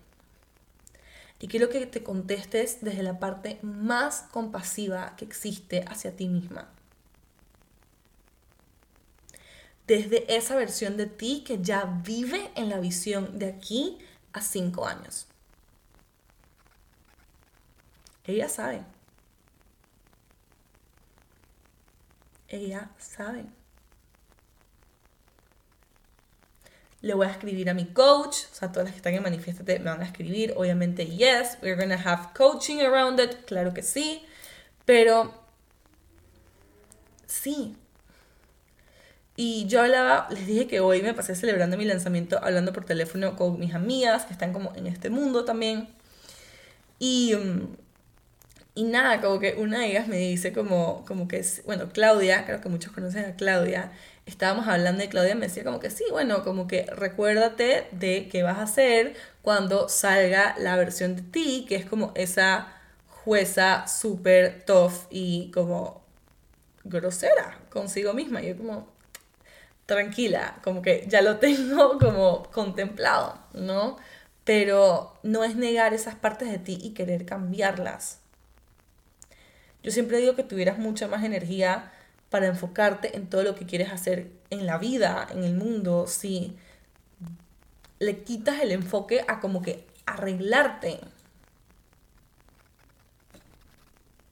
Y 1.43 1.49
quiero 1.49 1.69
que 1.71 1.85
te 1.87 2.05
contestes 2.05 2.83
desde 2.83 3.03
la 3.03 3.19
parte 3.19 3.59
más 3.63 4.29
compasiva 4.31 5.17
que 5.17 5.25
existe 5.25 5.85
hacia 5.89 6.15
ti 6.15 6.29
misma. 6.29 6.71
Desde 9.89 10.37
esa 10.37 10.55
versión 10.55 10.97
de 10.97 11.07
ti 11.07 11.43
que 11.45 11.61
ya 11.61 12.01
vive 12.05 12.53
en 12.55 12.69
la 12.69 12.79
visión 12.79 13.41
de 13.41 13.47
aquí 13.47 13.99
a 14.33 14.41
cinco 14.41 14.87
años. 14.87 15.27
Ella 18.25 18.49
sabe. 18.49 18.85
Ella 22.47 22.89
sabe. 22.99 23.47
Le 27.03 27.15
voy 27.15 27.27
a 27.27 27.31
escribir 27.31 27.69
a 27.69 27.75
mi 27.75 27.87
coach, 27.87 28.37
o 28.51 28.55
sea, 28.55 28.73
todas 28.73 28.85
las 28.85 28.93
que 28.93 28.99
están 28.99 29.15
en 29.15 29.23
Manifiéstate 29.23 29.79
me 29.81 29.91
van 29.91 30.01
a 30.01 30.07
escribir. 30.07 30.55
Obviamente, 30.57 31.07
yes, 31.07 31.59
we're 31.63 31.77
gonna 31.77 32.01
have 32.03 32.29
coaching 32.35 32.79
around 32.81 33.21
it, 33.21 33.45
claro 33.45 33.75
que 33.75 33.83
sí. 33.83 34.25
Pero, 34.87 35.35
sí. 37.27 37.77
Y 39.37 39.67
yo 39.67 39.81
hablaba, 39.83 40.29
les 40.31 40.47
dije 40.47 40.67
que 40.67 40.81
hoy 40.81 41.03
me 41.03 41.15
pasé 41.15 41.35
celebrando 41.35 41.77
mi 41.77 41.85
lanzamiento 41.85 42.39
hablando 42.43 42.73
por 42.73 42.85
teléfono 42.85 43.37
con 43.37 43.59
mis 43.59 43.75
amigas 43.75 44.25
que 44.27 44.33
están 44.35 44.53
como 44.53 44.75
en 44.77 44.87
este 44.87 45.11
mundo 45.11 45.45
también. 45.45 45.89
Y, 46.99 47.35
mm, 47.35 47.77
y 48.75 48.85
nada, 48.85 49.21
como 49.21 49.39
que 49.41 49.55
una 49.59 49.81
de 49.81 49.89
ellas 49.89 50.09
me 50.09 50.17
dice 50.17 50.53
como, 50.53 51.05
como 51.07 51.29
que, 51.29 51.45
bueno, 51.67 51.91
Claudia, 51.93 52.45
creo 52.47 52.61
que 52.61 52.69
muchos 52.69 52.93
conocen 52.93 53.25
a 53.27 53.37
Claudia, 53.37 53.93
estábamos 54.27 54.69
hablando 54.69 55.03
de 55.03 55.09
Claudia, 55.09 55.35
me 55.35 55.47
decía 55.47 55.65
como 55.65 55.81
que 55.81 55.91
sí, 55.91 56.05
bueno, 56.11 56.45
como 56.45 56.67
que 56.67 56.87
recuérdate 56.87 57.87
de 57.93 58.29
qué 58.31 58.43
vas 58.43 58.59
a 58.59 58.63
hacer 58.63 59.15
cuando 59.43 59.89
salga 59.89 60.55
la 60.59 60.77
versión 60.77 61.17
de 61.17 61.23
ti, 61.23 61.67
que 61.69 61.77
es 61.77 61.85
como 61.87 62.13
esa 62.15 62.73
jueza 63.09 63.87
súper 63.87 64.65
tough 64.65 65.07
y 65.11 65.51
como 65.53 66.03
grosera 66.85 67.59
consigo 67.71 68.15
misma. 68.15 68.43
Y 68.43 68.49
yo 68.49 68.57
como, 68.57 68.89
tranquila, 69.87 70.59
como 70.63 70.83
que 70.83 71.05
ya 71.09 71.23
lo 71.23 71.39
tengo 71.39 71.99
como 72.01 72.45
contemplado, 72.51 73.39
¿no? 73.55 73.97
Pero 74.45 75.17
no 75.23 75.45
es 75.45 75.57
negar 75.57 75.95
esas 75.95 76.15
partes 76.15 76.51
de 76.51 76.59
ti 76.59 76.79
y 76.83 76.95
querer 76.95 77.25
cambiarlas. 77.27 78.19
Yo 79.83 79.91
siempre 79.91 80.19
digo 80.19 80.37
que 80.37 80.45
tuvieras 80.45 80.79
mucha 80.79 81.09
más 81.09 81.25
energía 81.25 81.92
para 82.33 82.47
enfocarte 82.47 83.15
en 83.15 83.29
todo 83.29 83.43
lo 83.43 83.55
que 83.55 83.67
quieres 83.67 83.93
hacer 83.93 84.33
en 84.49 84.67
la 84.67 84.79
vida, 84.79 85.29
en 85.31 85.45
el 85.45 85.55
mundo, 85.55 86.07
si 86.09 86.57
le 87.99 88.23
quitas 88.25 88.61
el 88.63 88.73
enfoque 88.73 89.23
a 89.29 89.39
como 89.39 89.61
que 89.61 89.87
arreglarte. 90.07 90.99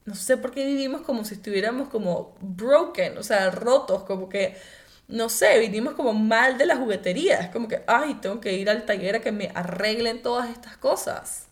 No 0.05 0.15
sé 0.15 0.35
por 0.35 0.51
qué 0.51 0.65
vivimos 0.65 1.01
como 1.01 1.23
si 1.23 1.35
estuviéramos 1.35 1.89
como 1.89 2.35
broken, 2.41 3.19
o 3.19 3.23
sea, 3.23 3.51
rotos, 3.51 4.03
como 4.03 4.27
que, 4.29 4.57
no 5.07 5.29
sé, 5.29 5.59
vivimos 5.59 5.93
como 5.93 6.11
mal 6.13 6.57
de 6.57 6.65
la 6.65 6.77
juguetería. 6.77 7.39
Es 7.39 7.49
como 7.51 7.67
que, 7.67 7.83
ay, 7.85 8.15
tengo 8.15 8.41
que 8.41 8.53
ir 8.53 8.67
al 8.67 8.85
taller 8.87 9.17
a 9.17 9.21
que 9.21 9.31
me 9.31 9.51
arreglen 9.53 10.23
todas 10.23 10.49
estas 10.49 10.75
cosas. 10.77 11.45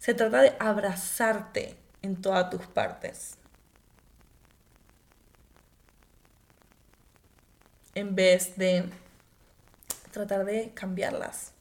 Se 0.00 0.14
trata 0.14 0.42
de 0.42 0.56
abrazarte 0.58 1.76
en 2.02 2.20
todas 2.20 2.50
tus 2.50 2.66
partes. 2.66 3.38
En 7.94 8.14
vez 8.14 8.56
de 8.56 8.84
tratar 10.10 10.44
de 10.44 10.72
cambiarlas. 10.74 11.52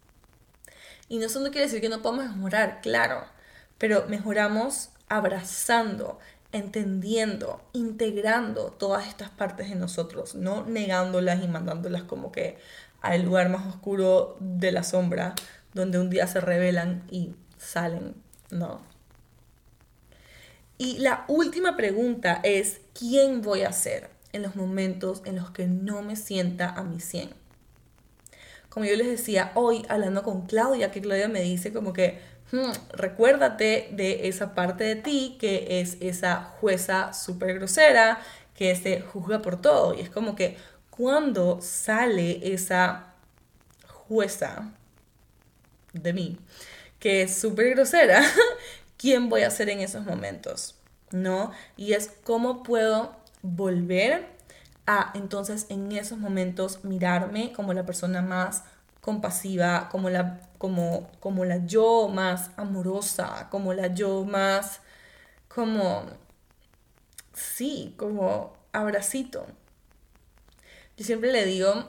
Y 1.09 1.21
eso 1.23 1.39
no 1.39 1.51
quiere 1.51 1.65
decir 1.65 1.81
que 1.81 1.89
no 1.89 2.01
podamos 2.01 2.35
mejorar, 2.35 2.79
claro, 2.81 3.25
pero 3.77 4.05
mejoramos 4.07 4.89
abrazando, 5.09 6.19
entendiendo, 6.51 7.61
integrando 7.73 8.71
todas 8.71 9.07
estas 9.07 9.29
partes 9.29 9.69
de 9.69 9.75
nosotros, 9.75 10.35
no 10.35 10.65
negándolas 10.65 11.43
y 11.43 11.47
mandándolas 11.47 12.03
como 12.03 12.31
que 12.31 12.57
al 13.01 13.23
lugar 13.23 13.49
más 13.49 13.67
oscuro 13.67 14.37
de 14.39 14.71
la 14.71 14.83
sombra, 14.83 15.33
donde 15.73 15.99
un 15.99 16.09
día 16.09 16.27
se 16.27 16.39
revelan 16.39 17.03
y 17.09 17.35
salen, 17.57 18.15
no. 18.49 18.81
Y 20.77 20.97
la 20.99 21.25
última 21.27 21.75
pregunta 21.75 22.39
es, 22.43 22.81
¿quién 22.97 23.41
voy 23.41 23.63
a 23.63 23.71
ser? 23.71 24.09
En 24.33 24.41
los 24.41 24.55
momentos 24.55 25.21
en 25.25 25.35
los 25.35 25.51
que 25.51 25.67
no 25.67 26.01
me 26.01 26.15
sienta 26.15 26.69
a 26.69 26.83
mi 26.83 26.99
100. 26.99 27.29
Como 28.69 28.85
yo 28.85 28.95
les 28.95 29.07
decía 29.07 29.51
hoy 29.55 29.85
hablando 29.89 30.23
con 30.23 30.45
Claudia, 30.45 30.91
que 30.91 31.01
Claudia 31.01 31.27
me 31.27 31.41
dice 31.41 31.73
como 31.73 31.91
que, 31.91 32.21
hmm, 32.51 32.71
recuérdate 32.93 33.89
de 33.91 34.29
esa 34.29 34.55
parte 34.55 34.85
de 34.85 34.95
ti 34.95 35.37
que 35.39 35.81
es 35.81 35.97
esa 35.99 36.43
jueza 36.59 37.13
súper 37.13 37.55
grosera, 37.55 38.21
que 38.55 38.75
se 38.75 39.01
juzga 39.01 39.41
por 39.41 39.61
todo. 39.61 39.93
Y 39.93 40.01
es 40.01 40.09
como 40.09 40.35
que 40.35 40.57
cuando 40.89 41.59
sale 41.61 42.53
esa 42.53 43.13
jueza 43.87 44.71
de 45.93 46.13
mí, 46.13 46.37
que 46.99 47.23
es 47.23 47.35
súper 47.35 47.71
grosera, 47.71 48.23
¿quién 48.97 49.29
voy 49.29 49.41
a 49.41 49.51
ser 49.51 49.69
en 49.69 49.79
esos 49.79 50.05
momentos? 50.05 50.75
¿No? 51.11 51.51
Y 51.75 51.93
es 51.93 52.11
cómo 52.23 52.63
puedo 52.63 53.20
volver 53.41 54.27
a 54.87 55.11
entonces 55.15 55.67
en 55.69 55.91
esos 55.91 56.17
momentos 56.17 56.83
mirarme 56.83 57.53
como 57.53 57.73
la 57.73 57.85
persona 57.85 58.21
más 58.21 58.63
compasiva, 59.01 59.89
como 59.89 60.09
la, 60.09 60.39
como, 60.57 61.09
como 61.19 61.45
la 61.45 61.65
yo 61.65 62.07
más 62.07 62.51
amorosa, 62.57 63.47
como 63.49 63.73
la 63.73 63.87
yo 63.87 64.25
más, 64.25 64.81
como, 65.47 66.05
sí, 67.33 67.93
como 67.97 68.53
abracito. 68.71 69.45
Yo 70.97 71.05
siempre 71.05 71.31
le 71.31 71.45
digo 71.45 71.85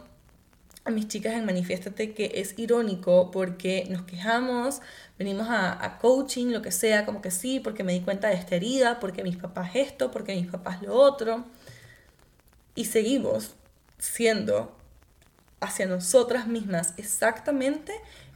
a 0.85 0.91
mis 0.91 1.09
chicas 1.09 1.35
en 1.35 1.45
Manifiéstate 1.45 2.13
que 2.13 2.33
es 2.37 2.59
irónico 2.59 3.31
porque 3.31 3.87
nos 3.89 4.03
quejamos, 4.03 4.81
venimos 5.19 5.49
a, 5.49 5.85
a, 5.85 5.99
coaching, 5.99 6.49
lo 6.49 6.63
que 6.63 6.73
sea, 6.73 7.07
como 7.07 7.23
que 7.23 7.31
sí, 7.31 7.61
porque 7.61 7.85
me 7.85 7.93
di 7.93 8.01
cuenta 8.01 8.29
de 8.29 8.35
esta 8.35 8.57
herida, 8.57 8.99
porque 8.99 9.23
mis 9.23 9.37
papás 9.37 9.71
esto, 9.75 10.11
porque 10.11 10.35
mis 10.35 10.51
papás 10.51 10.83
lo 10.83 10.95
otro. 10.95 11.45
Y 12.75 12.87
seguimos 12.87 13.55
siendo 13.99 14.77
hacia 15.61 15.87
nosotras 15.87 16.49
mismas 16.49 16.95
exactamente 16.97 17.93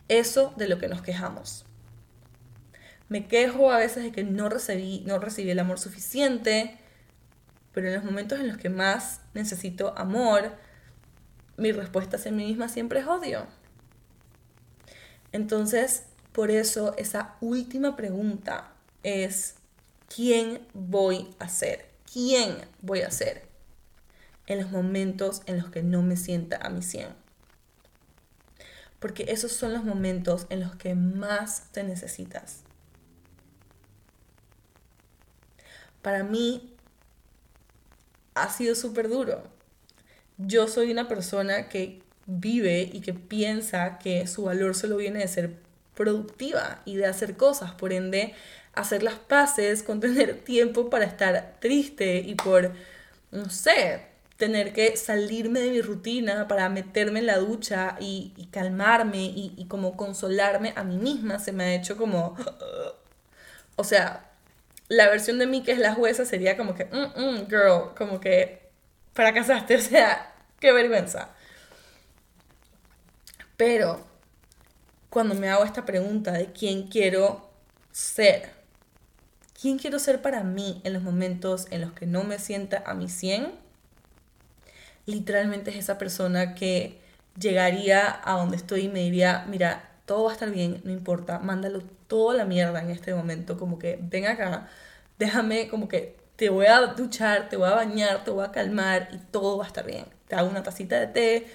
eso 0.08 0.54
de 0.56 0.68
lo 0.68 0.78
que 0.78 0.88
nos 0.88 1.02
quejamos. 1.02 1.64
Me 3.08 3.26
quejo 3.26 3.70
a 3.72 3.78
veces 3.78 4.04
de 4.04 4.12
que 4.12 4.24
no 4.24 4.48
recibí, 4.48 5.02
no 5.06 5.18
recibí 5.18 5.50
el 5.50 5.58
amor 5.58 5.78
suficiente, 5.78 6.78
pero 7.72 7.88
en 7.88 7.94
los 7.94 8.04
momentos 8.04 8.40
en 8.40 8.48
los 8.48 8.56
que 8.56 8.68
más 8.68 9.20
necesito 9.34 9.96
amor, 9.96 10.56
mi 11.56 11.72
respuesta 11.72 12.16
hacia 12.16 12.32
mí 12.32 12.46
misma 12.46 12.68
siempre 12.68 13.00
es 13.00 13.06
odio. 13.06 13.46
Entonces, 15.32 16.04
por 16.32 16.50
eso 16.50 16.94
esa 16.96 17.36
última 17.40 17.96
pregunta 17.96 18.72
es, 19.02 19.56
¿quién 20.14 20.66
voy 20.74 21.34
a 21.38 21.48
ser? 21.48 21.86
¿Quién 22.12 22.56
voy 22.82 23.02
a 23.02 23.10
ser? 23.10 23.46
en 24.46 24.60
los 24.60 24.70
momentos 24.70 25.42
en 25.46 25.58
los 25.58 25.70
que 25.70 25.82
no 25.82 26.02
me 26.02 26.16
sienta 26.16 26.58
a 26.58 26.70
mi 26.70 26.82
100. 26.82 27.08
Porque 28.98 29.26
esos 29.28 29.52
son 29.52 29.72
los 29.72 29.84
momentos 29.84 30.46
en 30.48 30.60
los 30.60 30.74
que 30.76 30.94
más 30.94 31.72
te 31.72 31.82
necesitas. 31.82 32.60
Para 36.02 36.22
mí 36.22 36.74
ha 38.34 38.48
sido 38.48 38.74
súper 38.74 39.08
duro. 39.08 39.42
Yo 40.38 40.68
soy 40.68 40.90
una 40.90 41.08
persona 41.08 41.68
que 41.68 42.02
vive 42.26 42.90
y 42.92 43.00
que 43.00 43.14
piensa 43.14 43.98
que 43.98 44.26
su 44.26 44.44
valor 44.44 44.74
solo 44.74 44.96
viene 44.96 45.20
de 45.20 45.28
ser 45.28 45.54
productiva 45.94 46.82
y 46.84 46.96
de 46.96 47.06
hacer 47.06 47.36
cosas, 47.36 47.72
por 47.72 47.92
ende, 47.92 48.34
hacer 48.74 49.02
las 49.02 49.14
paces 49.14 49.82
con 49.82 50.00
tener 50.00 50.40
tiempo 50.40 50.90
para 50.90 51.06
estar 51.06 51.56
triste 51.60 52.18
y 52.18 52.34
por, 52.34 52.72
no 53.32 53.50
sé, 53.50 54.02
tener 54.36 54.72
que 54.72 54.96
salirme 54.96 55.60
de 55.60 55.70
mi 55.70 55.80
rutina 55.80 56.46
para 56.46 56.68
meterme 56.68 57.20
en 57.20 57.26
la 57.26 57.38
ducha 57.38 57.96
y, 58.00 58.48
calmarme 58.50 59.24
y, 59.24 59.64
como 59.68 59.96
consolarme 59.96 60.72
a 60.76 60.84
mí 60.84 60.98
misma 60.98 61.38
se 61.38 61.52
me 61.52 61.64
ha 61.64 61.74
hecho 61.74 61.96
como... 61.96 62.36
o 63.76 63.84
sea, 63.84 64.30
la 64.88 65.08
versión 65.08 65.38
de 65.38 65.46
mí 65.46 65.62
que 65.62 65.72
es 65.72 65.78
la 65.78 65.94
jueza 65.94 66.24
sería 66.24 66.56
como 66.56 66.74
que, 66.74 66.84
mm, 66.84 67.20
mm, 67.20 67.46
girl, 67.48 67.94
como 67.96 68.20
que 68.20 68.65
fracasaste, 69.16 69.74
o 69.76 69.80
sea, 69.80 70.32
qué 70.60 70.72
vergüenza. 70.72 71.30
Pero 73.56 74.04
cuando 75.10 75.34
me 75.34 75.48
hago 75.48 75.64
esta 75.64 75.86
pregunta 75.86 76.32
de 76.32 76.52
quién 76.52 76.88
quiero 76.88 77.50
ser, 77.90 78.50
quién 79.60 79.78
quiero 79.78 79.98
ser 79.98 80.20
para 80.20 80.44
mí 80.44 80.82
en 80.84 80.92
los 80.92 81.02
momentos 81.02 81.66
en 81.70 81.80
los 81.80 81.92
que 81.92 82.06
no 82.06 82.22
me 82.22 82.38
sienta 82.38 82.82
a 82.86 82.92
mi 82.92 83.08
100, 83.08 83.50
literalmente 85.06 85.70
es 85.70 85.76
esa 85.76 85.96
persona 85.96 86.54
que 86.54 87.00
llegaría 87.38 88.20
a 88.24 88.36
donde 88.36 88.56
estoy 88.56 88.82
y 88.82 88.88
me 88.88 89.00
diría, 89.00 89.46
mira, 89.48 89.88
todo 90.04 90.24
va 90.24 90.30
a 90.30 90.34
estar 90.34 90.50
bien, 90.50 90.82
no 90.84 90.92
importa, 90.92 91.38
mándalo 91.38 91.80
toda 92.06 92.34
la 92.34 92.44
mierda 92.44 92.82
en 92.82 92.90
este 92.90 93.14
momento, 93.14 93.58
como 93.58 93.78
que 93.78 93.98
ven 94.00 94.26
acá, 94.26 94.68
déjame 95.18 95.68
como 95.68 95.88
que 95.88 96.25
te 96.36 96.50
voy 96.50 96.66
a 96.66 96.80
duchar, 96.86 97.48
te 97.48 97.56
voy 97.56 97.68
a 97.68 97.74
bañar, 97.74 98.24
te 98.24 98.30
voy 98.30 98.44
a 98.44 98.52
calmar 98.52 99.08
y 99.12 99.18
todo 99.18 99.58
va 99.58 99.64
a 99.64 99.66
estar 99.66 99.86
bien. 99.86 100.06
Te 100.28 100.36
hago 100.36 100.48
una 100.48 100.62
tacita 100.62 100.98
de 101.00 101.06
té, 101.06 101.46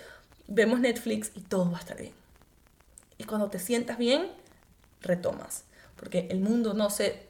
vemos 0.47 0.79
Netflix 0.79 1.32
y 1.36 1.41
todo 1.41 1.69
va 1.71 1.77
a 1.77 1.82
estar 1.82 1.97
bien. 1.97 2.13
Y 3.17 3.25
cuando 3.25 3.49
te 3.49 3.59
sientas 3.59 3.97
bien, 3.97 4.27
retomas, 5.01 5.63
porque 5.95 6.27
el 6.32 6.39
mundo 6.39 6.73
no 6.73 6.89
se 6.89 7.27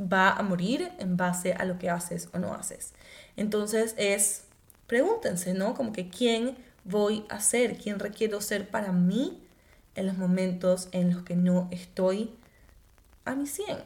va 0.00 0.30
a 0.30 0.42
morir 0.42 0.90
en 0.98 1.16
base 1.16 1.52
a 1.52 1.64
lo 1.64 1.78
que 1.78 1.90
haces 1.90 2.28
o 2.32 2.38
no 2.38 2.54
haces. 2.54 2.92
Entonces 3.36 3.94
es 3.96 4.44
pregúntense, 4.90 5.54
¿no? 5.54 5.74
Como 5.74 5.92
que 5.92 6.08
quién 6.08 6.56
voy 6.82 7.24
a 7.28 7.38
ser, 7.38 7.78
quién 7.78 8.00
requiero 8.00 8.40
ser 8.40 8.68
para 8.68 8.90
mí 8.90 9.40
en 9.94 10.06
los 10.06 10.16
momentos 10.16 10.88
en 10.90 11.14
los 11.14 11.22
que 11.22 11.36
no 11.36 11.68
estoy 11.70 12.34
a 13.24 13.36
mi 13.36 13.46
100. 13.46 13.78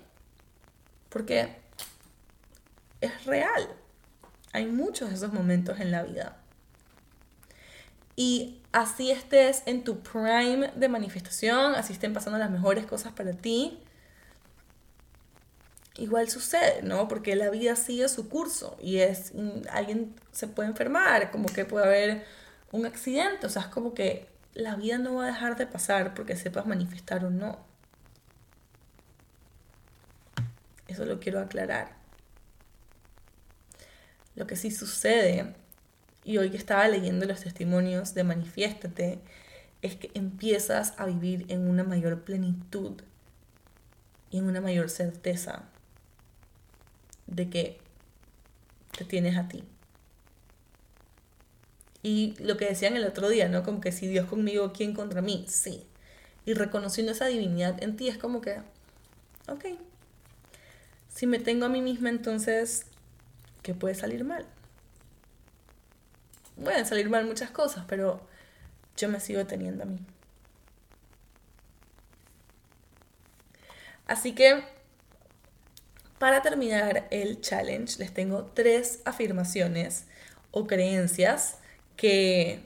Porque 1.10 1.56
es 3.04 3.24
real. 3.24 3.68
Hay 4.52 4.66
muchos 4.66 5.08
de 5.10 5.16
esos 5.16 5.32
momentos 5.32 5.80
en 5.80 5.90
la 5.90 6.02
vida. 6.02 6.36
Y 8.16 8.62
así 8.72 9.10
estés 9.10 9.62
en 9.66 9.82
tu 9.82 10.00
prime 10.00 10.70
de 10.76 10.88
manifestación, 10.88 11.74
así 11.74 11.92
estén 11.92 12.12
pasando 12.12 12.38
las 12.38 12.50
mejores 12.50 12.86
cosas 12.86 13.12
para 13.12 13.32
ti, 13.32 13.80
igual 15.96 16.28
sucede, 16.28 16.82
¿no? 16.82 17.08
Porque 17.08 17.36
la 17.36 17.50
vida 17.50 17.76
sigue 17.76 18.08
su 18.08 18.28
curso 18.28 18.76
y 18.80 18.98
es 18.98 19.32
alguien 19.70 20.14
se 20.32 20.48
puede 20.48 20.68
enfermar, 20.68 21.30
como 21.30 21.48
que 21.48 21.64
puede 21.64 21.86
haber 21.86 22.24
un 22.72 22.86
accidente, 22.86 23.46
o 23.46 23.50
sea, 23.50 23.62
es 23.62 23.68
como 23.68 23.94
que 23.94 24.28
la 24.54 24.76
vida 24.76 24.98
no 24.98 25.16
va 25.16 25.24
a 25.24 25.26
dejar 25.26 25.56
de 25.56 25.66
pasar 25.66 26.14
porque 26.14 26.36
sepas 26.36 26.66
manifestar 26.66 27.24
o 27.24 27.30
no. 27.30 27.58
Eso 30.88 31.04
lo 31.04 31.18
quiero 31.18 31.40
aclarar. 31.40 32.03
Lo 34.34 34.46
que 34.46 34.56
sí 34.56 34.70
sucede, 34.70 35.54
y 36.24 36.38
hoy 36.38 36.50
que 36.50 36.56
estaba 36.56 36.88
leyendo 36.88 37.26
los 37.26 37.40
testimonios 37.40 38.14
de 38.14 38.24
Manifiéstate, 38.24 39.20
es 39.82 39.96
que 39.96 40.10
empiezas 40.14 40.94
a 40.96 41.06
vivir 41.06 41.44
en 41.48 41.68
una 41.68 41.84
mayor 41.84 42.22
plenitud 42.22 43.02
y 44.30 44.38
en 44.38 44.44
una 44.46 44.60
mayor 44.60 44.88
certeza 44.88 45.64
de 47.26 47.50
que 47.50 47.78
te 48.96 49.04
tienes 49.04 49.36
a 49.36 49.48
ti. 49.48 49.64
Y 52.02 52.34
lo 52.38 52.56
que 52.56 52.66
decían 52.66 52.96
el 52.96 53.04
otro 53.04 53.28
día, 53.28 53.48
¿no? 53.48 53.62
Como 53.62 53.80
que 53.80 53.92
si 53.92 54.06
Dios 54.06 54.26
conmigo, 54.26 54.72
¿quién 54.72 54.94
contra 54.94 55.22
mí? 55.22 55.44
Sí. 55.48 55.86
Y 56.44 56.54
reconociendo 56.54 57.12
esa 57.12 57.26
divinidad 57.26 57.82
en 57.82 57.96
ti 57.96 58.08
es 58.08 58.18
como 58.18 58.40
que, 58.40 58.58
ok, 59.48 59.64
si 61.08 61.26
me 61.26 61.38
tengo 61.38 61.64
a 61.64 61.70
mí 61.70 61.80
misma, 61.80 62.10
entonces, 62.10 62.86
¿qué 63.64 63.74
puede 63.74 63.96
salir 63.96 64.22
mal? 64.22 64.46
Pueden 66.62 66.86
salir 66.86 67.10
mal 67.10 67.26
muchas 67.26 67.50
cosas, 67.50 67.84
pero 67.88 68.20
yo 68.96 69.08
me 69.08 69.18
sigo 69.18 69.44
teniendo 69.46 69.82
a 69.82 69.86
mí. 69.86 69.98
Así 74.06 74.34
que 74.34 74.62
para 76.18 76.42
terminar 76.42 77.08
el 77.10 77.40
challenge, 77.40 77.98
les 77.98 78.12
tengo 78.12 78.44
tres 78.44 79.00
afirmaciones 79.04 80.06
o 80.52 80.66
creencias 80.66 81.58
que, 81.96 82.60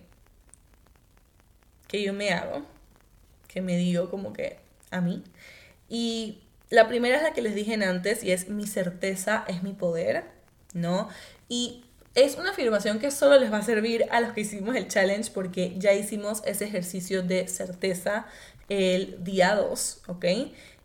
que 1.86 2.02
yo 2.02 2.12
me 2.12 2.32
hago, 2.32 2.66
que 3.46 3.62
me 3.62 3.76
digo 3.76 4.10
como 4.10 4.32
que 4.32 4.58
a 4.90 5.00
mí. 5.00 5.22
Y 5.88 6.42
la 6.70 6.88
primera 6.88 7.16
es 7.16 7.22
la 7.22 7.32
que 7.32 7.40
les 7.40 7.54
dije 7.54 7.74
antes 7.82 8.22
y 8.24 8.32
es 8.32 8.48
mi 8.48 8.66
certeza 8.66 9.44
es 9.48 9.62
mi 9.62 9.72
poder, 9.72 10.37
¿no? 10.74 11.08
Y 11.48 11.84
es 12.14 12.36
una 12.36 12.50
afirmación 12.50 12.98
que 12.98 13.10
solo 13.10 13.38
les 13.38 13.52
va 13.52 13.58
a 13.58 13.62
servir 13.62 14.06
a 14.10 14.20
los 14.20 14.32
que 14.32 14.40
hicimos 14.40 14.74
el 14.76 14.88
challenge 14.88 15.30
porque 15.32 15.74
ya 15.78 15.92
hicimos 15.92 16.42
ese 16.44 16.64
ejercicio 16.64 17.22
de 17.22 17.46
certeza 17.48 18.26
el 18.68 19.22
día 19.22 19.54
2, 19.54 20.02
¿ok? 20.08 20.24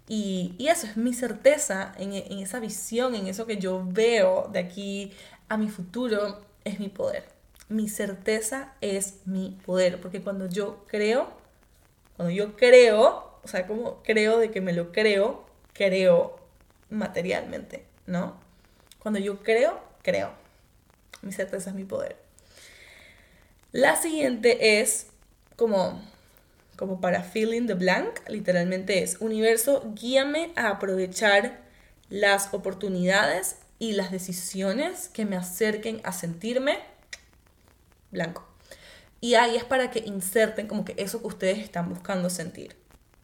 Y, 0.08 0.56
eso 0.60 0.86
es 0.88 0.98
mi 0.98 1.14
certeza 1.14 1.94
en, 1.98 2.14
en 2.14 2.40
esa 2.40 2.60
visión, 2.60 3.16
en 3.16 3.28
eso 3.28 3.46
que 3.46 3.58
yo 3.58 3.84
veo 3.86 4.50
de 4.52 4.60
aquí 4.60 5.12
a 5.50 5.58
mi 5.58 5.70
futuro, 5.70 6.42
es 6.64 6.80
mi 6.80 6.90
poder. 6.90 7.26
Mi 7.70 7.90
certeza 7.90 8.74
es 8.82 9.20
mi 9.26 9.58
poder, 9.66 10.00
porque 10.02 10.22
cuando 10.22 10.48
yo 10.48 10.84
creo, 10.88 11.30
cuando 12.18 12.34
yo 12.34 12.56
creo, 12.56 13.40
o 13.44 13.48
sea, 13.48 13.66
como 13.68 14.04
creo 14.04 14.38
de 14.38 14.52
que 14.52 14.62
me 14.62 14.74
lo 14.74 14.92
creo, 14.92 15.46
creo 15.74 16.38
materialmente, 16.90 17.86
¿no? 18.06 18.43
Cuando 19.04 19.20
yo 19.20 19.44
creo, 19.44 19.80
creo. 20.02 20.32
Mi 21.22 21.32
certeza 21.32 21.70
es 21.70 21.76
mi 21.76 21.84
poder. 21.84 22.16
La 23.72 23.96
siguiente 23.96 24.80
es 24.80 25.08
como, 25.56 26.02
como 26.78 27.02
para 27.02 27.24
fill 27.24 27.54
in 27.54 27.68
the 27.68 27.74
blank, 27.74 28.28
literalmente 28.28 29.04
es, 29.04 29.18
universo, 29.20 29.92
guíame 29.94 30.52
a 30.56 30.70
aprovechar 30.70 31.62
las 32.10 32.54
oportunidades 32.54 33.58
y 33.80 33.94
las 33.94 34.12
decisiones 34.12 35.10
que 35.10 35.26
me 35.26 35.36
acerquen 35.36 36.00
a 36.04 36.14
sentirme 36.14 36.80
blanco. 38.12 38.48
Y 39.20 39.36
ahí 39.36 39.56
es 39.56 39.64
para 39.64 39.90
que 39.90 40.00
inserten 40.00 40.68
como 40.68 40.86
que 40.86 40.96
eso 40.98 41.22
que 41.22 41.28
ustedes 41.28 41.60
están 41.60 41.90
buscando 41.90 42.30
sentir. 42.30 42.76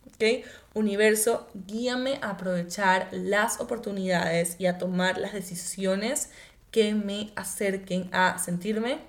¿Ok? 0.07 0.45
Universo, 0.73 1.49
guíame 1.53 2.19
a 2.21 2.31
aprovechar 2.31 3.09
las 3.11 3.59
oportunidades 3.59 4.55
y 4.59 4.67
a 4.67 4.77
tomar 4.77 5.17
las 5.17 5.33
decisiones 5.33 6.29
que 6.71 6.93
me 6.93 7.31
acerquen 7.35 8.09
a 8.13 8.37
sentirme 8.37 8.99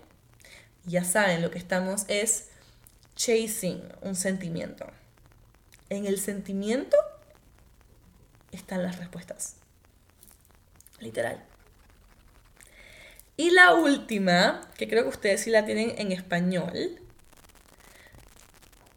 ya 0.84 1.04
saben, 1.04 1.42
lo 1.42 1.50
que 1.50 1.58
estamos 1.58 2.04
es 2.08 2.48
chasing 3.14 3.82
un 4.00 4.14
sentimiento. 4.14 4.86
En 5.88 6.06
el 6.06 6.18
sentimiento 6.18 6.96
están 8.50 8.82
las 8.82 8.98
respuestas. 8.98 9.56
Literal. 10.98 11.44
Y 13.36 13.50
la 13.50 13.74
última, 13.74 14.60
que 14.76 14.88
creo 14.88 15.04
que 15.04 15.10
ustedes 15.10 15.42
sí 15.42 15.50
la 15.50 15.64
tienen 15.64 15.94
en 15.98 16.12
español. 16.12 17.00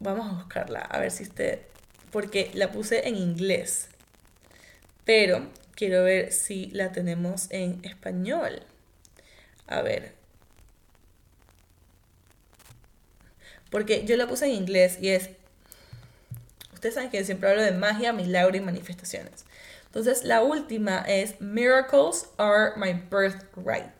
Vamos 0.00 0.30
a 0.30 0.36
buscarla, 0.36 0.80
a 0.80 0.98
ver 0.98 1.10
si 1.10 1.24
usted... 1.24 1.62
Porque 2.14 2.50
la 2.54 2.72
puse 2.72 3.06
en 3.06 3.16
inglés. 3.16 3.88
Pero 5.04 5.50
quiero 5.74 6.02
ver 6.02 6.32
si 6.32 6.66
la 6.66 6.92
tenemos 6.92 7.48
en 7.50 7.84
español. 7.84 8.62
A 9.66 9.82
ver, 9.82 10.14
Porque 13.74 14.04
yo 14.04 14.16
la 14.16 14.28
puse 14.28 14.46
en 14.46 14.52
inglés 14.52 14.98
y 15.00 15.08
es, 15.08 15.30
ustedes 16.74 16.94
saben 16.94 17.10
que 17.10 17.24
siempre 17.24 17.50
hablo 17.50 17.60
de 17.60 17.72
magia, 17.72 18.12
milagro 18.12 18.56
y 18.56 18.60
manifestaciones. 18.60 19.44
Entonces 19.86 20.22
la 20.22 20.44
última 20.44 20.98
es, 21.00 21.40
miracles 21.40 22.26
are 22.38 22.74
my 22.76 22.92
birthright. 22.92 23.90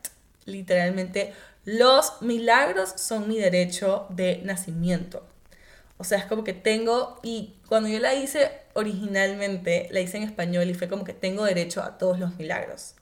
Literalmente, 0.44 1.32
los 1.64 2.22
milagros 2.22 2.94
son 2.98 3.26
mi 3.26 3.40
derecho 3.40 4.06
de 4.10 4.42
nacimiento. 4.44 5.26
O 5.98 6.04
sea, 6.04 6.18
es 6.18 6.26
como 6.26 6.44
que 6.44 6.52
tengo, 6.52 7.18
y 7.24 7.54
cuando 7.74 7.88
yo 7.88 7.98
la 7.98 8.14
hice 8.14 8.52
originalmente, 8.74 9.88
la 9.90 9.98
hice 9.98 10.18
en 10.18 10.22
español 10.22 10.70
y 10.70 10.74
fue 10.74 10.88
como 10.88 11.02
que 11.02 11.12
tengo 11.12 11.44
derecho 11.44 11.82
a 11.82 11.98
todos 11.98 12.20
los 12.20 12.36
milagros 12.36 12.94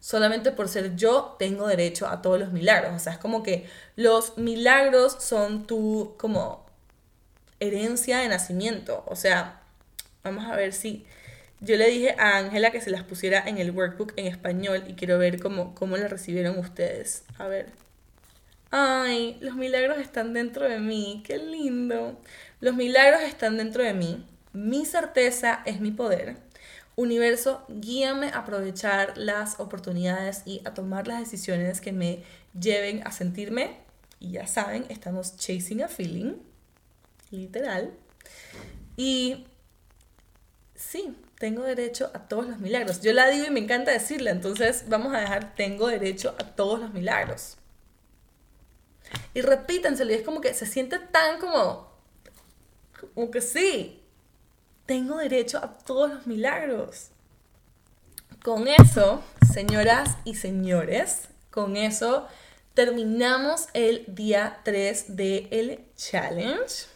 solamente 0.00 0.52
por 0.52 0.68
ser 0.68 0.96
yo 0.96 1.36
tengo 1.38 1.68
derecho 1.68 2.08
a 2.08 2.20
todos 2.20 2.40
los 2.40 2.52
milagros. 2.52 2.92
O 2.94 2.98
sea, 2.98 3.12
es 3.12 3.18
como 3.18 3.44
que 3.44 3.68
los 3.94 4.38
milagros 4.38 5.16
son 5.20 5.68
tu 5.68 6.14
como 6.18 6.66
herencia 7.60 8.18
de 8.18 8.28
nacimiento. 8.28 9.04
O 9.06 9.14
sea, 9.14 9.62
vamos 10.24 10.46
a 10.46 10.56
ver 10.56 10.72
si 10.72 11.06
yo 11.60 11.76
le 11.76 11.88
dije 11.88 12.16
a 12.18 12.38
Ángela 12.38 12.72
que 12.72 12.80
se 12.80 12.90
las 12.90 13.04
pusiera 13.04 13.40
en 13.46 13.58
el 13.58 13.70
workbook 13.70 14.14
en 14.16 14.26
español 14.26 14.84
y 14.88 14.94
quiero 14.94 15.18
ver 15.18 15.40
cómo, 15.40 15.74
cómo 15.76 15.96
la 15.96 16.08
recibieron 16.08 16.58
ustedes. 16.58 17.22
A 17.38 17.46
ver. 17.46 17.87
Ay, 18.70 19.38
los 19.40 19.54
milagros 19.54 19.98
están 19.98 20.34
dentro 20.34 20.68
de 20.68 20.78
mí. 20.78 21.22
Qué 21.26 21.38
lindo. 21.38 22.20
Los 22.60 22.74
milagros 22.74 23.22
están 23.22 23.56
dentro 23.56 23.82
de 23.82 23.94
mí. 23.94 24.26
Mi 24.52 24.84
certeza 24.84 25.62
es 25.64 25.80
mi 25.80 25.90
poder. 25.90 26.36
Universo, 26.96 27.64
guíame 27.68 28.26
a 28.26 28.38
aprovechar 28.38 29.16
las 29.16 29.60
oportunidades 29.60 30.42
y 30.44 30.60
a 30.64 30.74
tomar 30.74 31.06
las 31.06 31.20
decisiones 31.20 31.80
que 31.80 31.92
me 31.92 32.24
lleven 32.58 33.06
a 33.06 33.12
sentirme, 33.12 33.76
y 34.18 34.32
ya 34.32 34.48
saben, 34.48 34.84
estamos 34.88 35.36
chasing 35.36 35.82
a 35.82 35.88
feeling, 35.88 36.34
literal. 37.30 37.92
Y 38.96 39.46
sí, 40.74 41.16
tengo 41.38 41.62
derecho 41.62 42.10
a 42.14 42.26
todos 42.26 42.48
los 42.48 42.58
milagros. 42.58 43.00
Yo 43.00 43.12
la 43.12 43.28
digo 43.28 43.46
y 43.46 43.50
me 43.50 43.60
encanta 43.60 43.92
decirla, 43.92 44.32
entonces 44.32 44.86
vamos 44.88 45.14
a 45.14 45.20
dejar 45.20 45.54
tengo 45.54 45.86
derecho 45.86 46.34
a 46.38 46.44
todos 46.56 46.80
los 46.80 46.92
milagros. 46.92 47.58
Y 49.34 49.42
repítenselo, 49.42 50.12
y 50.12 50.16
es 50.16 50.22
como 50.22 50.40
que 50.40 50.54
se 50.54 50.66
siente 50.66 50.98
tan 50.98 51.38
como, 51.38 51.88
como 53.14 53.30
que 53.30 53.40
sí, 53.40 54.02
tengo 54.86 55.18
derecho 55.18 55.58
a 55.58 55.78
todos 55.78 56.10
los 56.10 56.26
milagros. 56.26 57.10
Con 58.42 58.68
eso, 58.68 59.22
señoras 59.52 60.16
y 60.24 60.34
señores, 60.34 61.28
con 61.50 61.76
eso 61.76 62.26
terminamos 62.74 63.66
el 63.74 64.04
día 64.06 64.60
3 64.64 65.16
del 65.16 65.84
challenge. 65.96 66.86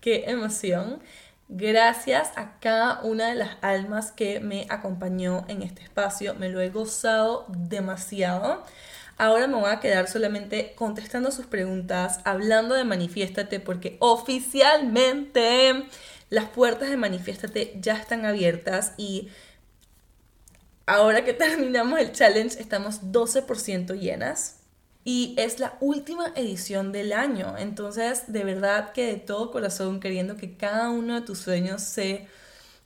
Qué 0.00 0.24
emoción. 0.30 1.02
Gracias 1.48 2.30
a 2.36 2.58
cada 2.60 3.02
una 3.02 3.28
de 3.28 3.34
las 3.34 3.58
almas 3.60 4.12
que 4.12 4.40
me 4.40 4.66
acompañó 4.70 5.44
en 5.48 5.62
este 5.62 5.82
espacio. 5.82 6.34
Me 6.34 6.48
lo 6.48 6.60
he 6.60 6.70
gozado 6.70 7.44
demasiado. 7.48 8.64
Ahora 9.20 9.46
me 9.46 9.56
voy 9.56 9.70
a 9.70 9.80
quedar 9.80 10.08
solamente 10.08 10.72
contestando 10.76 11.30
sus 11.30 11.44
preguntas, 11.44 12.20
hablando 12.24 12.74
de 12.74 12.84
Manifiéstate, 12.84 13.60
porque 13.60 13.98
oficialmente 14.00 15.84
las 16.30 16.48
puertas 16.48 16.88
de 16.88 16.96
Manifiéstate 16.96 17.76
ya 17.82 17.98
están 17.98 18.24
abiertas 18.24 18.94
y 18.96 19.28
ahora 20.86 21.22
que 21.22 21.32
terminamos 21.34 22.00
el 22.00 22.12
challenge 22.12 22.58
estamos 22.58 23.12
12% 23.12 23.92
llenas. 24.00 24.60
Y 25.04 25.34
es 25.36 25.60
la 25.60 25.76
última 25.80 26.32
edición 26.34 26.90
del 26.90 27.12
año. 27.12 27.58
Entonces, 27.58 28.32
de 28.32 28.42
verdad 28.42 28.92
que 28.92 29.04
de 29.04 29.16
todo 29.16 29.50
corazón, 29.50 30.00
queriendo 30.00 30.38
que 30.38 30.56
cada 30.56 30.88
uno 30.88 31.20
de 31.20 31.26
tus 31.26 31.40
sueños 31.40 31.82
se 31.82 32.26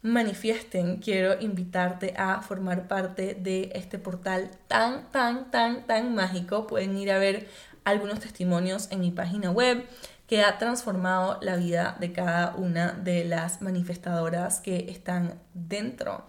manifiesten, 0.05 0.99
quiero 0.99 1.41
invitarte 1.41 2.13
a 2.19 2.43
formar 2.43 2.89
parte 2.89 3.35
de 3.35 3.73
este 3.75 3.99
portal 3.99 4.51
tan, 4.69 5.11
tan, 5.11 5.51
tan, 5.51 5.87
tan 5.87 6.15
mágico. 6.15 6.67
Pueden 6.67 6.99
ir 6.99 7.11
a 7.11 7.19
ver 7.19 7.49
algunos 7.85 8.21
testimonios 8.21 8.89
en 8.91 9.01
mi 9.01 9.11
página 9.11 9.51
web 9.51 9.83
que 10.27 10.43
ha 10.43 10.59
transformado 10.59 11.39
la 11.41 11.57
vida 11.57 11.97
de 12.01 12.13
cada 12.13 12.55
una 12.55 12.93
de 12.93 13.25
las 13.25 13.63
manifestadoras 13.63 14.61
que 14.61 14.91
están 14.91 15.41
dentro. 15.55 16.27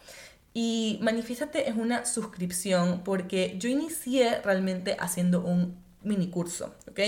Y 0.53 0.97
Manifiéstate 1.01 1.69
es 1.69 1.75
una 1.75 2.05
suscripción 2.05 3.01
porque 3.03 3.57
yo 3.59 3.67
inicié 3.67 4.39
realmente 4.41 4.95
haciendo 5.01 5.41
un 5.41 5.75
mini 6.01 6.29
curso, 6.29 6.73
¿ok? 6.89 6.99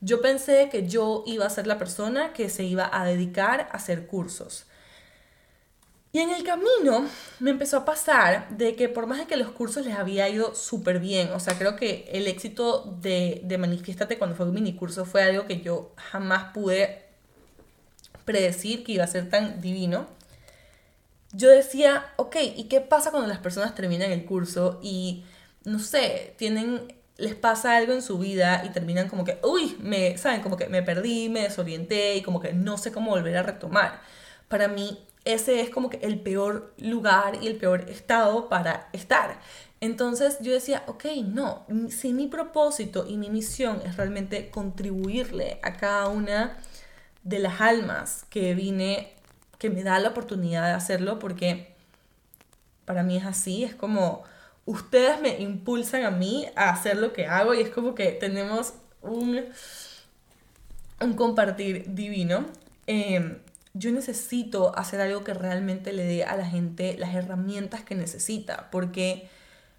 Yo 0.00 0.20
pensé 0.20 0.68
que 0.70 0.86
yo 0.86 1.24
iba 1.26 1.44
a 1.44 1.50
ser 1.50 1.66
la 1.66 1.76
persona 1.76 2.32
que 2.32 2.48
se 2.48 2.62
iba 2.62 2.88
a 2.92 3.04
dedicar 3.04 3.62
a 3.62 3.76
hacer 3.76 4.06
cursos. 4.06 4.66
Y 6.14 6.20
en 6.20 6.30
el 6.30 6.44
camino 6.44 7.08
me 7.40 7.50
empezó 7.50 7.78
a 7.78 7.84
pasar 7.84 8.48
de 8.50 8.76
que 8.76 8.88
por 8.88 9.08
más 9.08 9.18
de 9.18 9.26
que 9.26 9.36
los 9.36 9.50
cursos 9.50 9.84
les 9.84 9.96
había 9.96 10.28
ido 10.28 10.54
súper 10.54 11.00
bien, 11.00 11.32
o 11.32 11.40
sea, 11.40 11.58
creo 11.58 11.74
que 11.74 12.08
el 12.12 12.28
éxito 12.28 12.96
de, 13.00 13.40
de 13.42 13.58
Manifiéstate 13.58 14.16
cuando 14.16 14.36
fue 14.36 14.46
un 14.46 14.54
mini 14.54 14.76
curso 14.76 15.06
fue 15.06 15.24
algo 15.24 15.48
que 15.48 15.60
yo 15.60 15.92
jamás 15.96 16.52
pude 16.54 17.02
predecir 18.24 18.84
que 18.84 18.92
iba 18.92 19.02
a 19.02 19.08
ser 19.08 19.28
tan 19.28 19.60
divino. 19.60 20.06
Yo 21.32 21.50
decía, 21.50 22.06
ok, 22.14 22.36
¿y 22.54 22.68
qué 22.68 22.80
pasa 22.80 23.10
cuando 23.10 23.28
las 23.28 23.40
personas 23.40 23.74
terminan 23.74 24.12
el 24.12 24.24
curso 24.24 24.78
y, 24.84 25.24
no 25.64 25.80
sé, 25.80 26.36
tienen, 26.38 26.94
les 27.16 27.34
pasa 27.34 27.76
algo 27.76 27.92
en 27.92 28.02
su 28.02 28.18
vida 28.18 28.62
y 28.64 28.68
terminan 28.70 29.08
como 29.08 29.24
que, 29.24 29.40
uy, 29.42 29.76
me, 29.80 30.16
¿saben? 30.16 30.42
Como 30.42 30.56
que 30.56 30.68
me 30.68 30.84
perdí, 30.84 31.28
me 31.28 31.42
desorienté 31.42 32.14
y 32.14 32.22
como 32.22 32.38
que 32.38 32.52
no 32.52 32.78
sé 32.78 32.92
cómo 32.92 33.10
volver 33.10 33.36
a 33.36 33.42
retomar. 33.42 34.00
Para 34.46 34.68
mí 34.68 35.04
ese 35.24 35.60
es 35.60 35.70
como 35.70 35.88
que 35.90 35.98
el 35.98 36.20
peor 36.20 36.74
lugar 36.78 37.38
y 37.42 37.46
el 37.46 37.56
peor 37.56 37.88
estado 37.88 38.48
para 38.48 38.88
estar. 38.92 39.40
Entonces 39.80 40.38
yo 40.40 40.52
decía, 40.52 40.82
ok, 40.86 41.04
no, 41.24 41.66
si 41.90 42.12
mi 42.12 42.26
propósito 42.26 43.06
y 43.08 43.16
mi 43.16 43.30
misión 43.30 43.80
es 43.84 43.96
realmente 43.96 44.50
contribuirle 44.50 45.58
a 45.62 45.74
cada 45.74 46.08
una 46.08 46.58
de 47.22 47.38
las 47.38 47.60
almas 47.60 48.24
que 48.30 48.54
vine, 48.54 49.12
que 49.58 49.70
me 49.70 49.82
da 49.82 49.98
la 49.98 50.10
oportunidad 50.10 50.64
de 50.64 50.72
hacerlo, 50.72 51.18
porque 51.18 51.74
para 52.84 53.02
mí 53.02 53.16
es 53.16 53.24
así, 53.24 53.64
es 53.64 53.74
como 53.74 54.24
ustedes 54.66 55.20
me 55.20 55.40
impulsan 55.40 56.04
a 56.04 56.10
mí 56.10 56.46
a 56.56 56.70
hacer 56.70 56.96
lo 56.96 57.12
que 57.12 57.26
hago 57.26 57.54
y 57.54 57.60
es 57.60 57.70
como 57.70 57.94
que 57.94 58.12
tenemos 58.12 58.74
un, 59.02 59.44
un 61.00 61.12
compartir 61.14 61.94
divino. 61.94 62.46
Eh, 62.86 63.38
yo 63.74 63.90
necesito 63.92 64.76
hacer 64.78 65.00
algo 65.00 65.24
que 65.24 65.34
realmente 65.34 65.92
le 65.92 66.04
dé 66.04 66.24
a 66.24 66.36
la 66.36 66.46
gente 66.46 66.96
las 66.96 67.14
herramientas 67.14 67.82
que 67.82 67.96
necesita, 67.96 68.70
porque 68.70 69.28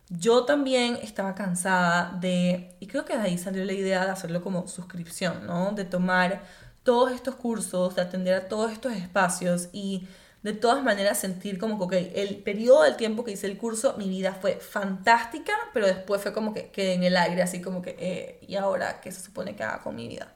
yo 0.10 0.46
también 0.46 0.98
estaba 1.02 1.34
cansada 1.34 2.16
de, 2.20 2.76
y 2.80 2.88
creo 2.88 3.06
que 3.06 3.18
de 3.18 3.24
ahí 3.24 3.38
salió 3.38 3.66
la 3.66 3.74
idea 3.74 4.06
de 4.06 4.12
hacerlo 4.12 4.42
como 4.44 4.68
suscripción, 4.68 5.48
¿no? 5.48 5.72
De 5.72 5.86
tomar 5.86 6.44
todos 6.84 7.12
estos 7.14 7.36
cursos, 7.36 7.96
de 7.96 8.02
atender 8.02 8.36
a 8.36 8.48
todos 8.48 8.72
estos 8.72 8.94
espacios 8.94 9.70
y 9.72 10.08
de 10.44 10.54
todas 10.54 10.84
maneras 10.84 11.18
sentir 11.18 11.58
como 11.58 11.80
que, 11.80 11.98
ok, 11.98 12.12
el 12.16 12.38
periodo 12.44 12.84
del 12.84 12.98
tiempo 12.98 13.24
que 13.24 13.32
hice 13.32 13.48
el 13.48 13.58
curso, 13.58 13.96
mi 13.98 14.08
vida 14.10 14.34
fue 14.34 14.58
fantástica, 14.58 15.54
pero 15.74 15.88
después 15.88 16.22
fue 16.22 16.34
como 16.34 16.54
que 16.54 16.70
quedé 16.70 16.94
en 16.94 17.04
el 17.04 17.18
aire, 17.18 17.42
así 17.42 17.62
como 17.62 17.82
que, 17.82 17.96
eh, 17.98 18.40
¿y 18.48 18.56
ahora 18.56 19.02
qué 19.02 19.12
se 19.12 19.22
supone 19.22 19.56
que 19.56 19.64
haga 19.64 19.82
con 19.82 19.96
mi 19.96 20.08
vida? 20.08 20.34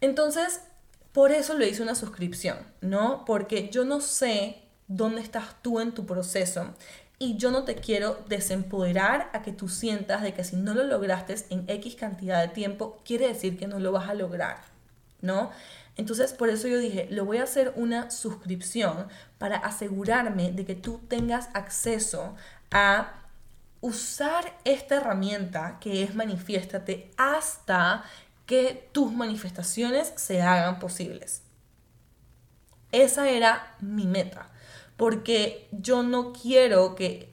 Entonces, 0.00 0.60
por 1.18 1.32
eso 1.32 1.54
le 1.54 1.68
hice 1.68 1.82
una 1.82 1.96
suscripción, 1.96 2.58
¿no? 2.80 3.24
Porque 3.24 3.70
yo 3.70 3.84
no 3.84 4.00
sé 4.00 4.62
dónde 4.86 5.20
estás 5.20 5.60
tú 5.62 5.80
en 5.80 5.90
tu 5.90 6.06
proceso 6.06 6.76
y 7.18 7.36
yo 7.38 7.50
no 7.50 7.64
te 7.64 7.74
quiero 7.74 8.24
desempoderar 8.28 9.28
a 9.32 9.42
que 9.42 9.50
tú 9.50 9.68
sientas 9.68 10.22
de 10.22 10.32
que 10.32 10.44
si 10.44 10.54
no 10.54 10.74
lo 10.74 10.84
lograste 10.84 11.34
en 11.50 11.64
X 11.66 11.96
cantidad 11.96 12.40
de 12.40 12.46
tiempo, 12.54 13.02
quiere 13.04 13.26
decir 13.26 13.58
que 13.58 13.66
no 13.66 13.80
lo 13.80 13.90
vas 13.90 14.08
a 14.08 14.14
lograr, 14.14 14.58
¿no? 15.20 15.50
Entonces, 15.96 16.32
por 16.34 16.50
eso 16.50 16.68
yo 16.68 16.78
dije, 16.78 17.08
lo 17.10 17.24
voy 17.24 17.38
a 17.38 17.42
hacer 17.42 17.72
una 17.74 18.12
suscripción 18.12 19.08
para 19.38 19.56
asegurarme 19.56 20.52
de 20.52 20.64
que 20.64 20.76
tú 20.76 21.00
tengas 21.08 21.48
acceso 21.52 22.36
a 22.70 23.24
usar 23.80 24.56
esta 24.64 24.98
herramienta 24.98 25.78
que 25.80 26.04
es 26.04 26.14
manifiéstate 26.14 27.10
hasta 27.16 28.04
que 28.48 28.88
tus 28.92 29.12
manifestaciones 29.12 30.10
se 30.16 30.40
hagan 30.40 30.78
posibles. 30.78 31.42
Esa 32.92 33.28
era 33.28 33.76
mi 33.80 34.06
meta, 34.06 34.50
porque 34.96 35.68
yo 35.70 36.02
no 36.02 36.32
quiero 36.32 36.94
que, 36.94 37.30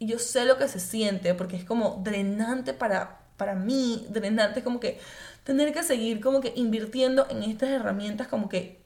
yo 0.00 0.18
sé 0.18 0.46
lo 0.46 0.56
que 0.56 0.66
se 0.66 0.80
siente, 0.80 1.34
porque 1.34 1.56
es 1.56 1.64
como 1.64 2.00
drenante 2.02 2.72
para, 2.72 3.20
para 3.36 3.54
mí, 3.54 4.06
drenante 4.08 4.64
como 4.64 4.80
que 4.80 4.98
tener 5.44 5.74
que 5.74 5.82
seguir 5.82 6.22
como 6.22 6.40
que 6.40 6.54
invirtiendo 6.56 7.26
en 7.28 7.42
estas 7.42 7.68
herramientas 7.68 8.26
como 8.26 8.48
que 8.48 8.80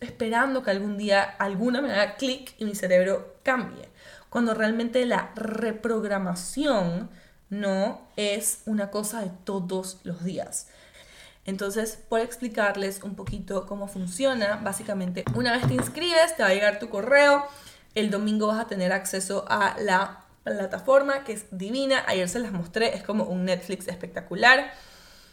esperando 0.00 0.62
que 0.62 0.70
algún 0.70 0.96
día 0.96 1.22
alguna 1.22 1.82
me 1.82 1.92
haga 1.92 2.16
clic 2.16 2.54
y 2.56 2.64
mi 2.64 2.74
cerebro 2.74 3.36
cambie. 3.42 3.90
Cuando 4.30 4.54
realmente 4.54 5.04
la 5.04 5.32
reprogramación 5.36 7.10
no 7.50 8.08
es 8.16 8.62
una 8.64 8.90
cosa 8.90 9.20
de 9.20 9.30
todos 9.44 9.98
los 10.04 10.24
días. 10.24 10.68
Entonces, 11.46 11.98
por 12.08 12.20
explicarles 12.20 13.02
un 13.02 13.14
poquito 13.14 13.66
cómo 13.66 13.86
funciona, 13.86 14.60
básicamente 14.62 15.24
una 15.34 15.52
vez 15.52 15.66
te 15.66 15.74
inscribes, 15.74 16.36
te 16.36 16.42
va 16.42 16.48
a 16.48 16.54
llegar 16.54 16.78
tu 16.78 16.88
correo, 16.88 17.44
el 17.94 18.10
domingo 18.10 18.46
vas 18.46 18.60
a 18.60 18.66
tener 18.66 18.92
acceso 18.92 19.44
a 19.48 19.76
la 19.78 20.24
plataforma 20.42 21.24
que 21.24 21.32
es 21.32 21.46
divina, 21.50 22.04
ayer 22.06 22.28
se 22.28 22.38
las 22.38 22.52
mostré, 22.52 22.94
es 22.94 23.02
como 23.02 23.24
un 23.24 23.44
Netflix 23.44 23.88
espectacular. 23.88 24.72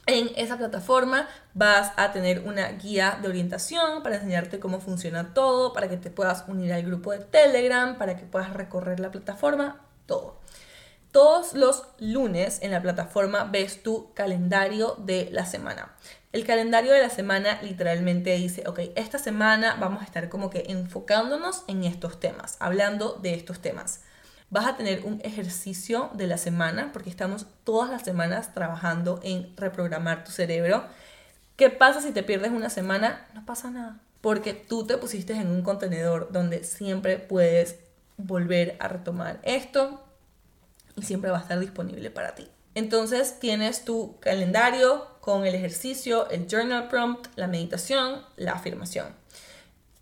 En 0.07 0.31
esa 0.35 0.57
plataforma 0.57 1.27
vas 1.53 1.91
a 1.95 2.11
tener 2.11 2.39
una 2.39 2.69
guía 2.71 3.19
de 3.21 3.29
orientación 3.29 4.03
para 4.03 4.15
enseñarte 4.15 4.59
cómo 4.59 4.79
funciona 4.79 5.33
todo, 5.33 5.73
para 5.73 5.89
que 5.89 5.97
te 5.97 6.09
puedas 6.09 6.45
unir 6.47 6.73
al 6.73 6.83
grupo 6.83 7.11
de 7.11 7.19
Telegram, 7.19 7.97
para 7.97 8.17
que 8.17 8.25
puedas 8.25 8.51
recorrer 8.53 8.99
la 8.99 9.11
plataforma, 9.11 9.79
todo. 10.07 10.40
Todos 11.11 11.53
los 11.53 11.85
lunes 11.99 12.59
en 12.61 12.71
la 12.71 12.81
plataforma 12.81 13.43
ves 13.43 13.83
tu 13.83 14.13
calendario 14.13 14.95
de 14.97 15.29
la 15.31 15.45
semana. 15.45 15.93
El 16.31 16.45
calendario 16.45 16.93
de 16.93 17.01
la 17.01 17.09
semana 17.09 17.61
literalmente 17.61 18.33
dice, 18.35 18.63
ok, 18.65 18.79
esta 18.95 19.17
semana 19.17 19.75
vamos 19.79 20.01
a 20.01 20.05
estar 20.05 20.29
como 20.29 20.49
que 20.49 20.65
enfocándonos 20.69 21.63
en 21.67 21.83
estos 21.83 22.19
temas, 22.19 22.55
hablando 22.59 23.19
de 23.21 23.33
estos 23.33 23.59
temas 23.59 24.01
vas 24.51 24.67
a 24.67 24.75
tener 24.75 25.05
un 25.05 25.19
ejercicio 25.23 26.11
de 26.13 26.27
la 26.27 26.37
semana, 26.37 26.91
porque 26.93 27.09
estamos 27.09 27.47
todas 27.63 27.89
las 27.89 28.03
semanas 28.03 28.53
trabajando 28.53 29.19
en 29.23 29.55
reprogramar 29.57 30.23
tu 30.23 30.31
cerebro. 30.31 30.83
¿Qué 31.55 31.69
pasa 31.69 32.01
si 32.01 32.11
te 32.11 32.21
pierdes 32.21 32.51
una 32.51 32.69
semana? 32.69 33.25
No 33.33 33.45
pasa 33.45 33.71
nada, 33.71 33.99
porque 34.19 34.53
tú 34.53 34.85
te 34.85 34.97
pusiste 34.97 35.33
en 35.33 35.47
un 35.47 35.63
contenedor 35.63 36.31
donde 36.31 36.65
siempre 36.65 37.17
puedes 37.17 37.79
volver 38.17 38.75
a 38.79 38.89
retomar 38.89 39.39
esto 39.43 40.03
y 40.95 41.03
siempre 41.03 41.31
va 41.31 41.39
a 41.39 41.41
estar 41.41 41.59
disponible 41.59 42.09
para 42.11 42.35
ti. 42.35 42.47
Entonces 42.73 43.39
tienes 43.39 43.83
tu 43.83 44.19
calendario 44.19 45.07
con 45.19 45.45
el 45.45 45.55
ejercicio, 45.55 46.29
el 46.29 46.47
journal 46.47 46.87
prompt, 46.87 47.27
la 47.35 47.47
meditación, 47.47 48.21
la 48.37 48.53
afirmación. 48.53 49.21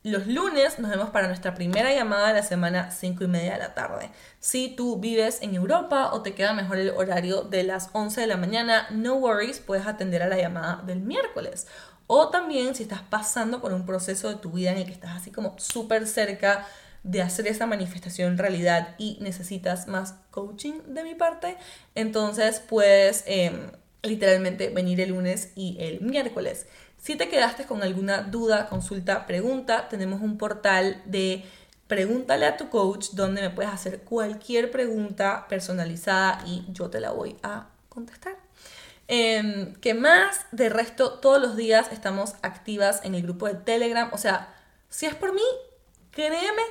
Los 0.04 0.28
lunes 0.28 0.80
nos 0.80 0.92
vemos 0.92 1.10
para 1.10 1.28
nuestra 1.28 1.56
primera 1.56 1.94
llamada 1.94 2.30
de 2.30 2.36
la 2.36 2.44
semana 2.44 2.90
5 2.90 3.26
y 3.26 3.28
media 3.28 3.54
de 3.54 3.60
la 3.60 3.74
tarde. 3.74 4.12
Si 4.40 4.70
tú 4.70 4.98
vives 4.98 5.40
en 5.42 5.56
Europa 5.56 6.12
o 6.14 6.22
te 6.22 6.34
queda 6.34 6.54
mejor 6.54 6.78
el 6.78 6.92
horario 6.92 7.42
de 7.42 7.64
las 7.64 7.90
11 7.92 8.22
de 8.22 8.28
la 8.28 8.38
mañana, 8.38 8.88
no 8.92 9.16
worries, 9.16 9.60
puedes 9.60 9.86
atender 9.88 10.24
a 10.24 10.28
la 10.28 10.38
llamada 10.38 10.82
del 10.86 11.02
miércoles. 11.02 11.68
O 12.08 12.30
también 12.30 12.76
si 12.76 12.84
estás 12.84 13.02
pasando 13.02 13.60
por 13.60 13.74
un 13.74 13.86
proceso 13.86 14.30
de 14.30 14.36
tu 14.36 14.52
vida 14.52 14.72
en 14.72 14.78
el 14.78 14.86
que 14.86 14.94
estás 14.94 15.18
así 15.18 15.32
como 15.32 15.60
súper 15.60 16.08
cerca 16.08 16.66
de 17.10 17.22
hacer 17.22 17.48
esa 17.48 17.66
manifestación 17.66 18.38
realidad 18.38 18.96
y 18.98 19.18
necesitas 19.22 19.88
más 19.88 20.16
coaching 20.32 20.82
de 20.88 21.04
mi 21.04 21.16
parte, 21.16 21.58
entonces 21.96 22.60
puedes 22.60 23.24
em, 23.26 23.72
literalmente 24.04 24.70
venir 24.70 25.02
el 25.02 25.10
lunes 25.10 25.52
y 25.56 25.78
el 25.80 26.02
miércoles. 26.02 26.68
Si 26.98 27.16
te 27.16 27.30
quedaste 27.30 27.64
con 27.66 27.82
alguna 27.82 28.22
duda, 28.24 28.68
consulta, 28.68 29.26
pregunta, 29.26 29.88
tenemos 29.90 30.22
un 30.22 30.38
portal 30.38 31.02
de 31.06 31.44
Pregúntale 31.90 32.46
a 32.46 32.56
tu 32.56 32.70
coach 32.70 33.14
donde 33.14 33.42
me 33.42 33.50
puedes 33.50 33.72
hacer 33.72 34.02
cualquier 34.02 34.70
pregunta 34.70 35.48
personalizada 35.50 36.44
y 36.46 36.64
yo 36.72 36.92
te 36.92 37.00
la 37.00 37.10
voy 37.10 37.36
a 37.42 37.70
contestar. 37.90 38.38
Eh, 39.08 39.74
¿Qué 39.82 39.96
más? 39.96 40.46
De 40.52 40.70
resto, 40.70 41.14
todos 41.14 41.42
los 41.42 41.58
días 41.58 41.92
estamos 41.92 42.36
activas 42.44 43.02
en 43.04 43.16
el 43.16 43.24
grupo 43.24 43.48
de 43.48 43.56
Telegram. 43.56 44.08
O 44.14 44.20
sea, 44.20 44.54
si 44.88 45.08
es 45.08 45.16
por 45.16 45.34
mí, 45.34 45.42
créeme 46.12 46.62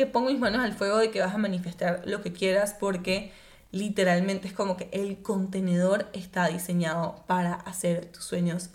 que 0.00 0.06
pongo 0.06 0.30
mis 0.30 0.40
manos 0.40 0.62
al 0.62 0.72
fuego 0.72 0.96
de 0.96 1.10
que 1.10 1.20
vas 1.20 1.34
a 1.34 1.36
manifestar 1.36 2.00
lo 2.06 2.22
que 2.22 2.32
quieras 2.32 2.74
porque 2.80 3.32
literalmente 3.70 4.48
es 4.48 4.54
como 4.54 4.78
que 4.78 4.88
el 4.92 5.20
contenedor 5.20 6.08
está 6.14 6.46
diseñado 6.48 7.22
para 7.26 7.52
hacer 7.52 8.06
tus 8.06 8.24
sueños 8.24 8.70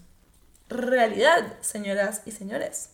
realidad, 0.69 1.57
señoras 1.61 2.21
y 2.27 2.31
señores. 2.31 2.91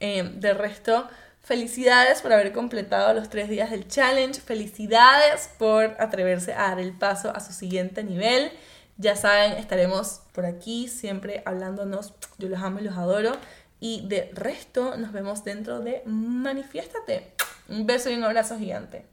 Eh, 0.00 0.22
de 0.36 0.54
resto, 0.54 1.08
felicidades 1.42 2.22
por 2.22 2.32
haber 2.32 2.54
completado 2.54 3.12
los 3.12 3.28
tres 3.28 3.50
días 3.50 3.70
del 3.70 3.86
challenge. 3.86 4.40
Felicidades 4.40 5.50
por 5.58 5.94
atreverse 6.00 6.54
a 6.54 6.70
dar 6.70 6.80
el 6.80 6.94
paso 6.94 7.36
a 7.36 7.40
su 7.40 7.52
siguiente 7.52 8.02
nivel. 8.02 8.50
Ya 8.96 9.14
saben, 9.14 9.58
estaremos 9.58 10.22
por 10.32 10.46
aquí 10.46 10.88
siempre 10.88 11.42
hablándonos. 11.44 12.14
Yo 12.38 12.48
los 12.48 12.62
amo 12.62 12.78
y 12.78 12.84
los 12.84 12.96
adoro. 12.96 13.32
Y 13.80 14.06
de 14.08 14.30
resto, 14.34 14.96
nos 14.96 15.12
vemos 15.12 15.44
dentro 15.44 15.80
de 15.80 16.02
Manifiéstate. 16.04 17.32
Un 17.68 17.86
beso 17.86 18.10
y 18.10 18.14
un 18.14 18.24
abrazo 18.24 18.58
gigante. 18.58 19.04